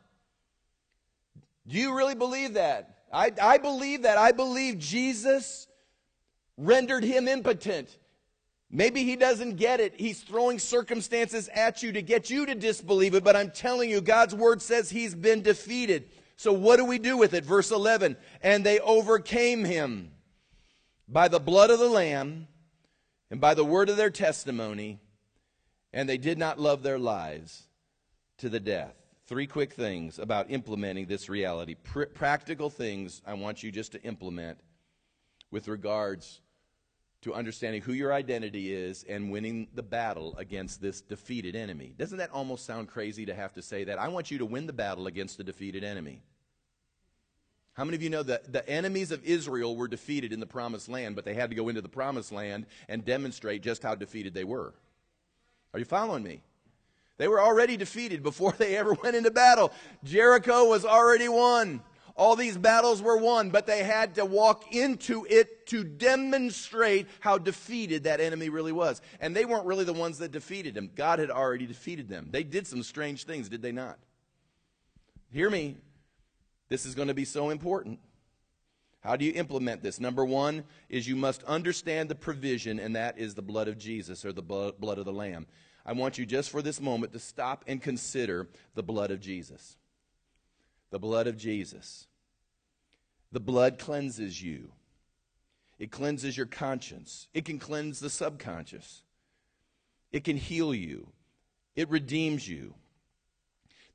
Do 1.69 1.77
you 1.77 1.95
really 1.95 2.15
believe 2.15 2.55
that? 2.55 2.97
I, 3.13 3.31
I 3.41 3.59
believe 3.59 4.01
that. 4.01 4.17
I 4.17 4.31
believe 4.31 4.79
Jesus 4.79 5.67
rendered 6.57 7.03
him 7.03 7.27
impotent. 7.27 7.95
Maybe 8.71 9.03
he 9.03 9.15
doesn't 9.15 9.55
get 9.55 9.79
it. 9.79 9.93
He's 9.95 10.21
throwing 10.21 10.57
circumstances 10.57 11.47
at 11.53 11.83
you 11.83 11.91
to 11.91 12.01
get 12.01 12.31
you 12.31 12.47
to 12.47 12.55
disbelieve 12.55 13.13
it, 13.13 13.23
but 13.23 13.35
I'm 13.35 13.51
telling 13.51 13.89
you, 13.89 14.01
God's 14.01 14.33
word 14.33 14.63
says 14.63 14.89
he's 14.89 15.13
been 15.13 15.43
defeated. 15.43 16.09
So 16.37 16.51
what 16.53 16.77
do 16.77 16.85
we 16.85 16.97
do 16.97 17.17
with 17.17 17.35
it? 17.35 17.45
Verse 17.45 17.69
11. 17.69 18.17
And 18.41 18.63
they 18.63 18.79
overcame 18.79 19.63
him 19.63 20.11
by 21.07 21.27
the 21.27 21.39
blood 21.39 21.69
of 21.69 21.77
the 21.77 21.89
Lamb 21.89 22.47
and 23.29 23.39
by 23.39 23.53
the 23.53 23.65
word 23.65 23.89
of 23.89 23.97
their 23.97 24.09
testimony, 24.09 24.99
and 25.93 26.09
they 26.09 26.17
did 26.17 26.39
not 26.39 26.59
love 26.59 26.81
their 26.81 26.99
lives 26.99 27.67
to 28.37 28.49
the 28.49 28.59
death. 28.59 28.98
Three 29.29 29.45
quick 29.45 29.73
things 29.73 30.17
about 30.17 30.49
implementing 30.49 31.05
this 31.05 31.29
reality. 31.29 31.75
Pr- 31.75 32.05
practical 32.05 32.71
things 32.71 33.21
I 33.27 33.35
want 33.35 33.61
you 33.61 33.71
just 33.71 33.91
to 33.91 34.01
implement 34.01 34.57
with 35.51 35.67
regards 35.67 36.41
to 37.21 37.35
understanding 37.35 37.83
who 37.83 37.93
your 37.93 38.11
identity 38.11 38.73
is 38.73 39.05
and 39.07 39.29
winning 39.29 39.67
the 39.75 39.83
battle 39.83 40.35
against 40.39 40.81
this 40.81 41.01
defeated 41.01 41.55
enemy. 41.55 41.93
Doesn't 41.95 42.17
that 42.17 42.31
almost 42.31 42.65
sound 42.65 42.87
crazy 42.87 43.27
to 43.27 43.35
have 43.35 43.53
to 43.53 43.61
say 43.61 43.83
that? 43.83 43.99
I 43.99 44.07
want 44.07 44.31
you 44.31 44.39
to 44.39 44.47
win 44.47 44.65
the 44.65 44.73
battle 44.73 45.05
against 45.05 45.37
the 45.37 45.43
defeated 45.43 45.83
enemy. 45.83 46.23
How 47.73 47.83
many 47.83 47.97
of 47.97 48.01
you 48.01 48.09
know 48.09 48.23
that 48.23 48.51
the 48.51 48.67
enemies 48.67 49.11
of 49.11 49.23
Israel 49.23 49.75
were 49.75 49.87
defeated 49.87 50.33
in 50.33 50.39
the 50.39 50.47
promised 50.47 50.89
land, 50.89 51.15
but 51.15 51.23
they 51.23 51.35
had 51.35 51.51
to 51.51 51.55
go 51.55 51.69
into 51.69 51.83
the 51.83 51.87
promised 51.87 52.31
land 52.31 52.65
and 52.87 53.05
demonstrate 53.05 53.61
just 53.61 53.83
how 53.83 53.93
defeated 53.93 54.33
they 54.33 54.43
were? 54.43 54.73
Are 55.71 55.77
you 55.77 55.85
following 55.85 56.23
me? 56.23 56.41
They 57.19 57.27
were 57.27 57.41
already 57.41 57.77
defeated 57.77 58.23
before 58.23 58.53
they 58.53 58.75
ever 58.77 58.93
went 59.03 59.15
into 59.15 59.29
battle. 59.29 59.71
Jericho 60.03 60.67
was 60.67 60.85
already 60.85 61.27
won. 61.29 61.83
All 62.15 62.35
these 62.35 62.57
battles 62.57 63.01
were 63.01 63.17
won, 63.17 63.49
but 63.49 63.67
they 63.67 63.83
had 63.83 64.15
to 64.15 64.25
walk 64.25 64.73
into 64.73 65.25
it 65.29 65.67
to 65.67 65.83
demonstrate 65.83 67.07
how 67.19 67.37
defeated 67.37 68.03
that 68.03 68.19
enemy 68.19 68.49
really 68.49 68.73
was. 68.73 69.01
And 69.21 69.35
they 69.35 69.45
weren't 69.45 69.65
really 69.65 69.85
the 69.85 69.93
ones 69.93 70.17
that 70.17 70.31
defeated 70.31 70.75
him. 70.75 70.89
God 70.95 71.19
had 71.19 71.29
already 71.29 71.65
defeated 71.65 72.09
them. 72.09 72.27
They 72.31 72.43
did 72.43 72.67
some 72.67 72.83
strange 72.83 73.25
things, 73.25 73.47
did 73.47 73.61
they 73.61 73.71
not? 73.71 73.99
Hear 75.31 75.49
me. 75.49 75.77
This 76.67 76.85
is 76.85 76.95
going 76.95 77.07
to 77.07 77.13
be 77.13 77.25
so 77.25 77.51
important. 77.51 77.99
How 79.01 79.15
do 79.15 79.23
you 79.23 79.31
implement 79.33 79.81
this? 79.81 79.99
Number 79.99 80.25
one 80.25 80.65
is 80.89 81.07
you 81.07 81.15
must 81.15 81.43
understand 81.43 82.09
the 82.09 82.15
provision, 82.15 82.79
and 82.79 82.95
that 82.95 83.17
is 83.17 83.33
the 83.33 83.41
blood 83.41 83.67
of 83.69 83.77
Jesus 83.77 84.25
or 84.25 84.33
the 84.33 84.41
blood 84.41 84.97
of 84.97 85.05
the 85.05 85.13
Lamb. 85.13 85.47
I 85.85 85.93
want 85.93 86.17
you 86.17 86.25
just 86.25 86.49
for 86.49 86.61
this 86.61 86.81
moment 86.81 87.13
to 87.13 87.19
stop 87.19 87.63
and 87.67 87.81
consider 87.81 88.47
the 88.75 88.83
blood 88.83 89.11
of 89.11 89.19
Jesus. 89.19 89.77
The 90.91 90.99
blood 90.99 91.27
of 91.27 91.37
Jesus. 91.37 92.07
The 93.31 93.39
blood 93.39 93.77
cleanses 93.77 94.41
you, 94.41 94.71
it 95.77 95.91
cleanses 95.91 96.35
your 96.35 96.47
conscience, 96.47 97.27
it 97.33 97.45
can 97.45 97.59
cleanse 97.59 97.99
the 97.99 98.09
subconscious, 98.09 99.03
it 100.11 100.23
can 100.23 100.35
heal 100.35 100.73
you, 100.73 101.09
it 101.75 101.89
redeems 101.89 102.47
you. 102.47 102.73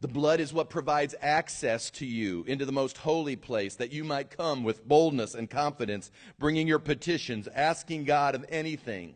The 0.01 0.09
blood 0.09 0.39
is 0.39 0.53
what 0.53 0.70
provides 0.70 1.14
access 1.20 1.91
to 1.93 2.07
you 2.07 2.45
into 2.47 2.66
the 2.66 2.72
most 2.72 2.99
holy 2.99 3.37
place 3.37 3.74
that 3.76 3.91
you 3.91 4.05
might 4.05 4.37
come 4.37 4.62
with 4.62 4.87
boldness 4.87 5.35
and 5.35 5.49
confidence, 5.49 6.11
bringing 6.39 6.68
your 6.68 6.78
petitions, 6.78 7.49
asking 7.49 8.05
God 8.05 8.35
of 8.35 8.45
anything. 8.51 9.14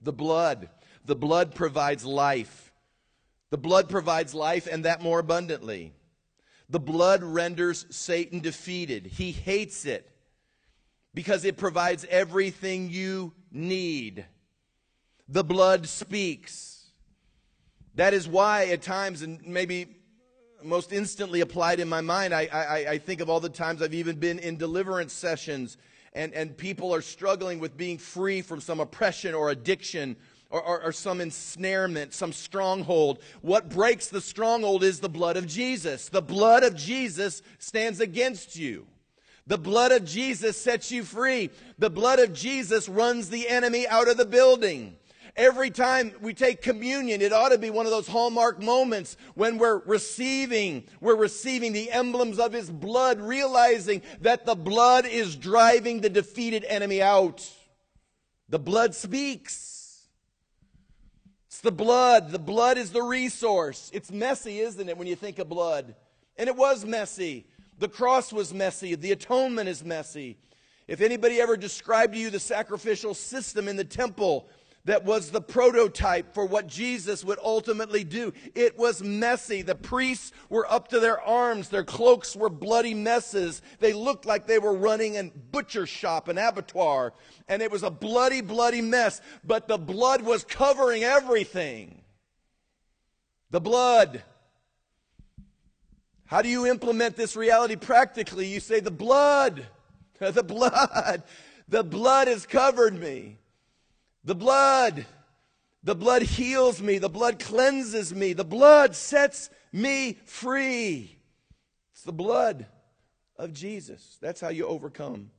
The 0.00 0.12
blood, 0.12 0.68
the 1.06 1.16
blood 1.16 1.54
provides 1.54 2.04
life. 2.04 2.72
The 3.50 3.58
blood 3.58 3.88
provides 3.88 4.34
life 4.34 4.66
and 4.70 4.84
that 4.84 5.00
more 5.00 5.20
abundantly. 5.20 5.92
The 6.68 6.80
blood 6.80 7.22
renders 7.22 7.86
Satan 7.90 8.40
defeated. 8.40 9.06
He 9.06 9.30
hates 9.30 9.86
it 9.86 10.10
because 11.14 11.44
it 11.44 11.56
provides 11.56 12.04
everything 12.10 12.90
you 12.90 13.32
need. 13.52 14.26
The 15.28 15.44
blood 15.44 15.86
speaks. 15.86 16.90
That 17.94 18.12
is 18.12 18.28
why, 18.28 18.66
at 18.66 18.82
times, 18.82 19.22
and 19.22 19.40
maybe 19.46 19.86
most 20.62 20.92
instantly 20.92 21.40
applied 21.40 21.78
in 21.78 21.88
my 21.88 22.00
mind, 22.00 22.34
I, 22.34 22.48
I, 22.52 22.76
I 22.90 22.98
think 22.98 23.20
of 23.20 23.30
all 23.30 23.40
the 23.40 23.48
times 23.48 23.80
I've 23.80 23.94
even 23.94 24.16
been 24.16 24.40
in 24.40 24.56
deliverance 24.56 25.12
sessions 25.12 25.78
and, 26.12 26.34
and 26.34 26.56
people 26.56 26.94
are 26.94 27.02
struggling 27.02 27.60
with 27.60 27.76
being 27.76 27.98
free 27.98 28.42
from 28.42 28.60
some 28.60 28.80
oppression 28.80 29.34
or 29.34 29.50
addiction 29.50 30.16
or, 30.50 30.62
or, 30.62 30.82
or, 30.84 30.92
some 30.92 31.20
ensnarement, 31.20 32.14
some 32.14 32.32
stronghold. 32.32 33.18
What 33.42 33.68
breaks 33.68 34.08
the 34.08 34.20
stronghold 34.20 34.84
is 34.84 35.00
the 35.00 35.08
blood 35.08 35.36
of 35.36 35.46
Jesus. 35.46 36.08
The 36.08 36.22
blood 36.22 36.62
of 36.62 36.76
Jesus 36.76 37.42
stands 37.58 38.00
against 38.00 38.56
you. 38.56 38.86
The 39.48 39.58
blood 39.58 39.92
of 39.92 40.04
Jesus 40.04 40.56
sets 40.56 40.90
you 40.90 41.04
free. 41.04 41.50
The 41.78 41.90
blood 41.90 42.18
of 42.18 42.32
Jesus 42.32 42.88
runs 42.88 43.28
the 43.28 43.48
enemy 43.48 43.86
out 43.86 44.08
of 44.08 44.16
the 44.16 44.26
building. 44.26 44.96
Every 45.36 45.70
time 45.70 46.12
we 46.22 46.32
take 46.32 46.62
communion, 46.62 47.20
it 47.20 47.32
ought 47.32 47.50
to 47.50 47.58
be 47.58 47.68
one 47.68 47.84
of 47.84 47.92
those 47.92 48.08
hallmark 48.08 48.62
moments 48.62 49.18
when 49.34 49.58
we're 49.58 49.80
receiving, 49.80 50.84
we're 51.00 51.14
receiving 51.14 51.74
the 51.74 51.90
emblems 51.90 52.38
of 52.38 52.54
his 52.54 52.70
blood, 52.70 53.20
realizing 53.20 54.00
that 54.22 54.46
the 54.46 54.54
blood 54.54 55.04
is 55.04 55.36
driving 55.36 56.00
the 56.00 56.08
defeated 56.08 56.64
enemy 56.64 57.02
out. 57.02 57.48
The 58.48 58.58
blood 58.58 58.94
speaks. 58.94 59.75
It's 61.56 61.62
the 61.62 61.72
blood. 61.72 62.32
The 62.32 62.38
blood 62.38 62.76
is 62.76 62.90
the 62.90 63.00
resource. 63.00 63.90
It's 63.94 64.12
messy, 64.12 64.60
isn't 64.60 64.90
it, 64.90 64.98
when 64.98 65.06
you 65.06 65.16
think 65.16 65.38
of 65.38 65.48
blood? 65.48 65.94
And 66.36 66.50
it 66.50 66.54
was 66.54 66.84
messy. 66.84 67.46
The 67.78 67.88
cross 67.88 68.30
was 68.30 68.52
messy. 68.52 68.94
The 68.94 69.12
atonement 69.12 69.66
is 69.66 69.82
messy. 69.82 70.36
If 70.86 71.00
anybody 71.00 71.40
ever 71.40 71.56
described 71.56 72.12
to 72.12 72.18
you 72.18 72.28
the 72.28 72.38
sacrificial 72.38 73.14
system 73.14 73.68
in 73.68 73.76
the 73.76 73.84
temple, 73.84 74.50
that 74.86 75.04
was 75.04 75.30
the 75.30 75.40
prototype 75.40 76.32
for 76.32 76.46
what 76.46 76.68
Jesus 76.68 77.24
would 77.24 77.40
ultimately 77.42 78.04
do. 78.04 78.32
It 78.54 78.78
was 78.78 79.02
messy. 79.02 79.62
The 79.62 79.74
priests 79.74 80.32
were 80.48 80.70
up 80.72 80.88
to 80.88 81.00
their 81.00 81.20
arms. 81.20 81.68
Their 81.68 81.82
cloaks 81.82 82.36
were 82.36 82.48
bloody 82.48 82.94
messes. 82.94 83.62
They 83.80 83.92
looked 83.92 84.26
like 84.26 84.46
they 84.46 84.60
were 84.60 84.74
running 84.74 85.16
a 85.16 85.24
butcher 85.24 85.86
shop, 85.86 86.28
an 86.28 86.38
abattoir. 86.38 87.14
And 87.48 87.62
it 87.62 87.70
was 87.72 87.82
a 87.82 87.90
bloody, 87.90 88.40
bloody 88.40 88.80
mess. 88.80 89.20
But 89.42 89.66
the 89.66 89.76
blood 89.76 90.22
was 90.22 90.44
covering 90.44 91.02
everything. 91.02 92.02
The 93.50 93.60
blood. 93.60 94.22
How 96.26 96.42
do 96.42 96.48
you 96.48 96.64
implement 96.64 97.16
this 97.16 97.34
reality 97.34 97.74
practically? 97.74 98.46
You 98.46 98.60
say, 98.60 98.80
the 98.80 98.90
blood. 98.90 99.66
The 100.18 100.42
blood. 100.42 101.24
The 101.68 101.84
blood 101.84 102.28
has 102.28 102.46
covered 102.46 102.98
me. 102.98 103.38
The 104.26 104.34
blood. 104.34 105.06
The 105.84 105.94
blood 105.94 106.22
heals 106.22 106.82
me. 106.82 106.98
The 106.98 107.08
blood 107.08 107.38
cleanses 107.38 108.12
me. 108.12 108.32
The 108.32 108.44
blood 108.44 108.96
sets 108.96 109.50
me 109.72 110.18
free. 110.24 111.16
It's 111.92 112.02
the 112.02 112.12
blood 112.12 112.66
of 113.38 113.52
Jesus. 113.52 114.18
That's 114.20 114.40
how 114.40 114.48
you 114.48 114.66
overcome. 114.66 115.30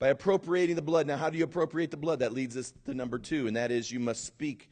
By 0.00 0.08
appropriating 0.08 0.74
the 0.74 0.82
blood. 0.82 1.06
Now, 1.06 1.16
how 1.16 1.30
do 1.30 1.38
you 1.38 1.44
appropriate 1.44 1.92
the 1.92 1.96
blood? 1.96 2.18
That 2.18 2.32
leads 2.32 2.56
us 2.56 2.72
to 2.86 2.92
number 2.92 3.20
two, 3.20 3.46
and 3.46 3.56
that 3.56 3.70
is 3.70 3.92
you 3.92 4.00
must 4.00 4.24
speak 4.24 4.68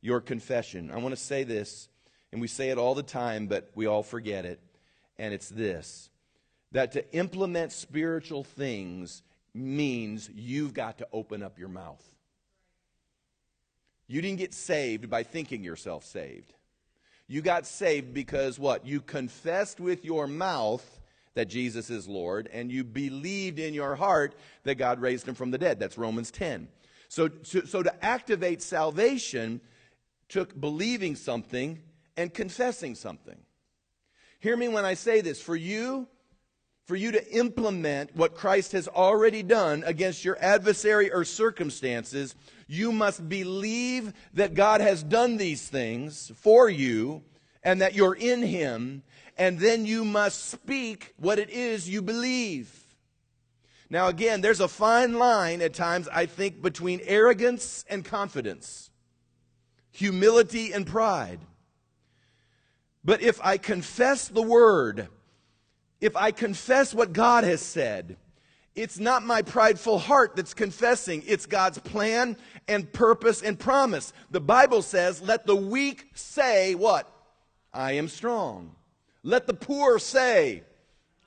your 0.00 0.20
confession. 0.20 0.90
I 0.90 0.98
want 0.98 1.14
to 1.14 1.20
say 1.20 1.44
this, 1.44 1.88
and 2.32 2.40
we 2.40 2.48
say 2.48 2.70
it 2.70 2.78
all 2.78 2.96
the 2.96 3.04
time, 3.04 3.46
but 3.46 3.70
we 3.76 3.86
all 3.86 4.02
forget 4.02 4.44
it. 4.44 4.60
And 5.16 5.32
it's 5.32 5.48
this 5.48 6.10
that 6.72 6.92
to 6.92 7.14
implement 7.14 7.70
spiritual 7.70 8.42
things 8.42 9.22
means 9.54 10.28
you've 10.34 10.74
got 10.74 10.98
to 10.98 11.06
open 11.12 11.42
up 11.42 11.58
your 11.58 11.68
mouth. 11.68 12.02
You 14.06 14.20
didn't 14.20 14.38
get 14.38 14.54
saved 14.54 15.08
by 15.08 15.22
thinking 15.22 15.64
yourself 15.64 16.04
saved. 16.04 16.52
You 17.28 17.40
got 17.40 17.66
saved 17.66 18.12
because 18.12 18.58
what? 18.58 18.86
You 18.86 19.00
confessed 19.00 19.80
with 19.80 20.04
your 20.04 20.26
mouth 20.26 21.00
that 21.34 21.48
Jesus 21.48 21.88
is 21.88 22.06
Lord, 22.06 22.48
and 22.52 22.70
you 22.70 22.84
believed 22.84 23.58
in 23.58 23.72
your 23.72 23.94
heart 23.94 24.34
that 24.64 24.74
God 24.74 25.00
raised 25.00 25.26
him 25.26 25.34
from 25.34 25.50
the 25.50 25.58
dead. 25.58 25.78
That's 25.78 25.96
Romans 25.96 26.30
10. 26.30 26.68
So, 27.08 27.30
so, 27.42 27.62
so 27.62 27.82
to 27.82 28.04
activate 28.04 28.62
salvation 28.62 29.60
took 30.28 30.58
believing 30.58 31.16
something 31.16 31.80
and 32.16 32.32
confessing 32.32 32.94
something. 32.94 33.38
Hear 34.40 34.56
me 34.56 34.68
when 34.68 34.84
I 34.84 34.94
say 34.94 35.20
this. 35.20 35.40
For 35.40 35.56
you, 35.56 36.08
for 36.84 36.96
you 36.96 37.12
to 37.12 37.32
implement 37.32 38.14
what 38.16 38.34
Christ 38.34 38.72
has 38.72 38.88
already 38.88 39.42
done 39.42 39.84
against 39.86 40.24
your 40.24 40.36
adversary 40.40 41.12
or 41.12 41.24
circumstances, 41.24 42.34
you 42.66 42.90
must 42.90 43.28
believe 43.28 44.12
that 44.34 44.54
God 44.54 44.80
has 44.80 45.02
done 45.02 45.36
these 45.36 45.68
things 45.68 46.32
for 46.36 46.68
you 46.68 47.22
and 47.62 47.80
that 47.80 47.94
you're 47.94 48.16
in 48.16 48.42
Him, 48.42 49.04
and 49.38 49.58
then 49.58 49.86
you 49.86 50.04
must 50.04 50.50
speak 50.50 51.14
what 51.16 51.38
it 51.38 51.50
is 51.50 51.88
you 51.88 52.02
believe. 52.02 52.82
Now, 53.88 54.08
again, 54.08 54.40
there's 54.40 54.60
a 54.60 54.68
fine 54.68 55.14
line 55.14 55.60
at 55.60 55.74
times, 55.74 56.08
I 56.08 56.26
think, 56.26 56.62
between 56.62 57.00
arrogance 57.04 57.84
and 57.88 58.04
confidence, 58.04 58.90
humility 59.90 60.72
and 60.72 60.86
pride. 60.86 61.40
But 63.04 63.20
if 63.20 63.40
I 63.44 63.58
confess 63.58 64.28
the 64.28 64.42
word, 64.42 65.08
if 66.02 66.16
I 66.16 66.32
confess 66.32 66.92
what 66.92 67.12
God 67.12 67.44
has 67.44 67.62
said, 67.62 68.16
it's 68.74 68.98
not 68.98 69.22
my 69.22 69.40
prideful 69.40 69.98
heart 69.98 70.34
that's 70.34 70.52
confessing. 70.52 71.22
It's 71.26 71.46
God's 71.46 71.78
plan 71.78 72.36
and 72.66 72.92
purpose 72.92 73.40
and 73.40 73.56
promise. 73.56 74.12
The 74.30 74.40
Bible 74.40 74.82
says, 74.82 75.22
let 75.22 75.46
the 75.46 75.54
weak 75.54 76.10
say 76.14 76.74
what? 76.74 77.08
I 77.72 77.92
am 77.92 78.08
strong. 78.08 78.74
Let 79.22 79.46
the 79.46 79.54
poor 79.54 80.00
say, 80.00 80.64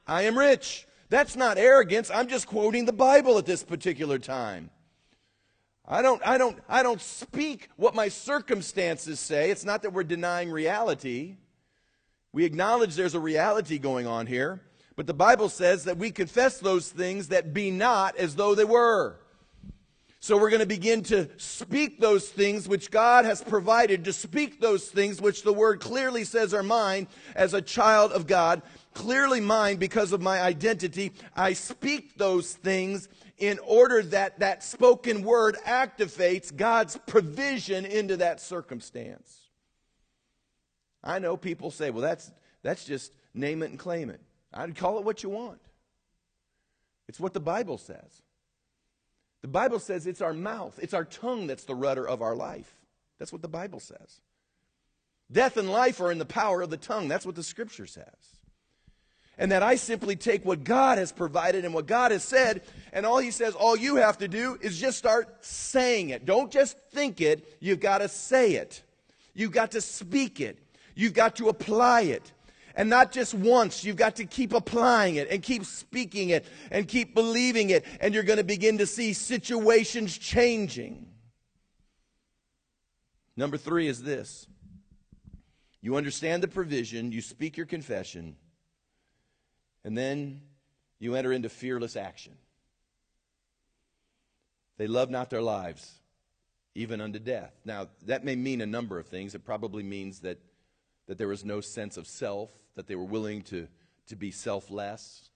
I 0.06 0.24
am 0.24 0.38
rich. 0.38 0.86
That's 1.10 1.38
not 1.38 1.58
arrogance. 1.58 2.12
I'm 2.12 2.28
just 2.28 2.46
quoting 2.46 2.84
the 2.84 2.92
Bible 2.92 3.38
at 3.38 3.46
this 3.46 3.64
particular 3.64 4.20
time. 4.20 4.72
I 5.88 6.02
don't, 6.02 6.22
I 6.26 6.38
don't, 6.38 6.60
I 6.68 6.84
don't 6.84 7.02
speak 7.02 7.70
what 7.78 7.96
my 7.96 8.10
circumstances 8.10 9.22
say. 9.22 9.52
It's 9.52 9.64
not 9.64 9.84
that 9.84 9.94
we're 9.94 10.04
denying 10.04 10.52
reality. 10.52 11.38
We 12.36 12.44
acknowledge 12.44 12.96
there's 12.96 13.16
a 13.16 13.20
reality 13.22 13.78
going 13.78 14.08
on 14.08 14.28
here. 14.28 14.60
But 14.98 15.08
the 15.08 15.14
Bible 15.14 15.48
says 15.48 15.86
that 15.86 15.98
we 15.98 16.12
confess 16.12 16.58
those 16.58 16.90
things 16.90 17.30
that 17.30 17.54
be 17.54 17.72
not 17.72 18.18
as 18.18 18.36
though 18.36 18.56
they 18.56 18.66
were. 18.66 19.16
So 20.20 20.38
we're 20.38 20.50
going 20.50 20.60
to 20.60 20.66
begin 20.66 21.02
to 21.04 21.30
speak 21.38 22.02
those 22.02 22.28
things 22.28 22.68
which 22.68 22.92
God 22.92 23.24
has 23.24 23.42
provided, 23.42 24.04
to 24.04 24.12
speak 24.12 24.60
those 24.60 24.90
things 24.90 25.22
which 25.22 25.44
the 25.44 25.54
Word 25.54 25.80
clearly 25.80 26.26
says 26.26 26.54
are 26.54 26.62
mine 26.62 27.08
as 27.38 27.54
a 27.54 27.62
child 27.62 28.12
of 28.12 28.28
God, 28.28 28.62
clearly 28.94 29.40
mine 29.40 29.78
because 29.78 30.12
of 30.12 30.22
my 30.22 30.42
identity. 30.42 31.14
I 31.38 31.54
speak 31.54 32.18
those 32.18 32.52
things 32.52 33.08
in 33.38 33.60
order 33.60 34.04
that 34.04 34.40
that 34.40 34.62
spoken 34.62 35.24
word 35.24 35.56
activates 35.66 36.54
God's 36.54 36.98
provision 37.08 37.86
into 37.86 38.18
that 38.18 38.42
circumstance. 38.42 39.45
I 41.06 41.20
know 41.20 41.38
people 41.38 41.72
say, 41.72 41.92
well, 41.92 42.02
that's, 42.02 42.32
that's 42.64 42.84
just 42.84 43.14
name 43.34 43.62
it 43.62 43.70
and 43.70 43.80
claim 43.80 44.10
it. 44.10 44.20
I'd 44.54 44.76
call 44.76 44.98
it 44.98 45.06
what 45.06 45.22
you 45.22 45.30
want. 45.30 45.62
It's 47.08 47.20
what 47.20 47.34
the 47.34 47.40
Bible 47.40 47.78
says. 47.78 48.22
The 49.42 49.48
Bible 49.48 49.80
says 49.80 50.08
it's 50.08 50.22
our 50.22 50.34
mouth, 50.34 50.80
it's 50.82 50.96
our 50.96 51.06
tongue 51.06 51.46
that's 51.46 51.66
the 51.66 51.76
rudder 51.76 52.08
of 52.08 52.24
our 52.24 52.36
life. 52.36 52.76
That's 53.20 53.32
what 53.32 53.44
the 53.44 53.48
Bible 53.48 53.80
says. 53.80 54.22
Death 55.32 55.58
and 55.58 55.72
life 55.72 56.02
are 56.02 56.12
in 56.12 56.18
the 56.18 56.26
power 56.26 56.62
of 56.62 56.70
the 56.70 56.78
tongue. 56.78 57.08
That's 57.08 57.26
what 57.26 57.36
the 57.36 57.44
scripture 57.44 57.86
says. 57.86 58.06
And 59.38 59.52
that 59.52 59.64
I 59.64 59.76
simply 59.76 60.16
take 60.16 60.46
what 60.46 60.64
God 60.64 60.98
has 60.98 61.12
provided 61.12 61.66
and 61.66 61.74
what 61.74 61.88
God 61.88 62.12
has 62.12 62.24
said, 62.24 62.62
and 62.94 63.06
all 63.06 63.20
He 63.20 63.32
says, 63.32 63.54
all 63.54 63.76
you 63.76 63.98
have 63.98 64.18
to 64.20 64.28
do 64.28 64.58
is 64.62 64.80
just 64.80 64.98
start 64.98 65.44
saying 65.44 66.10
it. 66.10 66.26
Don't 66.26 66.52
just 66.52 66.78
think 66.92 67.22
it, 67.22 67.58
you've 67.60 67.80
got 67.80 68.00
to 68.00 68.08
say 68.08 68.54
it. 68.54 68.82
You've 69.34 69.52
got 69.52 69.72
to 69.72 69.82
speak 69.82 70.40
it. 70.40 70.65
You've 70.96 71.14
got 71.14 71.36
to 71.38 71.50
apply 71.50 72.02
it. 72.02 72.32
And 72.78 72.90
not 72.90 73.12
just 73.12 73.34
once, 73.34 73.84
you've 73.86 73.96
got 73.96 74.18
to 74.18 74.26
keep 74.26 74.52
applying 74.52 75.16
it 75.16 75.30
and 75.30 75.42
keep 75.42 75.64
speaking 75.64 76.30
it 76.30 76.46
and 76.72 76.88
keep 76.88 77.14
believing 77.14 77.70
it. 77.70 77.86
And 78.02 78.14
you're 78.14 78.24
going 78.24 78.38
to 78.38 78.44
begin 78.44 78.80
to 78.80 78.86
see 78.86 79.14
situations 79.14 80.18
changing. 80.18 81.08
Number 83.38 83.58
three 83.58 83.88
is 83.88 84.02
this 84.02 84.48
you 85.82 85.96
understand 85.98 86.42
the 86.42 86.48
provision, 86.48 87.12
you 87.12 87.22
speak 87.22 87.58
your 87.58 87.68
confession, 87.68 88.36
and 89.84 89.96
then 89.96 90.42
you 91.00 91.16
enter 91.16 91.32
into 91.32 91.48
fearless 91.48 91.96
action. 91.96 92.34
They 94.78 94.88
love 94.88 95.10
not 95.10 95.30
their 95.30 95.42
lives, 95.42 96.00
even 96.74 97.02
unto 97.02 97.20
death. 97.20 97.54
Now, 97.64 97.88
that 98.06 98.26
may 98.26 98.36
mean 98.36 98.62
a 98.62 98.66
number 98.66 99.00
of 99.00 99.08
things. 99.08 99.36
It 99.36 99.46
probably 99.46 99.84
means 99.84 100.20
that, 100.22 100.40
that 101.08 101.18
there 101.18 101.28
was 101.28 101.46
no 101.46 101.62
sense 101.62 101.98
of 101.98 102.08
self, 102.08 102.52
that 102.76 102.88
they 102.88 102.96
were 102.96 103.04
willing 103.04 103.42
to, 103.44 103.68
to 104.08 104.16
be 104.16 104.32
selfless. 104.32 105.30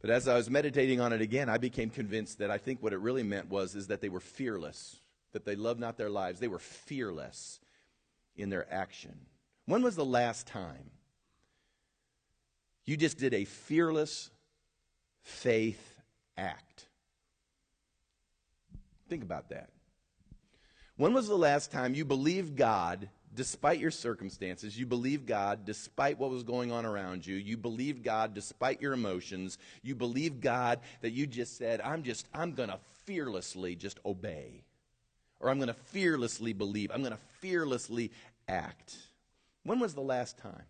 But 0.00 0.10
as 0.10 0.28
I 0.28 0.34
was 0.34 0.50
meditating 0.50 1.00
on 1.00 1.12
it 1.12 1.20
again, 1.20 1.48
I 1.48 1.58
became 1.58 1.90
convinced 1.90 2.38
that 2.38 2.50
I 2.50 2.58
think 2.58 2.82
what 2.82 2.92
it 2.92 2.98
really 2.98 3.22
meant 3.22 3.48
was 3.48 3.74
is 3.74 3.86
that 3.86 4.00
they 4.00 4.08
were 4.08 4.20
fearless, 4.20 4.96
that 5.32 5.44
they 5.44 5.56
loved 5.56 5.80
not 5.80 5.96
their 5.96 6.10
lives. 6.10 6.40
They 6.40 6.48
were 6.48 6.58
fearless 6.58 7.60
in 8.36 8.50
their 8.50 8.72
action. 8.72 9.18
When 9.66 9.82
was 9.82 9.96
the 9.96 10.04
last 10.04 10.46
time 10.46 10.90
you 12.84 12.96
just 12.96 13.18
did 13.18 13.32
a 13.32 13.44
fearless 13.44 14.30
faith 15.22 16.00
act? 16.36 16.86
Think 19.08 19.22
about 19.22 19.50
that. 19.50 19.70
When 20.96 21.14
was 21.14 21.28
the 21.28 21.36
last 21.36 21.72
time 21.72 21.94
you 21.94 22.04
believed 22.04 22.56
God 22.56 23.08
despite 23.34 23.78
your 23.78 23.90
circumstances. 23.90 24.78
You 24.78 24.86
believe 24.86 25.26
God 25.26 25.64
despite 25.64 26.18
what 26.18 26.30
was 26.30 26.42
going 26.42 26.72
on 26.72 26.86
around 26.86 27.26
you. 27.26 27.36
You 27.36 27.56
believe 27.56 28.02
God 28.02 28.34
despite 28.34 28.80
your 28.80 28.92
emotions. 28.92 29.58
You 29.82 29.94
believe 29.94 30.40
God 30.40 30.80
that 31.00 31.10
you 31.10 31.26
just 31.26 31.56
said, 31.56 31.80
I'm 31.80 32.02
just, 32.02 32.26
I'm 32.34 32.52
going 32.52 32.68
to 32.68 32.78
fearlessly 33.04 33.74
just 33.74 33.98
obey. 34.04 34.62
Or 35.40 35.50
I'm 35.50 35.58
going 35.58 35.68
to 35.68 35.74
fearlessly 35.74 36.52
believe. 36.52 36.90
I'm 36.92 37.02
going 37.02 37.12
to 37.12 37.18
fearlessly 37.40 38.10
act. 38.48 38.96
When 39.64 39.80
was 39.80 39.94
the 39.94 40.00
last 40.00 40.38
time? 40.38 40.64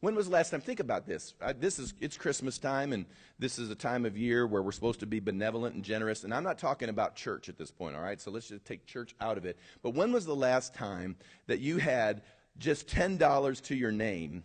When 0.00 0.14
was 0.14 0.26
the 0.26 0.32
last 0.32 0.50
time? 0.50 0.60
Think 0.60 0.78
about 0.78 1.06
this. 1.06 1.34
Uh, 1.40 1.52
this 1.58 1.80
is 1.80 1.92
it's 2.00 2.16
Christmas 2.16 2.56
time, 2.56 2.92
and 2.92 3.04
this 3.40 3.58
is 3.58 3.68
a 3.70 3.74
time 3.74 4.06
of 4.06 4.16
year 4.16 4.46
where 4.46 4.62
we're 4.62 4.70
supposed 4.70 5.00
to 5.00 5.06
be 5.06 5.18
benevolent 5.18 5.74
and 5.74 5.84
generous. 5.84 6.22
And 6.22 6.32
I'm 6.32 6.44
not 6.44 6.56
talking 6.56 6.88
about 6.88 7.16
church 7.16 7.48
at 7.48 7.58
this 7.58 7.72
point, 7.72 7.96
all 7.96 8.02
right? 8.02 8.20
So 8.20 8.30
let's 8.30 8.48
just 8.48 8.64
take 8.64 8.86
church 8.86 9.16
out 9.20 9.36
of 9.36 9.44
it. 9.44 9.58
But 9.82 9.94
when 9.94 10.12
was 10.12 10.24
the 10.24 10.36
last 10.36 10.72
time 10.72 11.16
that 11.48 11.58
you 11.58 11.78
had 11.78 12.22
just 12.58 12.88
ten 12.88 13.16
dollars 13.16 13.60
to 13.62 13.74
your 13.74 13.90
name, 13.90 14.44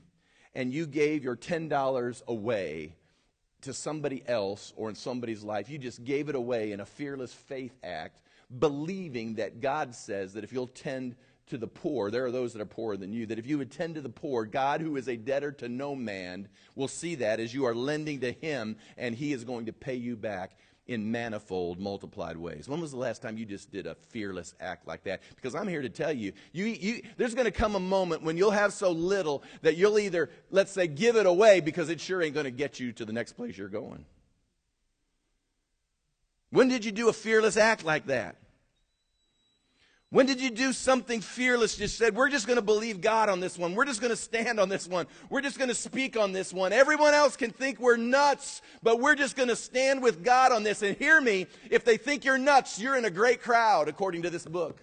and 0.55 0.73
you 0.73 0.87
gave 0.87 1.23
your 1.23 1.35
ten 1.35 1.69
dollars 1.69 2.23
away 2.27 2.95
to 3.61 3.73
somebody 3.73 4.23
else 4.25 4.73
or 4.75 4.89
in 4.89 4.95
somebody's 4.95 5.43
life? 5.43 5.69
You 5.69 5.77
just 5.77 6.03
gave 6.03 6.29
it 6.29 6.35
away 6.35 6.71
in 6.71 6.79
a 6.79 6.85
fearless 6.85 7.31
faith 7.31 7.77
act, 7.83 8.21
believing 8.57 9.35
that 9.35 9.61
God 9.61 9.93
says 9.93 10.33
that 10.33 10.43
if 10.43 10.51
you'll 10.51 10.65
tend 10.65 11.15
to 11.53 11.57
the 11.57 11.67
poor, 11.67 12.11
there 12.11 12.25
are 12.25 12.31
those 12.31 12.53
that 12.53 12.61
are 12.61 12.65
poorer 12.65 12.97
than 12.97 13.13
you, 13.13 13.25
that 13.27 13.39
if 13.39 13.47
you 13.47 13.61
attend 13.61 13.95
to 13.95 14.01
the 14.01 14.09
poor, 14.09 14.45
God, 14.45 14.81
who 14.81 14.97
is 14.97 15.07
a 15.07 15.15
debtor 15.15 15.51
to 15.53 15.69
no 15.69 15.95
man, 15.95 16.49
will 16.75 16.87
see 16.87 17.15
that 17.15 17.39
as 17.39 17.53
you 17.53 17.65
are 17.65 17.75
lending 17.75 18.19
to 18.21 18.31
him, 18.31 18.75
and 18.97 19.15
he 19.15 19.33
is 19.33 19.43
going 19.43 19.67
to 19.67 19.73
pay 19.73 19.95
you 19.95 20.15
back 20.15 20.57
in 20.87 21.11
manifold, 21.11 21.79
multiplied 21.79 22.35
ways. 22.35 22.67
When 22.67 22.81
was 22.81 22.91
the 22.91 22.97
last 22.97 23.21
time 23.21 23.37
you 23.37 23.45
just 23.45 23.71
did 23.71 23.87
a 23.87 23.95
fearless 24.09 24.53
act 24.59 24.87
like 24.87 25.03
that? 25.03 25.21
Because 25.35 25.55
I'm 25.55 25.67
here 25.67 25.81
to 25.81 25.89
tell 25.89 26.11
you, 26.11 26.33
you, 26.51 26.65
you 26.65 27.01
there's 27.15 27.35
going 27.35 27.45
to 27.45 27.51
come 27.51 27.75
a 27.75 27.79
moment 27.79 28.23
when 28.23 28.35
you'll 28.35 28.51
have 28.51 28.73
so 28.73 28.91
little 28.91 29.43
that 29.61 29.77
you'll 29.77 29.99
either, 29.99 30.29
let's 30.51 30.71
say, 30.71 30.87
give 30.87 31.15
it 31.15 31.25
away 31.25 31.61
because 31.61 31.89
it 31.89 32.01
sure 32.01 32.21
ain't 32.21 32.33
going 32.33 32.45
to 32.45 32.51
get 32.51 32.79
you 32.79 32.91
to 32.93 33.05
the 33.05 33.13
next 33.13 33.33
place 33.33 33.57
you're 33.57 33.69
going. 33.69 34.05
When 36.49 36.67
did 36.67 36.83
you 36.83 36.91
do 36.91 37.09
a 37.09 37.13
fearless 37.13 37.57
act 37.57 37.85
like 37.85 38.07
that? 38.07 38.35
When 40.13 40.27
did 40.27 40.39
you 40.39 40.51
do 40.51 40.73
something 40.73 41.21
fearless? 41.21 41.75
Just 41.75 41.97
said, 41.97 42.15
we're 42.15 42.29
just 42.29 42.45
going 42.45 42.57
to 42.57 42.61
believe 42.61 43.01
God 43.01 43.29
on 43.29 43.39
this 43.39 43.57
one. 43.57 43.73
We're 43.73 43.85
just 43.85 43.99
going 43.99 44.11
to 44.11 44.15
stand 44.15 44.59
on 44.59 44.69
this 44.69 44.87
one. 44.87 45.07
We're 45.27 45.41
just 45.41 45.57
going 45.57 45.69
to 45.69 45.75
speak 45.75 46.15
on 46.15 46.33
this 46.33 46.53
one. 46.53 46.71
Everyone 46.71 47.15
else 47.15 47.35
can 47.35 47.49
think 47.49 47.79
we're 47.79 47.97
nuts, 47.97 48.61
but 48.83 48.99
we're 48.99 49.15
just 49.15 49.35
going 49.35 49.49
to 49.49 49.55
stand 49.55 50.03
with 50.03 50.23
God 50.23 50.51
on 50.51 50.61
this. 50.61 50.83
And 50.83 50.95
hear 50.97 51.19
me, 51.19 51.47
if 51.71 51.83
they 51.83 51.97
think 51.97 52.25
you're 52.25 52.37
nuts, 52.37 52.79
you're 52.79 52.95
in 52.95 53.05
a 53.05 53.09
great 53.09 53.41
crowd, 53.41 53.87
according 53.87 54.21
to 54.21 54.29
this 54.29 54.45
book. 54.45 54.77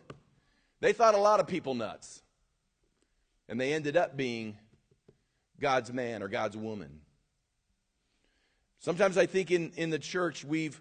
They 0.80 0.92
thought 0.92 1.14
a 1.14 1.18
lot 1.18 1.38
of 1.38 1.46
people 1.46 1.74
nuts. 1.76 2.24
And 3.48 3.60
they 3.60 3.72
ended 3.72 3.96
up 3.96 4.16
being 4.16 4.58
God's 5.60 5.92
man 5.92 6.24
or 6.24 6.28
God's 6.28 6.56
woman. 6.56 7.02
Sometimes 8.80 9.16
I 9.16 9.26
think 9.26 9.52
in, 9.52 9.70
in 9.76 9.90
the 9.90 9.98
church 10.00 10.44
we've 10.44 10.80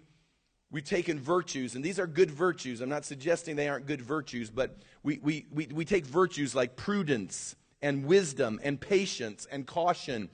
We've 0.72 0.84
taken 0.84 1.18
virtues, 1.18 1.74
and 1.74 1.84
these 1.84 1.98
are 1.98 2.06
good 2.06 2.30
virtues. 2.30 2.80
I'm 2.80 2.88
not 2.88 3.04
suggesting 3.04 3.56
they 3.56 3.68
aren't 3.68 3.86
good 3.86 4.00
virtues, 4.00 4.50
but 4.50 4.76
we, 5.02 5.18
we, 5.20 5.46
we, 5.50 5.66
we 5.66 5.84
take 5.84 6.06
virtues 6.06 6.54
like 6.54 6.76
prudence 6.76 7.56
and 7.82 8.04
wisdom 8.04 8.60
and 8.62 8.80
patience 8.80 9.48
and 9.50 9.66
caution. 9.66 10.28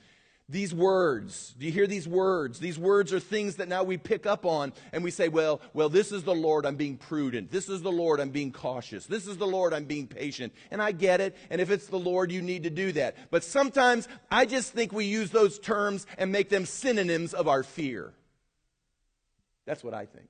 These 0.49 0.75
words, 0.75 1.55
do 1.59 1.65
you 1.65 1.73
hear 1.73 1.87
these 1.87 2.07
words? 2.07 2.61
These 2.61 2.79
words 2.79 3.15
are 3.15 3.19
things 3.19 3.57
that 3.57 3.69
now 3.69 3.83
we 3.83 3.97
pick 3.97 4.27
up 4.27 4.45
on 4.45 4.75
and 4.93 5.03
we 5.03 5.11
say, 5.11 5.29
well, 5.29 5.61
well, 5.73 5.89
this 5.89 6.13
is 6.13 6.23
the 6.23 6.35
Lord, 6.35 6.67
I'm 6.67 6.77
being 6.77 6.99
prudent. 6.99 7.51
This 7.51 7.71
is 7.71 7.81
the 7.81 7.91
Lord, 7.91 8.21
I'm 8.21 8.31
being 8.31 8.53
cautious. 8.53 9.07
This 9.07 9.27
is 9.27 9.39
the 9.39 9.47
Lord, 9.47 9.73
I'm 9.73 9.87
being 9.87 10.07
patient. 10.07 10.53
And 10.71 10.83
I 10.83 10.93
get 10.93 11.23
it, 11.23 11.35
and 11.49 11.63
if 11.63 11.71
it's 11.71 11.87
the 11.87 11.99
Lord, 11.99 12.31
you 12.31 12.43
need 12.43 12.65
to 12.65 12.71
do 12.71 12.93
that. 12.93 13.17
But 13.31 13.43
sometimes 13.43 14.07
I 14.31 14.45
just 14.45 14.73
think 14.73 14.93
we 14.93 15.07
use 15.07 15.31
those 15.31 15.59
terms 15.59 16.07
and 16.19 16.31
make 16.31 16.51
them 16.51 16.67
synonyms 16.67 17.33
of 17.33 17.49
our 17.49 17.63
fear. 17.63 18.13
That's 19.67 19.85
what 19.85 19.95
I 19.95 20.07
think. 20.07 20.29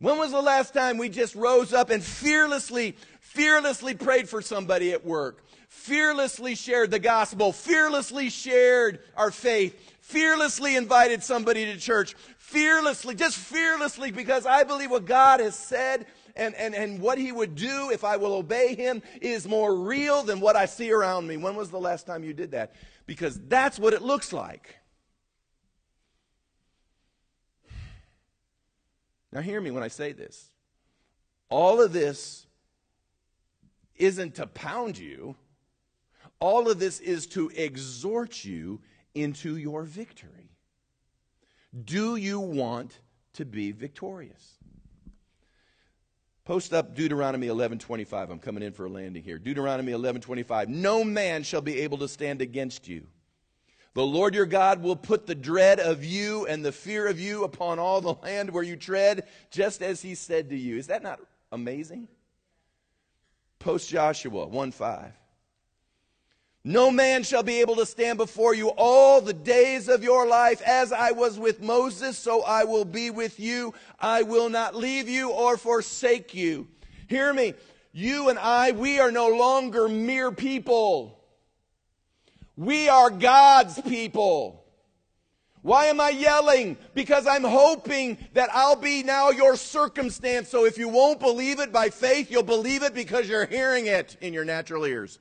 When 0.00 0.18
was 0.18 0.30
the 0.30 0.40
last 0.40 0.74
time 0.74 0.96
we 0.96 1.08
just 1.08 1.34
rose 1.34 1.72
up 1.72 1.90
and 1.90 2.02
fearlessly, 2.02 2.96
fearlessly 3.20 3.94
prayed 3.94 4.28
for 4.28 4.40
somebody 4.40 4.92
at 4.92 5.04
work? 5.04 5.44
Fearlessly 5.68 6.54
shared 6.54 6.90
the 6.90 6.98
gospel, 6.98 7.52
fearlessly 7.52 8.30
shared 8.30 9.00
our 9.16 9.30
faith, 9.30 9.76
fearlessly 10.00 10.76
invited 10.76 11.22
somebody 11.22 11.66
to 11.66 11.76
church, 11.76 12.14
fearlessly, 12.38 13.14
just 13.14 13.36
fearlessly, 13.36 14.10
because 14.10 14.46
I 14.46 14.62
believe 14.62 14.90
what 14.90 15.04
God 15.04 15.40
has 15.40 15.56
said 15.56 16.06
and, 16.36 16.54
and, 16.54 16.74
and 16.74 17.00
what 17.00 17.18
He 17.18 17.32
would 17.32 17.56
do 17.56 17.90
if 17.90 18.04
I 18.04 18.16
will 18.16 18.34
obey 18.34 18.76
Him 18.76 19.02
is 19.20 19.48
more 19.48 19.74
real 19.74 20.22
than 20.22 20.40
what 20.40 20.56
I 20.56 20.66
see 20.66 20.92
around 20.92 21.26
me. 21.26 21.36
When 21.36 21.56
was 21.56 21.70
the 21.70 21.80
last 21.80 22.06
time 22.06 22.22
you 22.22 22.32
did 22.32 22.52
that? 22.52 22.72
Because 23.06 23.38
that's 23.48 23.78
what 23.78 23.92
it 23.92 24.00
looks 24.00 24.32
like. 24.32 24.76
Now, 29.32 29.40
hear 29.40 29.60
me 29.60 29.70
when 29.70 29.82
I 29.82 29.88
say 29.88 30.12
this. 30.12 30.50
All 31.50 31.80
of 31.80 31.92
this 31.92 32.46
isn't 33.96 34.36
to 34.36 34.46
pound 34.46 34.98
you, 34.98 35.36
all 36.40 36.70
of 36.70 36.78
this 36.78 37.00
is 37.00 37.26
to 37.28 37.50
exhort 37.50 38.44
you 38.44 38.80
into 39.14 39.56
your 39.56 39.82
victory. 39.82 40.50
Do 41.84 42.16
you 42.16 42.40
want 42.40 43.00
to 43.34 43.44
be 43.44 43.72
victorious? 43.72 44.58
Post 46.44 46.72
up 46.72 46.94
Deuteronomy 46.94 47.48
11:25. 47.48 48.30
I'm 48.30 48.38
coming 48.38 48.62
in 48.62 48.72
for 48.72 48.86
a 48.86 48.88
landing 48.88 49.22
here. 49.22 49.38
Deuteronomy 49.38 49.92
11:25. 49.92 50.68
No 50.68 51.04
man 51.04 51.42
shall 51.42 51.60
be 51.60 51.80
able 51.80 51.98
to 51.98 52.08
stand 52.08 52.40
against 52.40 52.88
you 52.88 53.06
The 53.98 54.06
Lord 54.06 54.32
your 54.32 54.46
God 54.46 54.80
will 54.80 54.94
put 54.94 55.26
the 55.26 55.34
dread 55.34 55.80
of 55.80 56.04
you 56.04 56.46
and 56.46 56.64
the 56.64 56.70
fear 56.70 57.08
of 57.08 57.18
you 57.18 57.42
upon 57.42 57.80
all 57.80 58.00
the 58.00 58.14
land 58.22 58.48
where 58.48 58.62
you 58.62 58.76
tread, 58.76 59.26
just 59.50 59.82
as 59.82 60.00
he 60.00 60.14
said 60.14 60.50
to 60.50 60.56
you. 60.56 60.76
Is 60.76 60.86
that 60.86 61.02
not 61.02 61.18
amazing? 61.50 62.06
Post 63.58 63.90
Joshua 63.90 64.46
1 64.46 64.70
5. 64.70 65.12
No 66.62 66.92
man 66.92 67.24
shall 67.24 67.42
be 67.42 67.60
able 67.60 67.74
to 67.74 67.86
stand 67.86 68.18
before 68.18 68.54
you 68.54 68.68
all 68.76 69.20
the 69.20 69.32
days 69.32 69.88
of 69.88 70.04
your 70.04 70.28
life. 70.28 70.62
As 70.62 70.92
I 70.92 71.10
was 71.10 71.36
with 71.36 71.60
Moses, 71.60 72.16
so 72.16 72.44
I 72.44 72.62
will 72.62 72.84
be 72.84 73.10
with 73.10 73.40
you. 73.40 73.74
I 73.98 74.22
will 74.22 74.48
not 74.48 74.76
leave 74.76 75.08
you 75.08 75.30
or 75.30 75.56
forsake 75.56 76.36
you. 76.36 76.68
Hear 77.08 77.34
me. 77.34 77.54
You 77.90 78.28
and 78.28 78.38
I, 78.38 78.70
we 78.70 79.00
are 79.00 79.10
no 79.10 79.26
longer 79.26 79.88
mere 79.88 80.30
people. 80.30 81.17
We 82.58 82.88
are 82.88 83.08
God's 83.08 83.80
people. 83.82 84.64
Why 85.62 85.84
am 85.86 86.00
I 86.00 86.10
yelling? 86.10 86.76
Because 86.92 87.24
I'm 87.24 87.44
hoping 87.44 88.18
that 88.34 88.50
I'll 88.52 88.74
be 88.74 89.04
now 89.04 89.30
your 89.30 89.54
circumstance. 89.54 90.48
So 90.48 90.64
if 90.64 90.76
you 90.76 90.88
won't 90.88 91.20
believe 91.20 91.60
it 91.60 91.72
by 91.72 91.90
faith, 91.90 92.32
you'll 92.32 92.42
believe 92.42 92.82
it 92.82 92.94
because 92.94 93.28
you're 93.28 93.46
hearing 93.46 93.86
it 93.86 94.16
in 94.20 94.34
your 94.34 94.44
natural 94.44 94.84
ears. 94.86 95.20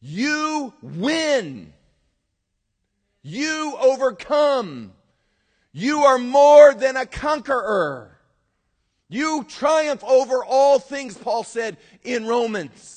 You 0.00 0.74
win. 0.82 1.72
You 3.22 3.76
overcome. 3.80 4.92
You 5.72 6.00
are 6.00 6.18
more 6.18 6.74
than 6.74 6.96
a 6.96 7.06
conqueror. 7.06 8.18
You 9.08 9.44
triumph 9.44 10.02
over 10.02 10.44
all 10.44 10.80
things, 10.80 11.16
Paul 11.16 11.44
said 11.44 11.76
in 12.02 12.26
Romans. 12.26 12.93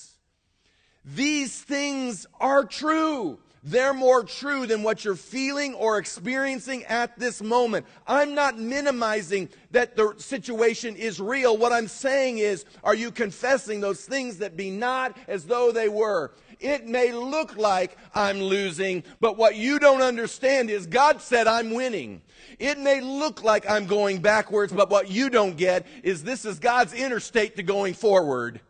These 1.16 1.62
things 1.62 2.28
are 2.40 2.66
true. 2.66 3.40
They're 3.64 3.94
more 3.94 4.24
true 4.24 4.66
than 4.66 4.84
what 4.84 5.04
you're 5.04 5.16
feeling 5.16 5.74
or 5.74 5.98
experiencing 5.98 6.84
at 6.86 7.18
this 7.18 7.42
moment. 7.42 7.86
I'm 8.06 8.36
not 8.36 8.60
minimizing 8.60 9.50
that 9.72 9.96
the 9.96 10.16
situation 10.18 10.96
is 10.96 11.20
real. 11.20 11.58
What 11.58 11.74
I'm 11.74 11.88
saying 11.88 12.38
is, 12.38 12.66
are 12.84 12.96
you 12.96 13.12
confessing 13.12 13.82
those 13.82 14.06
things 14.06 14.38
that 14.38 14.56
be 14.56 14.70
not 14.70 15.18
as 15.28 15.46
though 15.46 15.72
they 15.72 15.90
were? 15.90 16.34
It 16.60 16.88
may 16.88 17.12
look 17.12 17.56
like 17.58 17.98
I'm 18.16 18.42
losing, 18.42 19.04
but 19.20 19.38
what 19.38 19.56
you 19.56 19.80
don't 19.80 20.02
understand 20.02 20.70
is 20.70 20.88
God 20.88 21.22
said 21.22 21.48
I'm 21.48 21.74
winning. 21.74 22.22
It 22.60 22.80
may 22.80 23.02
look 23.02 23.44
like 23.44 23.70
I'm 23.70 23.86
going 23.86 24.22
backwards, 24.22 24.74
but 24.74 24.90
what 24.90 25.10
you 25.10 25.30
don't 25.30 25.58
get 25.58 25.86
is 26.04 26.24
this 26.24 26.46
is 26.46 26.60
God's 26.60 26.94
interstate 26.94 27.58
to 27.58 27.64
going 27.64 27.94
forward. 27.94 28.62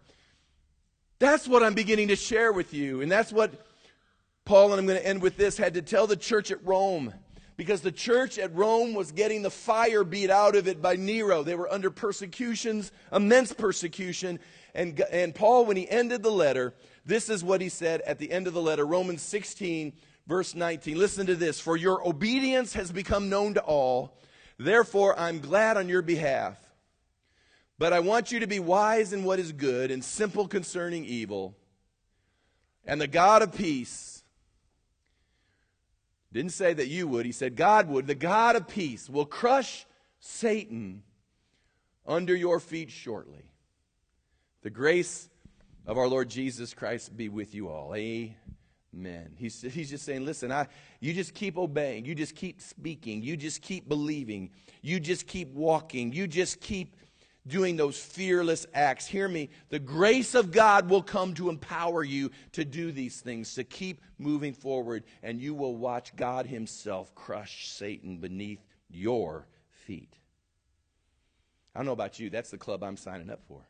That's 1.20 1.48
what 1.48 1.64
I'm 1.64 1.74
beginning 1.74 2.10
to 2.10 2.16
share 2.16 2.52
with 2.52 2.74
you. 2.74 3.02
And 3.02 3.12
that's 3.12 3.32
what 3.32 3.52
Paul, 4.46 4.72
and 4.72 4.80
I'm 4.80 4.86
going 4.86 5.00
to 5.00 5.06
end 5.06 5.22
with 5.22 5.36
this, 5.36 5.58
had 5.58 5.74
to 5.74 5.82
tell 5.82 6.08
the 6.08 6.16
church 6.16 6.52
at 6.52 6.66
Rome. 6.66 7.14
Because 7.58 7.82
the 7.82 7.92
church 7.92 8.38
at 8.38 8.56
Rome 8.56 8.94
was 8.94 9.12
getting 9.12 9.42
the 9.42 9.50
fire 9.50 10.04
beat 10.04 10.30
out 10.30 10.56
of 10.56 10.68
it 10.68 10.80
by 10.80 10.96
Nero. 10.96 11.42
They 11.42 11.56
were 11.56 11.72
under 11.72 11.90
persecutions, 11.90 12.92
immense 13.12 13.52
persecution. 13.52 14.40
And, 14.76 15.02
and 15.12 15.34
Paul, 15.34 15.66
when 15.66 15.76
he 15.76 15.90
ended 15.90 16.22
the 16.22 16.32
letter, 16.32 16.76
this 17.04 17.30
is 17.30 17.44
what 17.44 17.62
he 17.62 17.70
said 17.70 18.02
at 18.02 18.20
the 18.20 18.32
end 18.32 18.46
of 18.46 18.54
the 18.54 18.62
letter, 18.62 18.86
Romans 18.86 19.24
16, 19.24 19.92
verse 20.28 20.54
19. 20.54 21.00
Listen 21.00 21.26
to 21.26 21.36
this. 21.36 21.60
For 21.60 21.76
your 21.76 22.08
obedience 22.08 22.74
has 22.74 22.92
become 22.92 23.28
known 23.28 23.56
to 23.56 23.62
all. 23.62 24.20
Therefore, 24.60 25.18
I'm 25.20 25.40
glad 25.40 25.78
on 25.78 25.90
your 25.90 26.04
behalf. 26.04 26.60
But 27.80 27.94
I 27.94 28.00
want 28.00 28.32
you 28.32 28.40
to 28.40 28.48
be 28.48 28.60
wise 28.60 29.14
in 29.14 29.24
what 29.24 29.40
is 29.40 29.52
good 29.52 29.92
and 29.92 30.04
simple 30.04 30.48
concerning 30.48 31.06
evil. 31.06 31.56
And 32.86 33.00
the 33.00 33.08
God 33.08 33.42
of 33.42 33.54
peace, 33.54 34.24
didn't 36.34 36.52
say 36.52 36.74
that 36.74 36.88
you 36.88 37.08
would, 37.08 37.26
he 37.26 37.32
said 37.32 37.56
God 37.56 37.88
would. 37.90 38.08
The 38.08 38.16
God 38.16 38.56
of 38.56 38.68
peace 38.68 39.10
will 39.10 39.26
crush 39.26 39.86
Satan 40.20 41.04
under 42.06 42.36
your 42.36 42.60
feet 42.60 42.90
shortly. 42.90 43.52
The 44.62 44.70
grace 44.70 45.30
of 45.86 45.98
our 45.98 46.08
Lord 46.08 46.30
Jesus 46.30 46.74
Christ 46.74 47.16
be 47.16 47.30
with 47.30 47.54
you 47.54 47.70
all. 47.70 47.96
Amen. 47.96 48.36
He's, 49.36 49.62
he's 49.62 49.90
just 49.90 50.04
saying, 50.04 50.26
listen, 50.26 50.52
I, 50.52 50.68
you 51.00 51.14
just 51.14 51.34
keep 51.34 51.58
obeying. 51.58 52.06
You 52.06 52.16
just 52.16 52.36
keep 52.36 52.62
speaking. 52.62 53.22
You 53.22 53.38
just 53.38 53.62
keep 53.62 53.88
believing. 53.88 54.50
You 54.82 55.00
just 55.00 55.28
keep 55.28 55.54
walking. 55.54 56.12
You 56.12 56.28
just 56.28 56.60
keep 56.60 56.96
doing 57.48 57.76
those 57.76 58.00
fearless 58.00 58.66
acts. 58.74 59.08
Hear 59.08 59.28
me. 59.28 59.50
The 59.70 59.80
grace 59.80 60.36
of 60.36 60.52
God 60.52 60.90
will 60.90 61.02
come 61.02 61.34
to 61.36 61.50
empower 61.50 62.04
you 62.04 62.32
to 62.54 62.66
do 62.66 62.92
these 62.92 63.22
things, 63.22 63.56
to 63.56 63.64
keep 63.64 64.02
moving 64.18 64.54
forward, 64.54 65.04
and 65.24 65.40
you 65.40 65.54
will 65.54 65.76
watch 65.76 66.16
God 66.16 66.46
Himself 66.46 67.14
crush 67.16 67.70
Satan 67.70 68.18
beneath 68.18 68.64
your 68.90 69.48
feet. 69.70 70.16
I 71.76 71.80
don't 71.80 71.86
know 71.86 71.92
about 71.92 72.20
you. 72.20 72.30
That's 72.30 72.50
the 72.50 72.58
club 72.58 72.84
I'm 72.84 72.98
signing 72.98 73.30
up 73.30 73.42
for. 73.48 73.68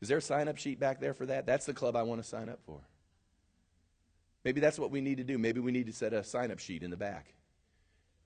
Is 0.00 0.08
there 0.08 0.18
a 0.18 0.22
sign 0.22 0.48
up 0.48 0.56
sheet 0.56 0.78
back 0.78 1.00
there 1.00 1.14
for 1.14 1.26
that? 1.26 1.46
That's 1.46 1.66
the 1.66 1.74
club 1.74 1.96
I 1.96 2.02
want 2.02 2.22
to 2.22 2.28
sign 2.28 2.48
up 2.48 2.60
for. 2.66 2.80
Maybe 4.44 4.60
that's 4.60 4.78
what 4.78 4.90
we 4.90 5.00
need 5.00 5.16
to 5.16 5.24
do. 5.24 5.38
Maybe 5.38 5.60
we 5.60 5.72
need 5.72 5.86
to 5.86 5.92
set 5.92 6.12
a 6.12 6.22
sign 6.22 6.50
up 6.50 6.58
sheet 6.58 6.82
in 6.82 6.90
the 6.90 6.96
back 6.96 7.32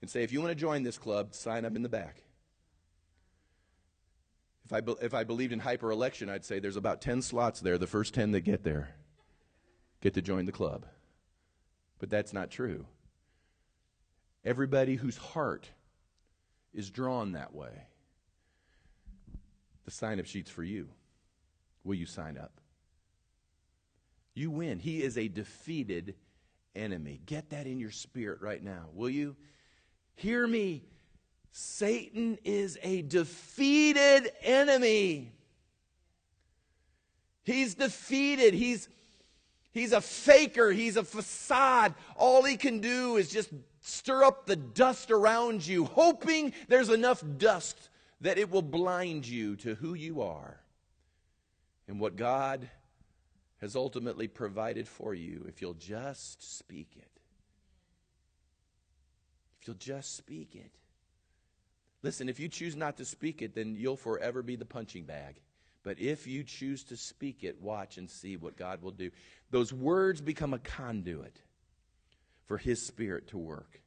and 0.01 0.11
say, 0.11 0.25
if 0.25 0.33
you 0.33 0.41
want 0.41 0.51
to 0.51 0.57
join 0.57 0.83
this 0.83 0.99
club, 0.99 1.35
sign 1.35 1.65
up 1.65 1.77
in 1.77 1.83
the 1.83 1.89
back. 1.89 2.23
If 4.69 4.75
I, 4.75 4.81
be, 4.83 4.95
if 5.01 5.15
I 5.15 5.25
believed 5.25 5.55
in 5.55 5.61
hyper 5.61 5.91
election, 5.91 6.29
I'd 6.29 6.45
say 6.45 6.59
there's 6.59 6.77
about 6.77 7.01
10 7.01 7.23
slots 7.23 7.61
there. 7.61 7.79
The 7.79 7.87
first 7.87 8.13
10 8.13 8.33
that 8.33 8.43
get 8.43 8.65
there 8.65 8.91
get 10.03 10.13
to 10.13 10.21
join 10.21 10.45
the 10.45 10.53
club. 10.53 10.85
But 11.99 12.11
that's 12.11 12.35
not 12.35 12.51
true. 12.51 12.85
Everybody 14.45 14.97
whose 14.97 15.17
heart 15.17 15.71
is 16.75 16.91
drawn 16.91 17.33
that 17.33 17.55
way, 17.55 17.87
the 19.87 19.91
sign 19.91 20.21
up 20.21 20.27
sheet's 20.27 20.51
for 20.51 20.63
you. 20.63 20.91
Will 21.83 21.95
you 21.95 22.05
sign 22.05 22.37
up? 22.37 22.61
You 24.35 24.51
win. 24.51 24.81
He 24.81 25.03
is 25.03 25.17
a 25.17 25.29
defeated 25.29 26.15
enemy. 26.77 27.23
Get 27.25 27.49
that 27.51 27.67
in 27.67 27.81
your 27.81 27.91
spirit 27.91 28.43
right 28.43 28.63
now, 28.63 28.89
will 28.93 29.09
you? 29.09 29.35
Hear 30.15 30.47
me. 30.47 30.85
Satan 31.51 32.39
is 32.45 32.79
a 32.83 33.03
defeated 33.03 34.31
enemy. 34.43 35.33
He's 37.45 37.75
defeated. 37.75 38.55
He's 38.55 38.89
he's 39.73 39.93
a 39.93 40.01
faker, 40.01 40.71
he's 40.71 40.97
a 40.97 41.05
facade. 41.05 41.95
All 42.17 42.43
he 42.45 42.57
can 42.57 42.81
do 42.81 43.17
is 43.17 43.31
just 43.31 43.51
stir 43.81 44.25
up 44.25 44.47
the 44.47 44.57
dust 44.57 45.11
around 45.11 45.67
you, 45.67 45.85
hoping 45.87 46.53
there's 46.69 46.91
enough 46.91 47.25
dust 47.39 47.89
that 48.21 48.39
it 48.39 48.51
will 48.51 48.63
blind 48.63 49.27
you 49.27 49.57
to 49.57 49.75
who 49.77 49.95
you 49.95 50.23
are 50.23 50.61
and 51.87 51.99
what 51.99 52.17
God 52.17 52.69
has 53.61 53.75
ultimately 53.75 54.29
provided 54.29 54.87
for 54.87 55.15
you 55.15 55.45
if 55.49 55.61
you'll 55.61 55.75
just 55.75 56.59
speak 56.59 56.91
it. 56.97 57.11
If 59.61 59.67
you'll 59.67 59.77
just 59.77 60.17
speak 60.17 60.55
it. 60.55 60.78
Listen, 62.03 62.29
if 62.29 62.39
you 62.39 62.49
choose 62.49 62.77
not 62.77 62.97
to 62.97 63.05
speak 63.05 63.43
it, 63.43 63.55
then 63.55 63.75
you'll 63.75 63.97
forever 63.97 64.43
be 64.43 64.57
the 64.57 64.65
punching 64.65 65.05
bag. 65.05 65.41
But 65.83 65.99
if 65.99 66.27
you 66.27 66.45
choose 66.45 66.85
to 66.85 66.97
speak 66.97 67.45
it, 67.45 67.61
watch 67.61 67.99
and 67.99 68.11
see 68.11 68.37
what 68.37 68.57
God 68.57 68.83
will 68.83 68.93
do. 68.93 69.11
Those 69.51 69.73
words 69.73 70.21
become 70.21 70.55
a 70.55 70.59
conduit 70.59 71.41
for 72.47 72.59
His 72.59 72.85
Spirit 72.85 73.29
to 73.29 73.39
work. 73.39 73.81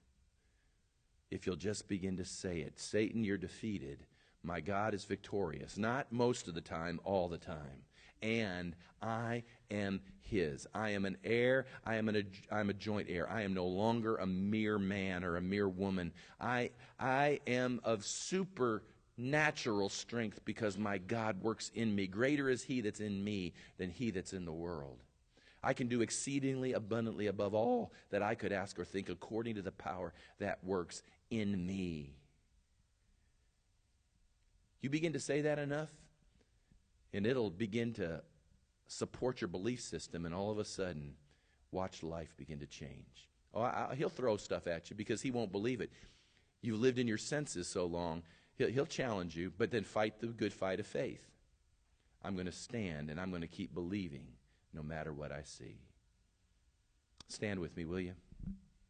If 1.29 1.45
you'll 1.45 1.55
just 1.55 1.87
begin 1.87 2.17
to 2.17 2.25
say 2.25 2.59
it 2.59 2.79
Satan, 2.79 3.23
you're 3.23 3.37
defeated. 3.37 4.05
My 4.43 4.59
God 4.59 4.93
is 4.93 5.05
victorious. 5.05 5.77
Not 5.77 6.11
most 6.11 6.47
of 6.47 6.55
the 6.55 6.61
time, 6.61 6.99
all 7.03 7.27
the 7.27 7.37
time 7.37 7.83
and 8.21 8.75
I 9.01 9.43
am 9.69 10.01
his. 10.21 10.67
I 10.73 10.91
am 10.91 11.05
an 11.05 11.17
heir. 11.23 11.65
I 11.85 11.95
am 11.95 12.07
an, 12.09 12.25
I'm 12.51 12.69
a 12.69 12.73
joint 12.73 13.07
heir. 13.09 13.29
I 13.29 13.41
am 13.41 13.53
no 13.53 13.65
longer 13.65 14.17
a 14.17 14.25
mere 14.25 14.77
man 14.79 15.23
or 15.23 15.37
a 15.37 15.41
mere 15.41 15.67
woman. 15.67 16.13
I, 16.39 16.71
I 16.99 17.39
am 17.47 17.81
of 17.83 18.05
supernatural 18.05 19.89
strength 19.89 20.39
because 20.45 20.77
my 20.77 20.97
God 20.97 21.41
works 21.41 21.71
in 21.73 21.93
me. 21.93 22.07
Greater 22.07 22.49
is 22.49 22.63
he 22.63 22.81
that's 22.81 22.99
in 22.99 23.23
me 23.23 23.53
than 23.77 23.89
he 23.89 24.11
that's 24.11 24.33
in 24.33 24.45
the 24.45 24.53
world. 24.53 25.03
I 25.63 25.73
can 25.73 25.87
do 25.87 26.01
exceedingly 26.01 26.73
abundantly 26.73 27.27
above 27.27 27.53
all 27.53 27.91
that 28.09 28.23
I 28.23 28.35
could 28.35 28.51
ask 28.51 28.79
or 28.79 28.85
think 28.85 29.09
according 29.09 29.55
to 29.55 29.61
the 29.61 29.71
power 29.71 30.13
that 30.39 30.63
works 30.63 31.03
in 31.29 31.67
me. 31.67 32.15
You 34.81 34.89
begin 34.89 35.13
to 35.13 35.19
say 35.19 35.41
that 35.41 35.59
enough, 35.59 35.91
and 37.13 37.25
it'll 37.25 37.49
begin 37.49 37.93
to 37.93 38.21
support 38.87 39.41
your 39.41 39.47
belief 39.47 39.81
system, 39.81 40.25
and 40.25 40.35
all 40.35 40.51
of 40.51 40.59
a 40.59 40.65
sudden, 40.65 41.15
watch 41.71 42.03
life 42.03 42.35
begin 42.37 42.59
to 42.59 42.65
change. 42.65 43.29
Oh, 43.53 43.61
I, 43.61 43.95
he'll 43.97 44.09
throw 44.09 44.37
stuff 44.37 44.67
at 44.67 44.89
you 44.89 44.95
because 44.95 45.21
he 45.21 45.31
won't 45.31 45.51
believe 45.51 45.81
it. 45.81 45.91
You've 46.61 46.79
lived 46.79 46.99
in 46.99 47.07
your 47.07 47.17
senses 47.17 47.67
so 47.67 47.85
long, 47.85 48.23
he'll, 48.57 48.69
he'll 48.69 48.85
challenge 48.85 49.35
you, 49.35 49.51
but 49.57 49.71
then 49.71 49.83
fight 49.83 50.19
the 50.19 50.27
good 50.27 50.53
fight 50.53 50.79
of 50.79 50.87
faith. 50.87 51.25
I'm 52.23 52.35
going 52.35 52.45
to 52.45 52.51
stand 52.51 53.09
and 53.09 53.19
I'm 53.19 53.29
going 53.29 53.41
to 53.41 53.47
keep 53.47 53.73
believing 53.73 54.27
no 54.73 54.83
matter 54.83 55.11
what 55.11 55.31
I 55.31 55.41
see. 55.43 55.79
Stand 57.27 57.59
with 57.59 57.75
me, 57.75 57.85
will 57.85 57.99
you? 57.99 58.13